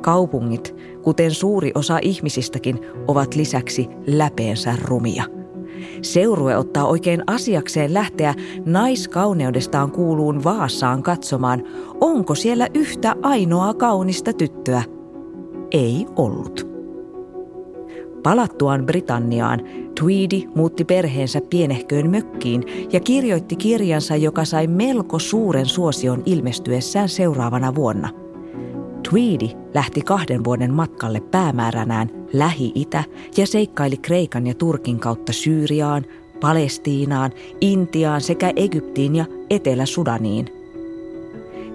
Kaupungit, 0.00 0.74
kuten 1.02 1.30
suuri 1.30 1.72
osa 1.74 1.98
ihmisistäkin, 2.02 2.80
ovat 3.08 3.34
lisäksi 3.34 3.88
läpeensä 4.06 4.74
rumia. 4.84 5.24
Seurue 6.02 6.56
ottaa 6.56 6.86
oikein 6.86 7.22
asiakseen 7.26 7.94
lähteä 7.94 8.34
naiskauneudestaan 8.66 9.90
kuuluun 9.90 10.44
Vaasaan 10.44 11.02
katsomaan, 11.02 11.62
onko 12.00 12.34
siellä 12.34 12.68
yhtä 12.74 13.14
ainoa 13.22 13.74
kaunista 13.74 14.32
tyttöä. 14.32 14.82
Ei 15.70 16.06
ollut. 16.16 16.71
Palattuaan 18.22 18.86
Britanniaan, 18.86 19.60
Tweedy 20.00 20.42
muutti 20.54 20.84
perheensä 20.84 21.40
pienehköön 21.50 22.10
mökkiin 22.10 22.64
ja 22.92 23.00
kirjoitti 23.00 23.56
kirjansa, 23.56 24.16
joka 24.16 24.44
sai 24.44 24.66
melko 24.66 25.18
suuren 25.18 25.66
suosion 25.66 26.22
ilmestyessään 26.26 27.08
seuraavana 27.08 27.74
vuonna. 27.74 28.08
Tweedy 29.10 29.48
lähti 29.74 30.00
kahden 30.00 30.44
vuoden 30.44 30.74
matkalle 30.74 31.20
päämääränään 31.20 32.10
Lähi-Itä 32.32 33.04
ja 33.36 33.46
seikkaili 33.46 33.96
Kreikan 33.96 34.46
ja 34.46 34.54
Turkin 34.54 34.98
kautta 34.98 35.32
Syyriaan, 35.32 36.04
Palestiinaan, 36.40 37.30
Intiaan 37.60 38.20
sekä 38.20 38.52
Egyptiin 38.56 39.16
ja 39.16 39.24
Etelä-Sudaniin. 39.50 40.46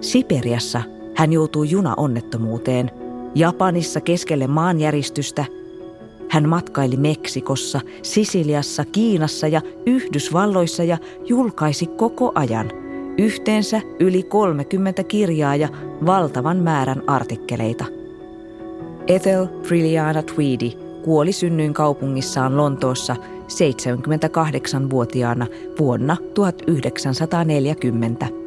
Siperiassa 0.00 0.82
hän 1.14 1.32
joutui 1.32 1.70
junaonnettomuuteen, 1.70 2.90
Japanissa 3.34 4.00
keskelle 4.00 4.46
maanjäristystä– 4.46 5.44
hän 6.30 6.48
matkaili 6.48 6.96
Meksikossa, 6.96 7.80
Sisiliassa, 8.02 8.84
Kiinassa 8.84 9.48
ja 9.48 9.62
Yhdysvalloissa 9.86 10.84
ja 10.84 10.98
julkaisi 11.28 11.86
koko 11.86 12.32
ajan 12.34 12.70
yhteensä 13.18 13.80
yli 14.00 14.22
30 14.22 15.04
kirjaa 15.04 15.56
ja 15.56 15.68
valtavan 16.06 16.56
määrän 16.56 17.02
artikkeleita. 17.06 17.84
Ethel 19.06 19.46
Trilliana 19.46 20.22
Tweedy 20.22 20.70
kuoli 21.04 21.32
synnyin 21.32 21.74
kaupungissaan 21.74 22.56
Lontoossa 22.56 23.16
78-vuotiaana 23.48 25.46
vuonna 25.78 26.16
1940. 26.34 28.37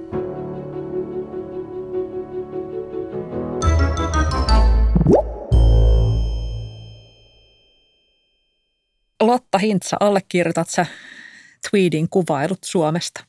Lotta 9.53 9.65
Hintsa, 9.67 9.97
allekirjoitat 9.99 10.69
sä 10.69 10.85
Tweedin 11.69 12.09
kuvailut 12.09 12.59
Suomesta? 12.65 13.23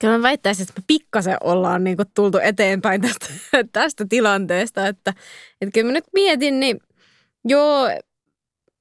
Kyllä 0.00 0.16
mä 0.16 0.22
väittäisin, 0.22 0.62
että 0.62 0.80
me 0.80 0.84
pikkasen 0.86 1.36
ollaan 1.40 1.84
niin 1.84 1.96
tultu 2.14 2.38
eteenpäin 2.38 3.00
tästä, 3.00 3.26
tästä 3.72 4.06
tilanteesta. 4.08 4.86
Että, 4.86 5.14
että 5.60 5.72
kyllä 5.74 5.86
mä 5.86 5.92
nyt 5.92 6.04
mietin, 6.14 6.60
niin 6.60 6.80
joo, 7.44 7.88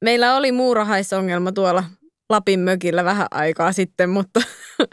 meillä 0.02 0.36
oli 0.36 0.52
muurahaisongelma 0.52 1.52
tuolla 1.52 1.84
Lapin 2.30 2.60
mökillä 2.60 3.06
vähän 3.06 3.28
aikaa 3.32 3.72
sitten, 3.72 4.10
mutta 4.10 4.42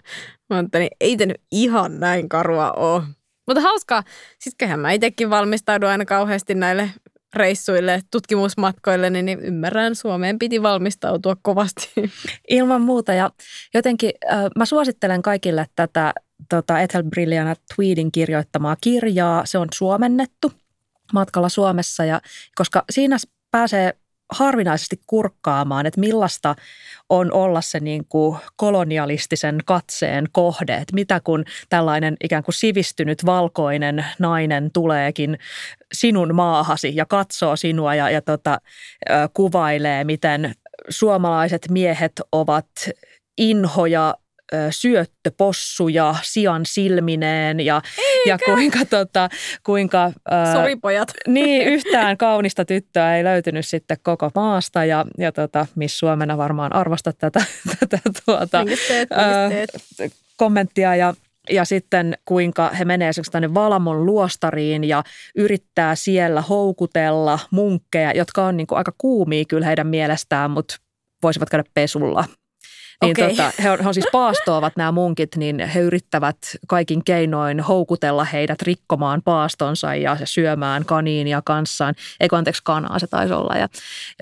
mä 0.50 0.64
niin 0.78 0.90
ei 1.00 1.16
tämä 1.16 1.26
nyt 1.26 1.42
ihan 1.52 2.00
näin 2.00 2.28
karua 2.28 2.72
ole. 2.72 3.02
Mutta 3.46 3.60
hauskaa. 3.60 4.02
Sittenhän 4.38 4.80
mä 4.80 4.92
itsekin 4.92 5.30
valmistaudun 5.30 5.88
aina 5.88 6.04
kauheasti 6.04 6.54
näille 6.54 6.90
reissuille, 7.34 8.00
tutkimusmatkoille, 8.10 9.10
niin, 9.10 9.26
niin 9.26 9.40
ymmärrän, 9.40 9.94
Suomeen 9.94 10.38
piti 10.38 10.62
valmistautua 10.62 11.36
kovasti. 11.42 11.92
Ilman 12.48 12.80
muuta 12.80 13.12
ja 13.12 13.30
jotenkin 13.74 14.10
äh, 14.32 14.44
mä 14.56 14.64
suosittelen 14.64 15.22
kaikille 15.22 15.66
tätä 15.76 16.14
tota 16.48 16.80
Ethel 16.80 17.02
Brilliana 17.02 17.54
Tweedin 17.74 18.12
kirjoittamaa 18.12 18.76
kirjaa. 18.80 19.46
Se 19.46 19.58
on 19.58 19.68
suomennettu 19.74 20.52
matkalla 21.12 21.48
Suomessa 21.48 22.04
ja 22.04 22.20
koska 22.54 22.84
siinä 22.90 23.16
pääsee 23.50 23.94
harvinaisesti 24.32 25.00
kurkkaamaan, 25.06 25.86
että 25.86 26.00
millaista 26.00 26.54
on 27.08 27.32
olla 27.32 27.60
se 27.60 27.80
niin 27.80 28.04
kuin 28.08 28.38
kolonialistisen 28.56 29.58
katseen 29.64 30.24
kohde, 30.32 30.74
että 30.74 30.94
mitä 30.94 31.20
kun 31.24 31.44
tällainen 31.68 32.16
ikään 32.24 32.42
kuin 32.42 32.54
sivistynyt 32.54 33.26
valkoinen 33.26 34.06
nainen 34.18 34.70
tuleekin 34.72 35.38
sinun 35.92 36.34
maahasi 36.34 36.96
ja 36.96 37.06
katsoo 37.06 37.56
sinua 37.56 37.94
ja, 37.94 38.10
ja 38.10 38.22
tota, 38.22 38.58
kuvailee, 39.34 40.04
miten 40.04 40.54
suomalaiset 40.88 41.66
miehet 41.70 42.12
ovat 42.32 42.68
inhoja 43.38 44.14
syöttöpossuja 44.70 46.14
sian 46.22 46.66
silmineen 46.66 47.60
ja, 47.60 47.82
ja 48.26 48.38
kuinka, 48.44 48.78
tota, 48.90 49.28
kuinka 49.62 50.12
Sori 50.52 50.76
pojat. 50.76 51.08
Niin, 51.26 51.68
yhtään 51.68 52.16
kaunista 52.16 52.64
tyttöä 52.64 53.16
ei 53.16 53.24
löytynyt 53.24 53.66
sitten 53.66 53.96
koko 54.02 54.30
maasta 54.34 54.84
ja, 54.84 55.04
ja 55.18 55.32
tota, 55.32 55.66
Miss 55.74 55.98
Suomena 55.98 56.36
varmaan 56.36 56.72
arvostat 56.72 57.18
tätä, 57.18 57.44
tätä 57.80 57.98
tuota, 58.26 58.64
teet, 58.88 59.08
teet. 59.96 60.12
kommenttia 60.36 60.96
ja 60.96 61.14
ja 61.50 61.64
sitten 61.64 62.18
kuinka 62.24 62.68
he 62.68 62.84
menee 62.84 63.08
esimerkiksi 63.08 63.32
tänne 63.32 63.54
Valamon 63.54 64.06
luostariin 64.06 64.84
ja 64.84 65.02
yrittää 65.34 65.94
siellä 65.94 66.42
houkutella 66.42 67.38
munkkeja, 67.50 68.12
jotka 68.16 68.44
on 68.44 68.56
niin 68.56 68.66
kuin 68.66 68.78
aika 68.78 68.92
kuumia 68.98 69.44
kyllä 69.48 69.66
heidän 69.66 69.86
mielestään, 69.86 70.50
mutta 70.50 70.76
voisivat 71.22 71.50
käydä 71.50 71.64
pesulla 71.74 72.24
Niin 73.02 73.10
Okei. 73.10 73.28
tota, 73.28 73.52
he, 73.62 73.70
on, 73.70 73.78
he 73.80 73.88
on 73.88 73.94
siis 73.94 74.08
paastoavat 74.12 74.76
nämä 74.76 74.92
munkit, 74.92 75.36
niin 75.36 75.68
he 75.68 75.80
yrittävät 75.80 76.36
kaikin 76.68 77.04
keinoin 77.04 77.60
houkutella 77.60 78.24
heidät 78.24 78.62
rikkomaan 78.62 79.22
paastonsa 79.22 79.94
ja 79.94 80.16
syömään 80.24 80.84
kaniinia 80.84 81.42
kanssaan. 81.44 81.94
Eikö 82.20 82.36
anteeksi, 82.36 82.62
kanaa 82.64 82.98
se 82.98 83.06
taisi 83.06 83.34
olla. 83.34 83.54
Ja, 83.54 83.68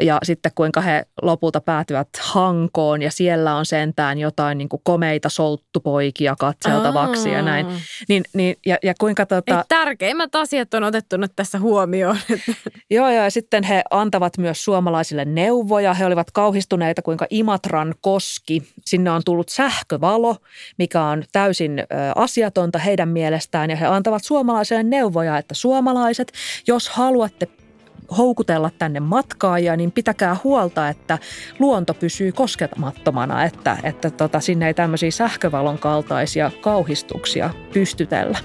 ja 0.00 0.18
sitten 0.22 0.52
kuinka 0.54 0.80
he 0.80 1.06
lopulta 1.22 1.60
päätyvät 1.60 2.08
hankoon 2.20 3.02
ja 3.02 3.10
siellä 3.10 3.54
on 3.54 3.66
sentään 3.66 4.18
jotain 4.18 4.58
niin 4.58 4.68
kuin 4.68 4.82
komeita 4.84 5.28
solttupoikia 5.28 6.36
katseltavaksi 6.38 7.30
ja 7.30 7.42
näin. 7.42 7.66
Aa. 7.66 7.72
Niin, 8.08 8.24
niin, 8.32 8.56
ja, 8.66 8.78
ja 8.82 8.94
kuinka 9.00 9.26
tota, 9.26 9.60
Et 9.60 9.68
tärkeimmät 9.68 10.34
asiat 10.34 10.74
on 10.74 10.84
otettu 10.84 11.16
nyt 11.16 11.32
tässä 11.36 11.58
huomioon. 11.58 12.16
Joo, 12.90 13.10
joo, 13.10 13.24
ja 13.24 13.30
sitten 13.30 13.62
he 13.62 13.82
antavat 13.90 14.38
myös 14.38 14.64
suomalaisille 14.64 15.24
neuvoja. 15.24 15.94
He 15.94 16.06
olivat 16.06 16.30
kauhistuneita, 16.30 17.02
kuinka 17.02 17.26
Imatran 17.30 17.94
koski, 18.00 18.63
sinne 18.84 19.10
on 19.10 19.22
tullut 19.24 19.48
sähkövalo, 19.48 20.36
mikä 20.78 21.02
on 21.02 21.24
täysin 21.32 21.82
asiatonta 22.16 22.78
heidän 22.78 23.08
mielestään. 23.08 23.70
Ja 23.70 23.76
he 23.76 23.86
antavat 23.86 24.24
suomalaisille 24.24 24.82
neuvoja, 24.82 25.38
että 25.38 25.54
suomalaiset, 25.54 26.32
jos 26.66 26.88
haluatte 26.88 27.48
houkutella 28.18 28.70
tänne 28.78 29.00
matkaajia, 29.00 29.76
niin 29.76 29.92
pitäkää 29.92 30.36
huolta, 30.44 30.88
että 30.88 31.18
luonto 31.58 31.94
pysyy 31.94 32.32
koskemattomana, 32.32 33.44
että, 33.44 33.76
että 33.82 34.10
tota, 34.10 34.40
sinne 34.40 34.66
ei 34.66 34.74
tämmöisiä 34.74 35.10
sähkövalon 35.10 35.78
kaltaisia 35.78 36.50
kauhistuksia 36.60 37.50
pystytellä. 37.72 38.38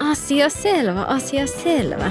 Asia 0.00 0.48
selvä, 0.48 1.02
asia 1.02 1.46
selvä. 1.46 2.10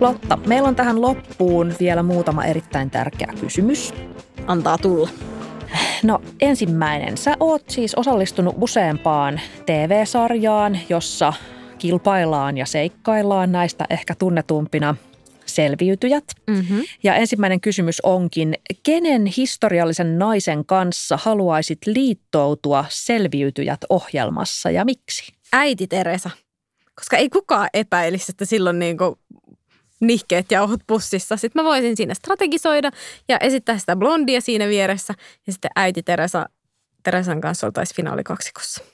Lotta, 0.00 0.36
meillä 0.36 0.68
on 0.68 0.76
tähän 0.76 1.00
loppuun 1.00 1.74
vielä 1.80 2.02
muutama 2.02 2.44
erittäin 2.44 2.90
tärkeä 2.90 3.32
kysymys. 3.40 3.94
Antaa 4.46 4.78
tulla. 4.78 5.08
No 6.02 6.22
ensimmäinen. 6.40 7.16
Sä 7.16 7.36
oot 7.40 7.62
siis 7.68 7.94
osallistunut 7.94 8.54
useampaan 8.60 9.40
TV-sarjaan, 9.66 10.78
jossa 10.88 11.32
kilpaillaan 11.78 12.58
ja 12.58 12.66
seikkaillaan 12.66 13.52
näistä 13.52 13.84
ehkä 13.90 14.14
tunnetumpina 14.14 14.96
selviytyjät. 15.46 16.24
Mm-hmm. 16.46 16.82
Ja 17.02 17.14
ensimmäinen 17.14 17.60
kysymys 17.60 18.00
onkin, 18.00 18.54
kenen 18.82 19.26
historiallisen 19.26 20.18
naisen 20.18 20.66
kanssa 20.66 21.18
haluaisit 21.22 21.78
liittoutua 21.86 22.84
selviytyjät 22.88 23.80
ohjelmassa 23.88 24.70
ja 24.70 24.84
miksi? 24.84 25.32
Äiti 25.52 25.86
Teresa. 25.86 26.30
Koska 26.94 27.16
ei 27.16 27.28
kukaan 27.28 27.68
epäilisi, 27.74 28.32
että 28.32 28.44
silloin 28.44 28.78
niin 28.78 28.98
kuin 28.98 29.14
nihkeet 30.06 30.50
jauhot 30.50 30.80
pussissa. 30.86 31.36
Sitten 31.36 31.62
mä 31.62 31.68
voisin 31.68 31.96
siinä 31.96 32.14
strategisoida 32.14 32.90
ja 33.28 33.38
esittää 33.38 33.78
sitä 33.78 33.96
blondia 33.96 34.40
siinä 34.40 34.68
vieressä. 34.68 35.14
Ja 35.46 35.52
sitten 35.52 35.70
äiti 35.76 36.02
Teresa, 36.02 36.46
Teresan 37.02 37.40
kanssa 37.40 37.66
oltaisiin 37.66 37.96
finaalikaksikossa. 37.96 38.84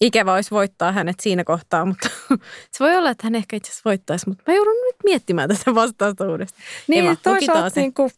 Ikävä 0.00 0.34
olisi 0.34 0.50
voittaa 0.50 0.92
hänet 0.92 1.20
siinä 1.20 1.44
kohtaa, 1.44 1.84
mutta 1.84 2.08
se 2.72 2.84
voi 2.84 2.96
olla, 2.96 3.10
että 3.10 3.26
hän 3.26 3.34
ehkä 3.34 3.56
itse 3.56 3.70
asiassa 3.70 3.88
voittaisi. 3.90 4.28
Mutta 4.28 4.44
mä 4.46 4.54
joudun 4.54 4.74
nyt 4.86 4.96
miettimään 5.04 5.48
tätä 5.48 5.74
vastausta 5.74 6.28
uudestaan. 6.30 6.62
Niin, 6.88 7.04
Eva, 7.06 7.16
toisaalta 7.16 7.80
niin 7.80 7.94
kuin, 7.94 8.10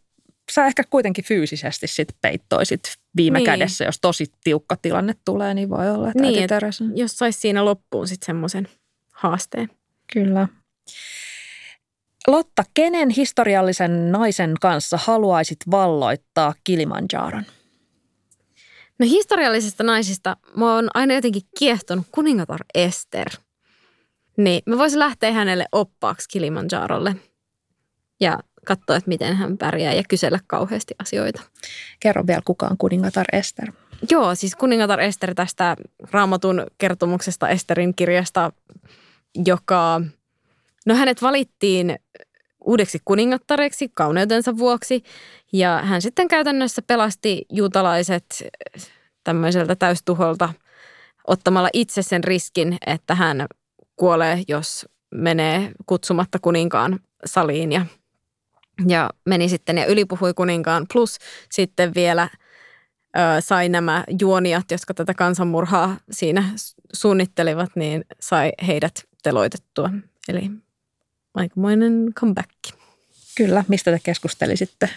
sä 0.52 0.66
ehkä 0.66 0.82
kuitenkin 0.90 1.24
fyysisesti 1.24 1.86
sit 1.86 2.08
peittoisit 2.20 2.80
viime 3.16 3.38
Niin. 3.38 3.46
kädessä, 3.46 3.84
jos 3.84 3.98
tosi 4.00 4.26
tiukka 4.44 4.76
tilanne 4.82 5.14
tulee, 5.24 5.54
niin 5.54 5.70
voi 5.70 5.90
olla, 5.90 6.08
että 6.08 6.22
Niin, 6.22 6.28
äiti 6.34 6.42
et- 6.42 6.48
Teresa. 6.48 6.84
Jos 6.94 7.18
saisi 7.18 7.40
siinä 7.40 7.64
loppuun 7.64 8.08
sitten 8.08 8.26
semmoisen 8.26 8.68
haasteen. 9.12 9.70
Kyllä. 10.12 10.48
Lotta, 12.26 12.64
kenen 12.74 13.10
historiallisen 13.10 14.12
naisen 14.12 14.54
kanssa 14.60 14.98
haluaisit 15.04 15.58
valloittaa 15.70 16.54
Kilimanjaron? 16.64 17.44
No 18.98 19.06
historiallisista 19.06 19.84
naisista 19.84 20.36
mä 20.56 20.74
oon 20.74 20.88
aina 20.94 21.14
jotenkin 21.14 21.42
kiehtonut 21.58 22.06
kuningatar 22.12 22.60
Ester. 22.74 23.28
Niin 24.36 24.62
mä 24.66 24.78
voisin 24.78 24.98
lähteä 24.98 25.32
hänelle 25.32 25.66
oppaaksi 25.72 26.28
Kilimanjarolle 26.28 27.16
ja 28.20 28.38
katsoa, 28.66 28.96
että 28.96 29.08
miten 29.08 29.36
hän 29.36 29.58
pärjää 29.58 29.92
ja 29.92 30.02
kysellä 30.08 30.38
kauheasti 30.46 30.94
asioita. 30.98 31.42
Kerro 32.00 32.26
vielä, 32.26 32.42
kuka 32.44 32.66
on 32.66 32.78
kuningatar 32.78 33.26
Ester. 33.32 33.72
Joo, 34.10 34.34
siis 34.34 34.56
kuningatar 34.56 35.00
Ester 35.00 35.34
tästä 35.34 35.76
raamatun 36.10 36.66
kertomuksesta 36.78 37.48
Esterin 37.48 37.94
kirjasta, 37.94 38.52
joka, 39.44 40.00
no 40.84 40.94
hänet 40.94 41.22
valittiin 41.22 41.96
uudeksi 42.64 42.98
kuningattareksi 43.04 43.88
kauneutensa 43.94 44.58
vuoksi 44.58 45.02
ja 45.52 45.80
hän 45.84 46.02
sitten 46.02 46.28
käytännössä 46.28 46.82
pelasti 46.82 47.46
juutalaiset 47.52 48.44
tämmöiseltä 49.24 49.76
täystuholta 49.76 50.52
ottamalla 51.26 51.68
itse 51.72 52.02
sen 52.02 52.24
riskin, 52.24 52.78
että 52.86 53.14
hän 53.14 53.46
kuolee, 53.96 54.42
jos 54.48 54.86
menee 55.14 55.72
kutsumatta 55.86 56.38
kuninkaan 56.38 57.00
saliin 57.24 57.72
ja, 57.72 57.86
ja 58.86 59.10
meni 59.24 59.48
sitten 59.48 59.78
ja 59.78 59.86
ylipuhui 59.86 60.34
kuninkaan. 60.34 60.86
Plus 60.92 61.18
sitten 61.50 61.94
vielä 61.94 62.28
ö, 63.16 63.20
sai 63.40 63.68
nämä 63.68 64.04
juonijat, 64.20 64.70
jotka 64.70 64.94
tätä 64.94 65.14
kansanmurhaa 65.14 65.96
siinä 66.10 66.44
suunnittelivat, 66.92 67.70
niin 67.76 68.04
sai 68.20 68.52
heidät 68.66 69.04
teloitettua. 69.22 69.90
Eli 70.28 70.50
aikamoinen 71.34 72.14
comeback. 72.14 72.50
Kyllä, 73.36 73.64
mistä 73.68 73.90
te 73.90 74.00
keskustelisitte 74.02 74.90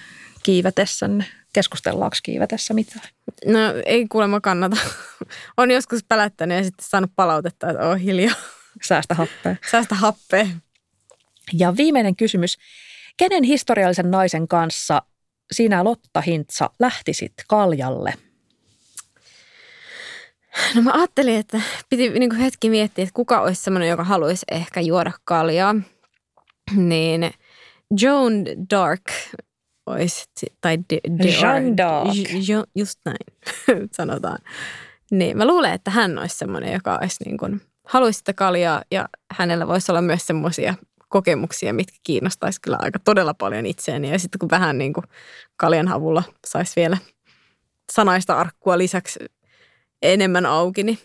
kiivetessänne? 0.43 1.25
Keskustellaanko 1.53 2.17
kiivetessä 2.23 2.73
mitään? 2.73 3.07
No 3.45 3.59
ei 3.85 4.07
kuulemma 4.07 4.41
kannata. 4.41 4.77
On 5.57 5.71
joskus 5.71 6.03
pälättänyt 6.03 6.57
ja 6.57 6.63
sitten 6.63 6.85
saanut 6.89 7.11
palautetta, 7.15 7.69
että 7.69 7.89
on 7.89 7.97
hiljaa. 7.97 8.35
Säästä 8.83 9.15
happea. 9.15 9.55
Säästä 9.71 9.95
happea. 9.95 10.47
Ja 11.53 11.77
viimeinen 11.77 12.15
kysymys. 12.15 12.57
Kenen 13.17 13.43
historiallisen 13.43 14.11
naisen 14.11 14.47
kanssa 14.47 15.01
sinä 15.51 15.83
Lotta 15.83 16.21
Hintsa 16.21 16.69
lähtisit 16.79 17.33
kaljalle? 17.47 18.13
No 20.75 20.81
mä 20.81 20.91
ajattelin, 20.93 21.35
että 21.35 21.61
piti 21.89 22.09
niin 22.09 22.35
hetki 22.35 22.69
miettiä, 22.69 23.03
että 23.03 23.13
kuka 23.13 23.41
olisi 23.41 23.63
semmoinen, 23.63 23.89
joka 23.89 24.03
haluaisi 24.03 24.45
ehkä 24.51 24.81
juoda 24.81 25.11
kaljaa. 25.25 25.75
Niin 26.75 27.31
Joan 28.01 28.45
Dark 28.69 29.01
olisi, 29.85 30.25
tai 30.61 30.77
de, 30.77 30.99
de 31.19 31.29
Jeanne 31.29 31.69
d'Arc. 31.69 32.51
Jo, 32.51 32.63
just 32.75 32.99
näin 33.05 33.17
sanotaan. 33.97 34.37
Niin 35.11 35.37
mä 35.37 35.47
luulen, 35.47 35.73
että 35.73 35.91
hän 35.91 36.17
olisi 36.17 36.37
semmoinen, 36.37 36.73
joka 36.73 36.97
olisi 37.01 37.23
niin 37.25 37.37
kuin, 37.37 37.61
haluaisi 37.85 38.17
sitä 38.17 38.33
kaljaa 38.33 38.83
ja 38.91 39.09
hänellä 39.31 39.67
voisi 39.67 39.91
olla 39.91 40.01
myös 40.01 40.27
semmoisia 40.27 40.73
kokemuksia, 41.09 41.73
mitkä 41.73 41.97
kiinnostaisi 42.03 42.61
kyllä 42.61 42.77
aika 42.79 42.99
todella 42.99 43.33
paljon 43.33 43.65
itseäni. 43.65 44.11
Ja 44.11 44.19
sitten 44.19 44.39
kun 44.39 44.49
vähän 44.49 44.77
niin 44.77 44.93
kuin 44.93 45.03
kaljan 45.57 45.87
avulla 45.87 46.23
saisi 46.47 46.73
vielä 46.75 46.97
sanaista 47.91 48.37
arkkua 48.37 48.77
lisäksi 48.77 49.19
enemmän 50.01 50.45
auki, 50.45 50.83
niin 50.83 50.99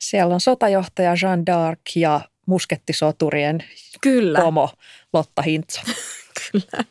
Siellä 0.00 0.34
on 0.34 0.40
sotajohtaja 0.40 1.14
Jean 1.22 1.40
d'Arc 1.40 1.92
ja 1.96 2.20
muskettisoturien 2.50 3.64
Kyllä. 4.00 4.40
pomo 4.40 4.70
Lotta 5.12 5.42
Hintsa. 5.42 5.82
Kyllä. 6.52 6.84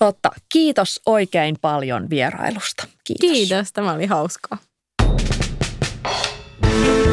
Lotta, 0.00 0.30
kiitos 0.52 1.00
oikein 1.06 1.56
paljon 1.60 2.10
vierailusta. 2.10 2.86
Kiitos. 3.04 3.30
Kiitos, 3.30 3.72
tämä 3.72 3.92
oli 3.92 4.06
hauskaa. 4.06 4.58
thank 6.72 7.06
you 7.06 7.09